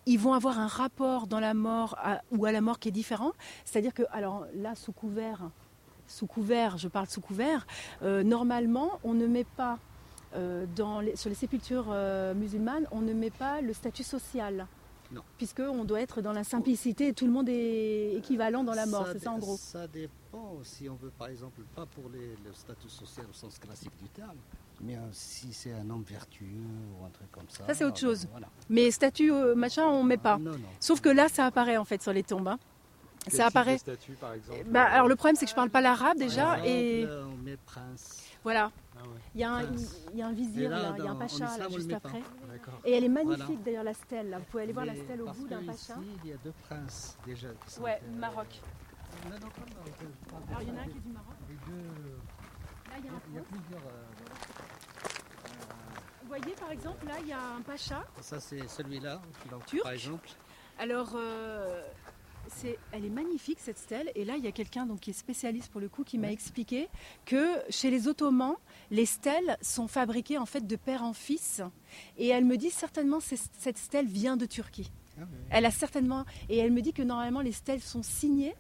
ils, 0.08 0.18
vont 0.18 0.34
avoir 0.34 0.58
un 0.60 0.68
rapport 0.68 1.28
dans 1.28 1.40
la 1.40 1.54
mort 1.54 1.96
à- 2.02 2.22
ou 2.32 2.46
à 2.46 2.52
la 2.52 2.62
mort 2.62 2.80
qui 2.80 2.90
est 2.90 2.92
différent. 2.92 3.32
C'est-à-dire 3.66 3.94
que, 3.94 4.04
alors 4.12 4.46
là, 4.56 4.74
sous 4.76 4.92
couvert, 4.92 5.50
sous 6.08 6.26
couvert, 6.28 6.78
je 6.78 6.88
parle 6.88 7.08
sous 7.08 7.22
couvert, 7.22 7.68
euh, 8.02 8.24
normalement, 8.24 9.00
on 9.04 9.14
ne 9.14 9.28
met 9.28 9.44
pas 9.44 9.78
euh, 10.36 10.66
dans 10.76 11.00
les- 11.00 11.16
sur 11.16 11.30
les 11.30 11.36
sépultures 11.36 11.88
euh, 11.90 12.34
musulmanes, 12.34 12.86
on 12.92 13.00
ne 13.02 13.14
met 13.14 13.30
pas 13.30 13.62
le 13.62 13.74
statut 13.74 14.04
social. 14.04 14.68
Non. 15.10 15.22
Puisqu'on 15.38 15.86
doit 15.86 16.02
être 16.02 16.22
dans 16.22 16.34
la 16.34 16.44
simplicité 16.44 17.08
et 17.08 17.14
tout 17.14 17.26
le 17.26 17.32
monde 17.32 17.48
est 17.48 18.14
équivalent 18.16 18.64
dans 18.66 18.74
la 18.74 18.86
mort, 18.86 19.08
c'est 19.14 19.20
ça 19.20 19.32
en 19.32 19.38
gros. 19.40 19.56
Ça 19.56 19.88
dépend 19.88 20.58
si 20.64 20.90
on 20.90 20.96
veut, 20.96 21.12
par 21.18 21.30
exemple, 21.30 21.62
pas 21.74 21.86
pour 21.86 22.10
les- 22.10 22.36
le 22.46 22.54
statut 22.54 22.90
social 22.90 23.26
au 23.30 23.34
sens 23.34 23.58
classique 23.58 23.96
du 24.02 24.10
terme, 24.10 24.36
mais 24.82 24.96
euh, 24.96 25.00
si 25.12 25.52
c'est 25.54 25.74
un 25.74 25.90
homme 25.90 26.04
vertueux 26.04 26.46
ou 27.00 27.06
un 27.06 27.10
truc 27.10 27.32
comme 27.32 27.48
ça. 27.50 27.66
Ça, 27.68 27.74
c'est 27.74 27.84
autre 27.86 27.96
ben, 27.96 28.02
chose. 28.02 28.28
voilà. 28.32 28.48
Mais 28.70 28.92
statut 28.92 29.32
euh, 29.32 29.56
machin, 29.56 29.86
on 29.86 30.04
met 30.04 30.18
pas. 30.18 30.38
Non, 30.38 30.52
non. 30.52 30.60
Sauf 30.80 31.02
que 31.02 31.10
là, 31.10 31.28
ça 31.30 31.46
apparaît 31.46 31.78
en 31.78 31.86
fait 31.86 32.02
sur 32.02 32.14
les 32.14 32.24
tombes. 32.24 32.48
hein. 32.48 32.60
Ça 33.30 33.48
apparaît. 33.48 33.78
par 34.22 34.34
exemple 34.34 34.64
Bah, 34.70 34.84
alors 34.86 35.08
le 35.10 35.16
problème, 35.18 35.36
c'est 35.36 35.46
que 35.46 35.52
je 35.52 35.56
parle 35.56 35.70
pas 35.70 35.82
l'arabe 35.82 36.18
déjà, 36.18 36.60
exemple, 36.60 36.68
et 36.70 37.08
on 37.26 37.36
met 37.44 37.58
prince. 37.66 38.24
voilà. 38.44 38.72
Ah 38.96 39.04
ouais, 39.04 39.10
Il 39.36 39.42
y, 39.42 39.44
a 39.44 39.52
un, 39.54 39.64
Prince. 39.66 39.96
il 40.14 40.18
y 40.20 40.22
a 40.22 40.28
un 40.28 40.32
Et 40.32 40.36
vizir 40.36 40.70
là, 40.70 40.82
là, 40.82 40.96
il 40.98 41.04
y 41.04 41.08
a 41.08 41.12
un 41.12 41.16
pacha 41.16 41.58
là, 41.58 41.68
juste 41.70 41.92
après. 41.94 42.22
Et 42.86 42.94
elle 42.94 43.04
est 43.04 43.10
magnifique 43.10 43.44
Voilà. 43.46 43.62
d'ailleurs 43.66 43.84
la 43.84 43.94
stèle. 43.94 44.30
Là. 44.30 44.38
Vous 44.40 44.46
pouvez 44.46 44.64
aller 44.64 44.72
voir 44.74 44.86
la 44.86 44.94
Mais 44.94 45.04
stèle 45.04 45.22
au 45.22 45.30
bout 45.30 45.48
d'un 45.48 45.60
ici, 45.62 45.88
pacha. 45.88 46.00
Il 46.24 46.30
y 46.30 46.34
a 46.34 46.38
deux 46.44 46.54
princes 46.68 47.18
déjà. 47.26 47.50
Qui 47.66 47.74
sont 47.74 47.82
Ouais, 47.82 48.00
euh, 48.02 48.18
Maroc. 48.18 48.48
Non, 49.26 49.32
non, 49.32 49.40
pas 49.40 49.48
Maroc, 49.76 49.94
je 50.00 50.30
parle 50.32 50.44
Alors 50.50 50.62
il 50.62 50.68
y 50.70 50.72
en 50.72 50.78
a 50.78 50.82
un 50.82 50.84
qui 50.86 50.98
est 50.98 51.02
du 51.02 51.12
Maroc. 51.12 51.36
des 51.50 51.56
deux- 51.70 52.18
Là, 52.88 52.94
il 52.98 53.06
y 53.06 53.10
a 53.10 53.12
un 53.12 53.22
Il 53.30 53.36
y 53.36 53.38
a 53.38 53.42
plusieurs. 53.42 53.82
euh, 53.86 54.04
Vous 56.28 56.36
voyez 56.36 56.56
par 56.60 56.72
exemple, 56.72 57.06
là, 57.08 57.14
il 57.22 57.30
y 57.30 57.32
a 57.32 57.42
un 57.42 57.62
pacha. 57.62 58.06
Ça, 58.20 58.42
c'est 58.42 58.68
celui-là, 58.68 59.22
Turc. 59.66 59.82
par 59.82 59.94
exemple. 59.94 60.28
Alors, 60.78 61.14
euh, 61.16 61.82
elle 62.92 63.06
est 63.06 63.10
magnifique 63.10 63.60
cette 63.62 63.78
stèle. 63.78 64.12
Et 64.14 64.26
là, 64.26 64.36
il 64.36 64.44
y 64.44 64.48
a 64.48 64.52
quelqu'un 64.52 64.86
donc, 64.86 65.00
qui 65.00 65.12
est 65.12 65.14
spécialiste 65.14 65.72
pour 65.72 65.80
le 65.80 65.88
coup 65.88 66.04
qui 66.04 66.18
m'a 66.18 66.30
expliqué 66.30 66.90
que 67.26 67.62
chez 67.70 67.90
les 67.90 68.10
Ottomans, 68.10 68.56
les 68.92 69.06
stèles 69.06 69.58
sont 69.62 69.88
fabriquées 69.88 70.38
en 70.38 70.46
fait 70.46 70.68
de 70.68 70.76
père 70.76 71.02
en 71.02 71.14
fils. 71.14 71.62
Et 72.18 72.28
elle 72.28 72.44
me 72.44 72.58
dit 72.58 72.72
certainement 72.72 73.20
que 73.20 73.36
cette 73.58 73.78
stèle 73.78 74.08
vient 74.08 74.36
de 74.36 74.46
Turquie. 74.46 74.92
Ah, 75.18 75.22
oui. 75.22 75.38
Elle 75.50 75.66
a 75.66 75.72
certainement. 75.72 76.26
Et 76.50 76.58
elle 76.58 76.74
me 76.74 76.82
dit 76.82 76.92
que 76.92 77.04
normalement 77.04 77.40
les 77.40 77.54
stèles 77.54 77.82
sont 77.82 78.04
signées. 78.04 78.54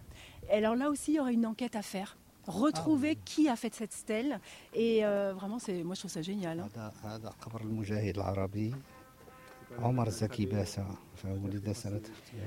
Alors 0.49 0.77
là 0.77 0.89
aussi, 0.89 1.11
il 1.11 1.15
y 1.15 1.19
aurait 1.19 1.33
une 1.33 1.45
enquête 1.45 1.75
à 1.75 1.81
faire 1.81 2.15
retrouver 2.47 3.15
qui 3.15 3.49
a 3.49 3.55
fait 3.55 3.73
cette 3.73 3.93
stèle. 3.93 4.39
Et 4.73 5.05
euh, 5.05 5.33
vraiment, 5.33 5.59
c'est, 5.59 5.83
moi, 5.83 5.95
je 5.95 6.01
trouve 6.01 6.11
ça 6.11 6.21
génial. 6.21 6.59
Hein. 6.59 6.69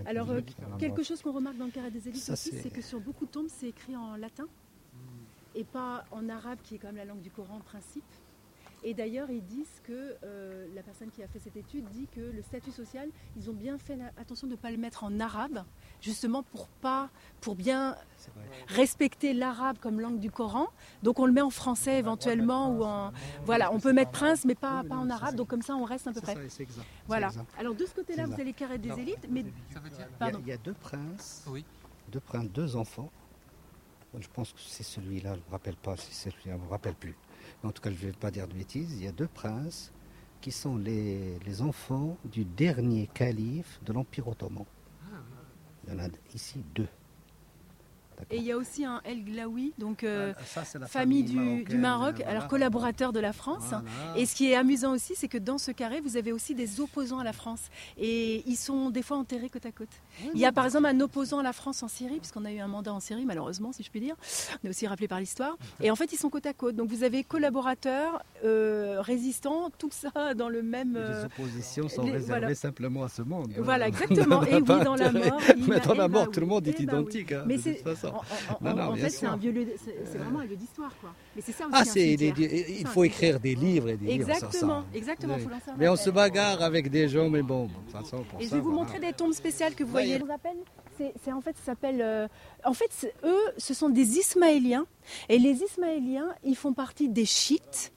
Alors, 0.06 0.30
euh, 0.30 0.40
quelque 0.78 1.02
chose 1.02 1.20
qu'on 1.20 1.32
remarque 1.32 1.58
dans 1.58 1.66
le 1.66 1.70
carré 1.70 1.90
des 1.90 2.08
églises 2.08 2.30
aussi, 2.30 2.52
c'est 2.62 2.70
que 2.70 2.80
sur 2.82 2.98
beaucoup 2.98 3.26
de 3.26 3.30
tombes, 3.30 3.48
c'est 3.48 3.68
écrit 3.68 3.94
en 3.94 4.16
latin 4.16 4.46
et 5.54 5.64
pas 5.64 6.04
en 6.12 6.28
arabe, 6.28 6.58
qui 6.62 6.76
est 6.76 6.78
quand 6.78 6.88
même 6.88 6.96
la 6.96 7.04
langue 7.04 7.20
du 7.20 7.30
Coran 7.30 7.56
en 7.56 7.60
principe. 7.60 8.04
Et 8.82 8.94
d'ailleurs, 8.94 9.30
ils 9.30 9.44
disent 9.44 9.80
que 9.84 10.16
euh, 10.24 10.66
la 10.74 10.82
personne 10.82 11.10
qui 11.10 11.22
a 11.22 11.28
fait 11.28 11.38
cette 11.38 11.56
étude 11.56 11.84
dit 11.90 12.06
que 12.14 12.20
le 12.20 12.40
statut 12.42 12.70
social, 12.70 13.08
ils 13.36 13.50
ont 13.50 13.52
bien 13.52 13.76
fait 13.76 13.98
attention 14.16 14.46
de 14.46 14.52
ne 14.52 14.56
pas 14.56 14.70
le 14.70 14.78
mettre 14.78 15.04
en 15.04 15.20
arabe, 15.20 15.64
justement 16.00 16.42
pour 16.42 16.66
pas, 16.68 17.10
pour 17.42 17.56
bien 17.56 17.94
respecter 18.68 19.34
l'arabe 19.34 19.76
comme 19.80 20.00
langue 20.00 20.18
du 20.18 20.30
Coran. 20.30 20.68
Donc 21.02 21.18
on 21.18 21.26
le 21.26 21.32
met 21.32 21.40
en 21.42 21.50
français 21.50 21.98
éventuellement 21.98 22.70
ou 22.74 22.84
en 22.84 23.12
voilà, 23.44 23.72
on 23.72 23.80
peut 23.80 23.92
mettre 23.92 24.12
prince 24.12 24.44
mais 24.46 24.54
pas, 24.54 24.80
Oui, 24.82 24.88
pas 24.88 24.94
non, 24.96 25.02
en 25.02 25.10
arabe. 25.10 25.34
Donc 25.34 25.48
comme 25.48 25.62
ça, 25.62 25.74
on 25.76 25.84
reste 25.84 26.06
à 26.06 26.12
peu 26.12 26.20
près. 26.22 26.34
ça, 26.34 26.40
c'est 26.48 26.62
exact. 26.62 26.86
Voilà. 27.06 27.30
Alors 27.58 27.74
de 27.74 27.84
ce 27.84 27.94
côté-là, 27.94 28.26
vous 28.26 28.32
avez 28.32 28.44
les 28.44 28.52
carrés 28.54 28.78
des 28.78 28.88
Non. 28.88 28.96
élites, 28.96 29.26
mais 29.30 29.44
Ça 29.72 29.80
veut 29.80 29.90
dire 29.90 29.98
Il 29.98 30.00
y, 30.00 30.02
a, 30.04 30.06
pardon. 30.18 30.38
il 30.42 30.48
y 30.48 30.52
a 30.52 30.56
deux 30.56 30.74
princes, 30.74 31.44
Oui. 31.48 31.64
deux 32.10 32.20
princes, 32.20 32.48
deux 32.50 32.76
enfants. 32.76 33.10
Je 34.18 34.26
pense 34.32 34.52
que 34.52 34.60
c'est 34.60 34.82
celui-là, 34.82 35.34
je 35.34 35.40
ne 35.40 35.44
me 35.46 35.50
rappelle 35.50 35.76
pas 35.76 35.96
si 35.96 36.12
c'est 36.12 36.30
celui-là, 36.30 36.56
je 36.56 36.60
ne 36.62 36.64
me 36.66 36.70
rappelle 36.70 36.94
plus. 36.94 37.14
En 37.62 37.72
tout 37.72 37.82
cas, 37.82 37.90
je 37.90 37.94
ne 37.94 38.12
vais 38.12 38.12
pas 38.12 38.30
dire 38.30 38.48
de 38.48 38.54
bêtises. 38.54 38.92
Il 38.92 39.04
y 39.04 39.08
a 39.08 39.12
deux 39.12 39.26
princes 39.26 39.92
qui 40.40 40.50
sont 40.50 40.76
les, 40.76 41.38
les 41.44 41.62
enfants 41.62 42.16
du 42.24 42.44
dernier 42.44 43.08
calife 43.12 43.78
de 43.84 43.92
l'Empire 43.92 44.28
ottoman. 44.28 44.64
Il 45.86 45.92
y 45.92 45.96
en 45.96 46.04
a 46.04 46.08
ici 46.34 46.62
deux. 46.74 46.88
Et 48.30 48.36
il 48.36 48.42
y 48.44 48.52
a 48.52 48.56
aussi 48.56 48.84
un 48.84 49.00
El 49.04 49.24
Glaoui, 49.24 49.72
donc 49.78 50.04
euh, 50.04 50.32
ça, 50.44 50.62
famille, 50.86 51.22
du, 51.24 51.76
Maroc, 51.76 52.16
voilà. 52.16 52.30
alors 52.30 52.48
collaborateur 52.48 53.12
de 53.12 53.20
la 53.20 53.32
France. 53.32 53.64
Voilà. 53.68 53.82
Et 54.16 54.26
ce 54.26 54.34
qui 54.34 54.50
est 54.50 54.54
amusant 54.56 54.92
aussi, 54.92 55.14
c'est 55.16 55.28
que 55.28 55.38
dans 55.38 55.58
ce 55.58 55.70
carré, 55.70 56.00
vous 56.00 56.16
avez 56.16 56.32
aussi 56.32 56.54
des 56.54 56.80
opposants 56.80 57.18
à 57.18 57.24
la 57.24 57.32
France. 57.32 57.62
Et 57.98 58.42
ils 58.46 58.56
sont 58.56 58.90
des 58.90 59.02
fois 59.02 59.16
enterrés 59.16 59.48
côte 59.48 59.66
à 59.66 59.72
côte. 59.72 59.88
Il 60.34 60.40
y 60.40 60.46
a 60.46 60.52
par 60.52 60.64
exemple 60.64 60.86
un 60.86 61.00
opposant 61.00 61.38
à 61.38 61.42
la 61.42 61.52
France 61.52 61.82
en 61.82 61.88
Syrie, 61.88 62.18
puisqu'on 62.18 62.44
a 62.44 62.52
eu 62.52 62.58
un 62.60 62.68
mandat 62.68 62.92
en 62.92 63.00
Syrie, 63.00 63.24
malheureusement, 63.24 63.72
si 63.72 63.82
je 63.82 63.90
puis 63.90 64.00
dire. 64.00 64.16
On 64.62 64.66
est 64.66 64.70
aussi 64.70 64.86
rappelé 64.86 65.08
par 65.08 65.20
l'histoire. 65.20 65.56
Et 65.80 65.90
en 65.90 65.96
fait, 65.96 66.12
ils 66.12 66.16
sont 66.18 66.30
côte 66.30 66.46
à 66.46 66.52
côte. 66.52 66.76
Donc 66.76 66.88
vous 66.88 67.02
avez 67.04 67.24
collaborateurs, 67.24 68.22
euh, 68.44 69.00
résistants, 69.00 69.70
tout 69.78 69.90
ça 69.92 70.34
dans 70.34 70.48
le 70.48 70.62
même. 70.62 70.94
Les 70.94 71.00
euh, 71.00 71.26
oppositions 71.26 71.88
sont 71.88 72.02
les- 72.04 72.12
réservées 72.12 72.40
voilà. 72.40 72.54
simplement 72.54 73.04
à 73.04 73.08
ce 73.08 73.22
monde. 73.22 73.52
Voilà, 73.58 73.88
exactement. 73.92 74.42
Et 74.44 74.54
oui, 74.56 74.62
dans 74.62 74.94
la 74.96 75.10
mort. 75.12 75.40
Mais 75.68 75.80
dans 75.80 75.94
la 75.94 76.04
eh 76.06 76.08
mort, 76.08 76.26
bah 76.26 76.30
tout 76.32 76.40
le 76.40 76.46
monde 76.46 76.66
est 76.66 76.70
eh 76.72 76.78
oui. 76.78 76.84
identique. 76.84 77.32
hein, 77.32 77.44
Mais 77.46 77.56
de 77.56 77.62
c'est 77.62 77.74
toute 77.76 77.84
façon. 77.96 78.09
En, 78.12 78.16
en- 78.16 78.58
Non, 78.60 78.74
non, 78.76 78.82
en 78.92 78.96
fait, 78.96 79.10
c'est 79.10 79.18
sûr. 79.18 79.30
un 79.32 79.36
vieux 79.36 79.52
lieu 79.52 79.64
de- 79.64 79.74
c'est 79.84 79.94
c'est 80.10 80.18
vraiment 80.18 80.40
un 80.40 80.44
lieu 80.44 80.56
d'histoire, 80.56 80.92
quoi. 81.00 81.14
Mais 81.36 81.42
c'est 81.42 81.52
ça 81.52 81.66
aussi. 81.66 81.74
Ah, 81.76 81.84
c'est, 81.84 82.14
il, 82.14 82.86
faut 82.86 83.04
écrire 83.04 83.38
des 83.40 83.54
livres 83.54 83.88
et 83.90 83.96
des 83.96 84.06
livres 84.06 84.28
Exactement, 84.30 84.82
ça. 84.82 84.86
exactement. 84.98 85.36
Mais 85.78 85.88
on 85.88 85.96
se 85.96 86.10
bagarre 86.10 86.62
avec 86.62 86.90
des 86.90 87.08
gens, 87.08 87.28
mais 87.30 87.42
bon, 87.42 87.68
toute 87.68 87.90
façon, 87.92 88.22
pour 88.24 88.40
Et 88.40 88.44
je 88.44 88.48
ça, 88.50 88.56
vais 88.56 88.60
vous 88.62 88.72
montrer 88.72 88.98
des 89.00 89.12
tombes 89.12 89.32
spéciales 89.32 89.74
que 89.74 89.84
vous 89.84 89.90
voyez. 89.90 90.18
c'est, 90.96 91.32
en 91.32 91.40
fait, 91.40 91.56
ça 91.58 91.64
s'appelle. 91.66 92.00
euh, 92.02 92.28
en 92.64 92.72
fait, 92.74 93.12
eux, 93.24 93.38
ce 93.56 93.72
sont 93.74 93.88
des 93.88 94.18
Ismaéliens. 94.18 94.86
Et 95.28 95.38
les 95.38 95.62
Ismaéliens, 95.62 96.28
ils 96.44 96.56
font 96.56 96.72
partie 96.72 97.08
des 97.08 97.24
Chiites. 97.24 97.92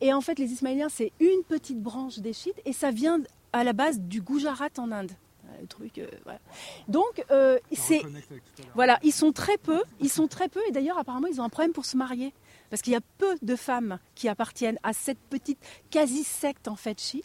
Et 0.00 0.12
en 0.14 0.20
fait, 0.20 0.38
les 0.38 0.50
Ismaéliens, 0.52 0.88
c'est 0.88 1.12
une 1.20 1.42
petite 1.46 1.80
branche 1.82 2.18
des 2.18 2.32
Chiites. 2.32 2.60
Et 2.64 2.72
ça 2.72 2.90
vient 2.90 3.20
à 3.52 3.64
la 3.64 3.72
base 3.72 4.00
du 4.00 4.20
Gujarat 4.22 4.68
en 4.78 4.90
Inde. 4.92 5.12
Le 5.60 5.66
truc, 5.66 5.98
euh, 5.98 6.06
voilà. 6.24 6.40
Donc, 6.88 7.24
euh, 7.30 7.58
c'est. 7.72 8.02
Voilà, 8.74 8.98
ils 9.02 9.12
sont 9.12 9.32
très 9.32 9.58
peu. 9.58 9.82
Ils 10.00 10.08
sont 10.08 10.26
très 10.26 10.48
peu. 10.48 10.60
Et 10.68 10.72
d'ailleurs, 10.72 10.98
apparemment, 10.98 11.26
ils 11.26 11.40
ont 11.40 11.44
un 11.44 11.48
problème 11.48 11.72
pour 11.72 11.84
se 11.84 11.96
marier. 11.96 12.32
Parce 12.70 12.82
qu'il 12.82 12.92
y 12.92 12.96
a 12.96 13.00
peu 13.18 13.36
de 13.42 13.56
femmes 13.56 13.98
qui 14.14 14.28
appartiennent 14.28 14.78
à 14.82 14.92
cette 14.92 15.18
petite 15.18 15.58
quasi-secte, 15.90 16.68
en 16.68 16.76
fait, 16.76 17.00
chiite. 17.00 17.24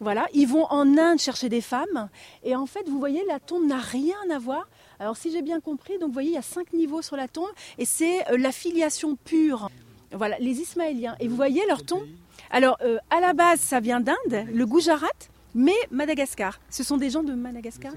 Voilà, 0.00 0.26
ils 0.34 0.46
vont 0.46 0.66
en 0.66 0.98
Inde 0.98 1.18
chercher 1.18 1.48
des 1.48 1.60
femmes. 1.60 2.08
Et 2.44 2.54
en 2.54 2.66
fait, 2.66 2.88
vous 2.88 2.98
voyez, 2.98 3.24
la 3.26 3.40
tombe 3.40 3.66
n'a 3.66 3.78
rien 3.78 4.16
à 4.32 4.38
voir. 4.38 4.68
Alors, 4.98 5.16
si 5.16 5.32
j'ai 5.32 5.42
bien 5.42 5.60
compris, 5.60 5.98
donc 5.98 6.08
vous 6.08 6.14
voyez, 6.14 6.30
il 6.30 6.34
y 6.34 6.38
a 6.38 6.42
cinq 6.42 6.72
niveaux 6.72 7.02
sur 7.02 7.16
la 7.16 7.28
tombe. 7.28 7.48
Et 7.78 7.84
c'est 7.84 8.28
euh, 8.30 8.36
la 8.36 8.52
filiation 8.52 9.16
pure. 9.16 9.70
Voilà, 10.12 10.38
les 10.38 10.60
Ismaéliens. 10.60 11.16
Et 11.18 11.28
vous 11.28 11.36
voyez 11.36 11.62
leur 11.66 11.84
tombe 11.84 12.06
Alors, 12.50 12.76
euh, 12.82 12.98
à 13.10 13.20
la 13.20 13.32
base, 13.32 13.60
ça 13.60 13.80
vient 13.80 14.00
d'Inde, 14.00 14.46
le 14.52 14.66
Gujarat, 14.66 15.08
mais 15.56 15.74
Madagascar. 15.90 16.60
Ce 16.70 16.84
sont 16.84 16.98
des 16.98 17.10
gens 17.10 17.24
de 17.24 17.32
Madagascar. 17.32 17.92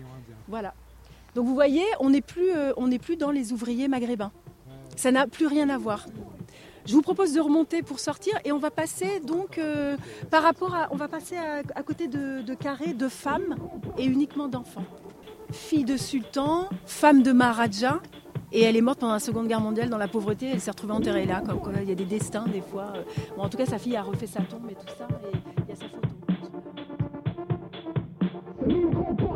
Voilà. 0.48 0.74
Donc, 1.36 1.46
vous 1.46 1.54
voyez, 1.54 1.84
on 2.00 2.10
n'est 2.10 2.22
plus, 2.22 2.52
euh, 2.52 2.72
on 2.78 2.88
n'est 2.88 2.98
plus 2.98 3.18
dans 3.18 3.30
les 3.30 3.54
ouvriers 3.54 3.88
maghrébins. 3.88 4.32
Ça 4.96 5.12
n'a 5.12 5.28
plus 5.28 5.46
rien 5.46 5.70
à 5.70 5.78
voir. 5.78 6.08
Je 6.86 6.94
vous 6.96 7.02
propose 7.02 7.34
de 7.34 7.40
remonter 7.40 7.84
pour 7.84 8.00
sortir 8.00 8.34
et 8.46 8.52
on 8.52 8.58
va 8.58 8.72
passer 8.72 9.20
donc 9.20 9.58
euh, 9.60 9.96
par 10.32 10.42
rapport 10.42 10.74
à, 10.74 10.88
on 10.92 10.96
va 10.96 11.08
passer 11.08 11.36
à, 11.38 11.62
à 11.76 11.84
côté 11.84 12.08
de, 12.08 12.42
de 12.42 12.54
carrés 12.56 12.94
de 12.94 13.08
femmes 13.08 13.56
et 13.98 14.06
uniquement 14.06 14.48
d'enfants. 14.48 14.86
Fille 15.52 15.84
de 15.84 15.98
sultan, 15.98 16.70
femme 16.86 17.22
de 17.22 17.32
Maharaja 17.32 18.02
et 18.52 18.64
elle 18.64 18.76
est 18.76 18.82
morte 18.82 19.00
pendant 19.00 19.14
la 19.14 19.20
Seconde 19.20 19.48
Guerre 19.48 19.62
mondiale 19.62 19.90
dans 19.90 19.98
la 20.00 20.08
pauvreté. 20.08 20.50
Elle 20.52 20.62
s'est 20.62 20.72
retrouvée 20.72 20.94
enterrée 20.94 21.26
là. 21.26 21.42
Quoi, 21.42 21.74
il 21.84 21.90
y 21.90 21.92
a 21.92 21.96
des 21.96 22.06
destins 22.06 22.48
des 22.48 22.62
fois. 22.62 22.94
Bon, 23.36 23.44
en 23.44 23.50
tout 23.50 23.58
cas, 23.58 23.66
sa 23.66 23.78
fille 23.78 23.96
a 23.96 24.02
refait 24.02 24.28
sa 24.28 24.42
tombe 24.42 24.68
et 24.72 24.76
tout 24.76 24.96
ça. 24.98 25.08
Et 25.70 25.76
Encontrou 28.70 29.29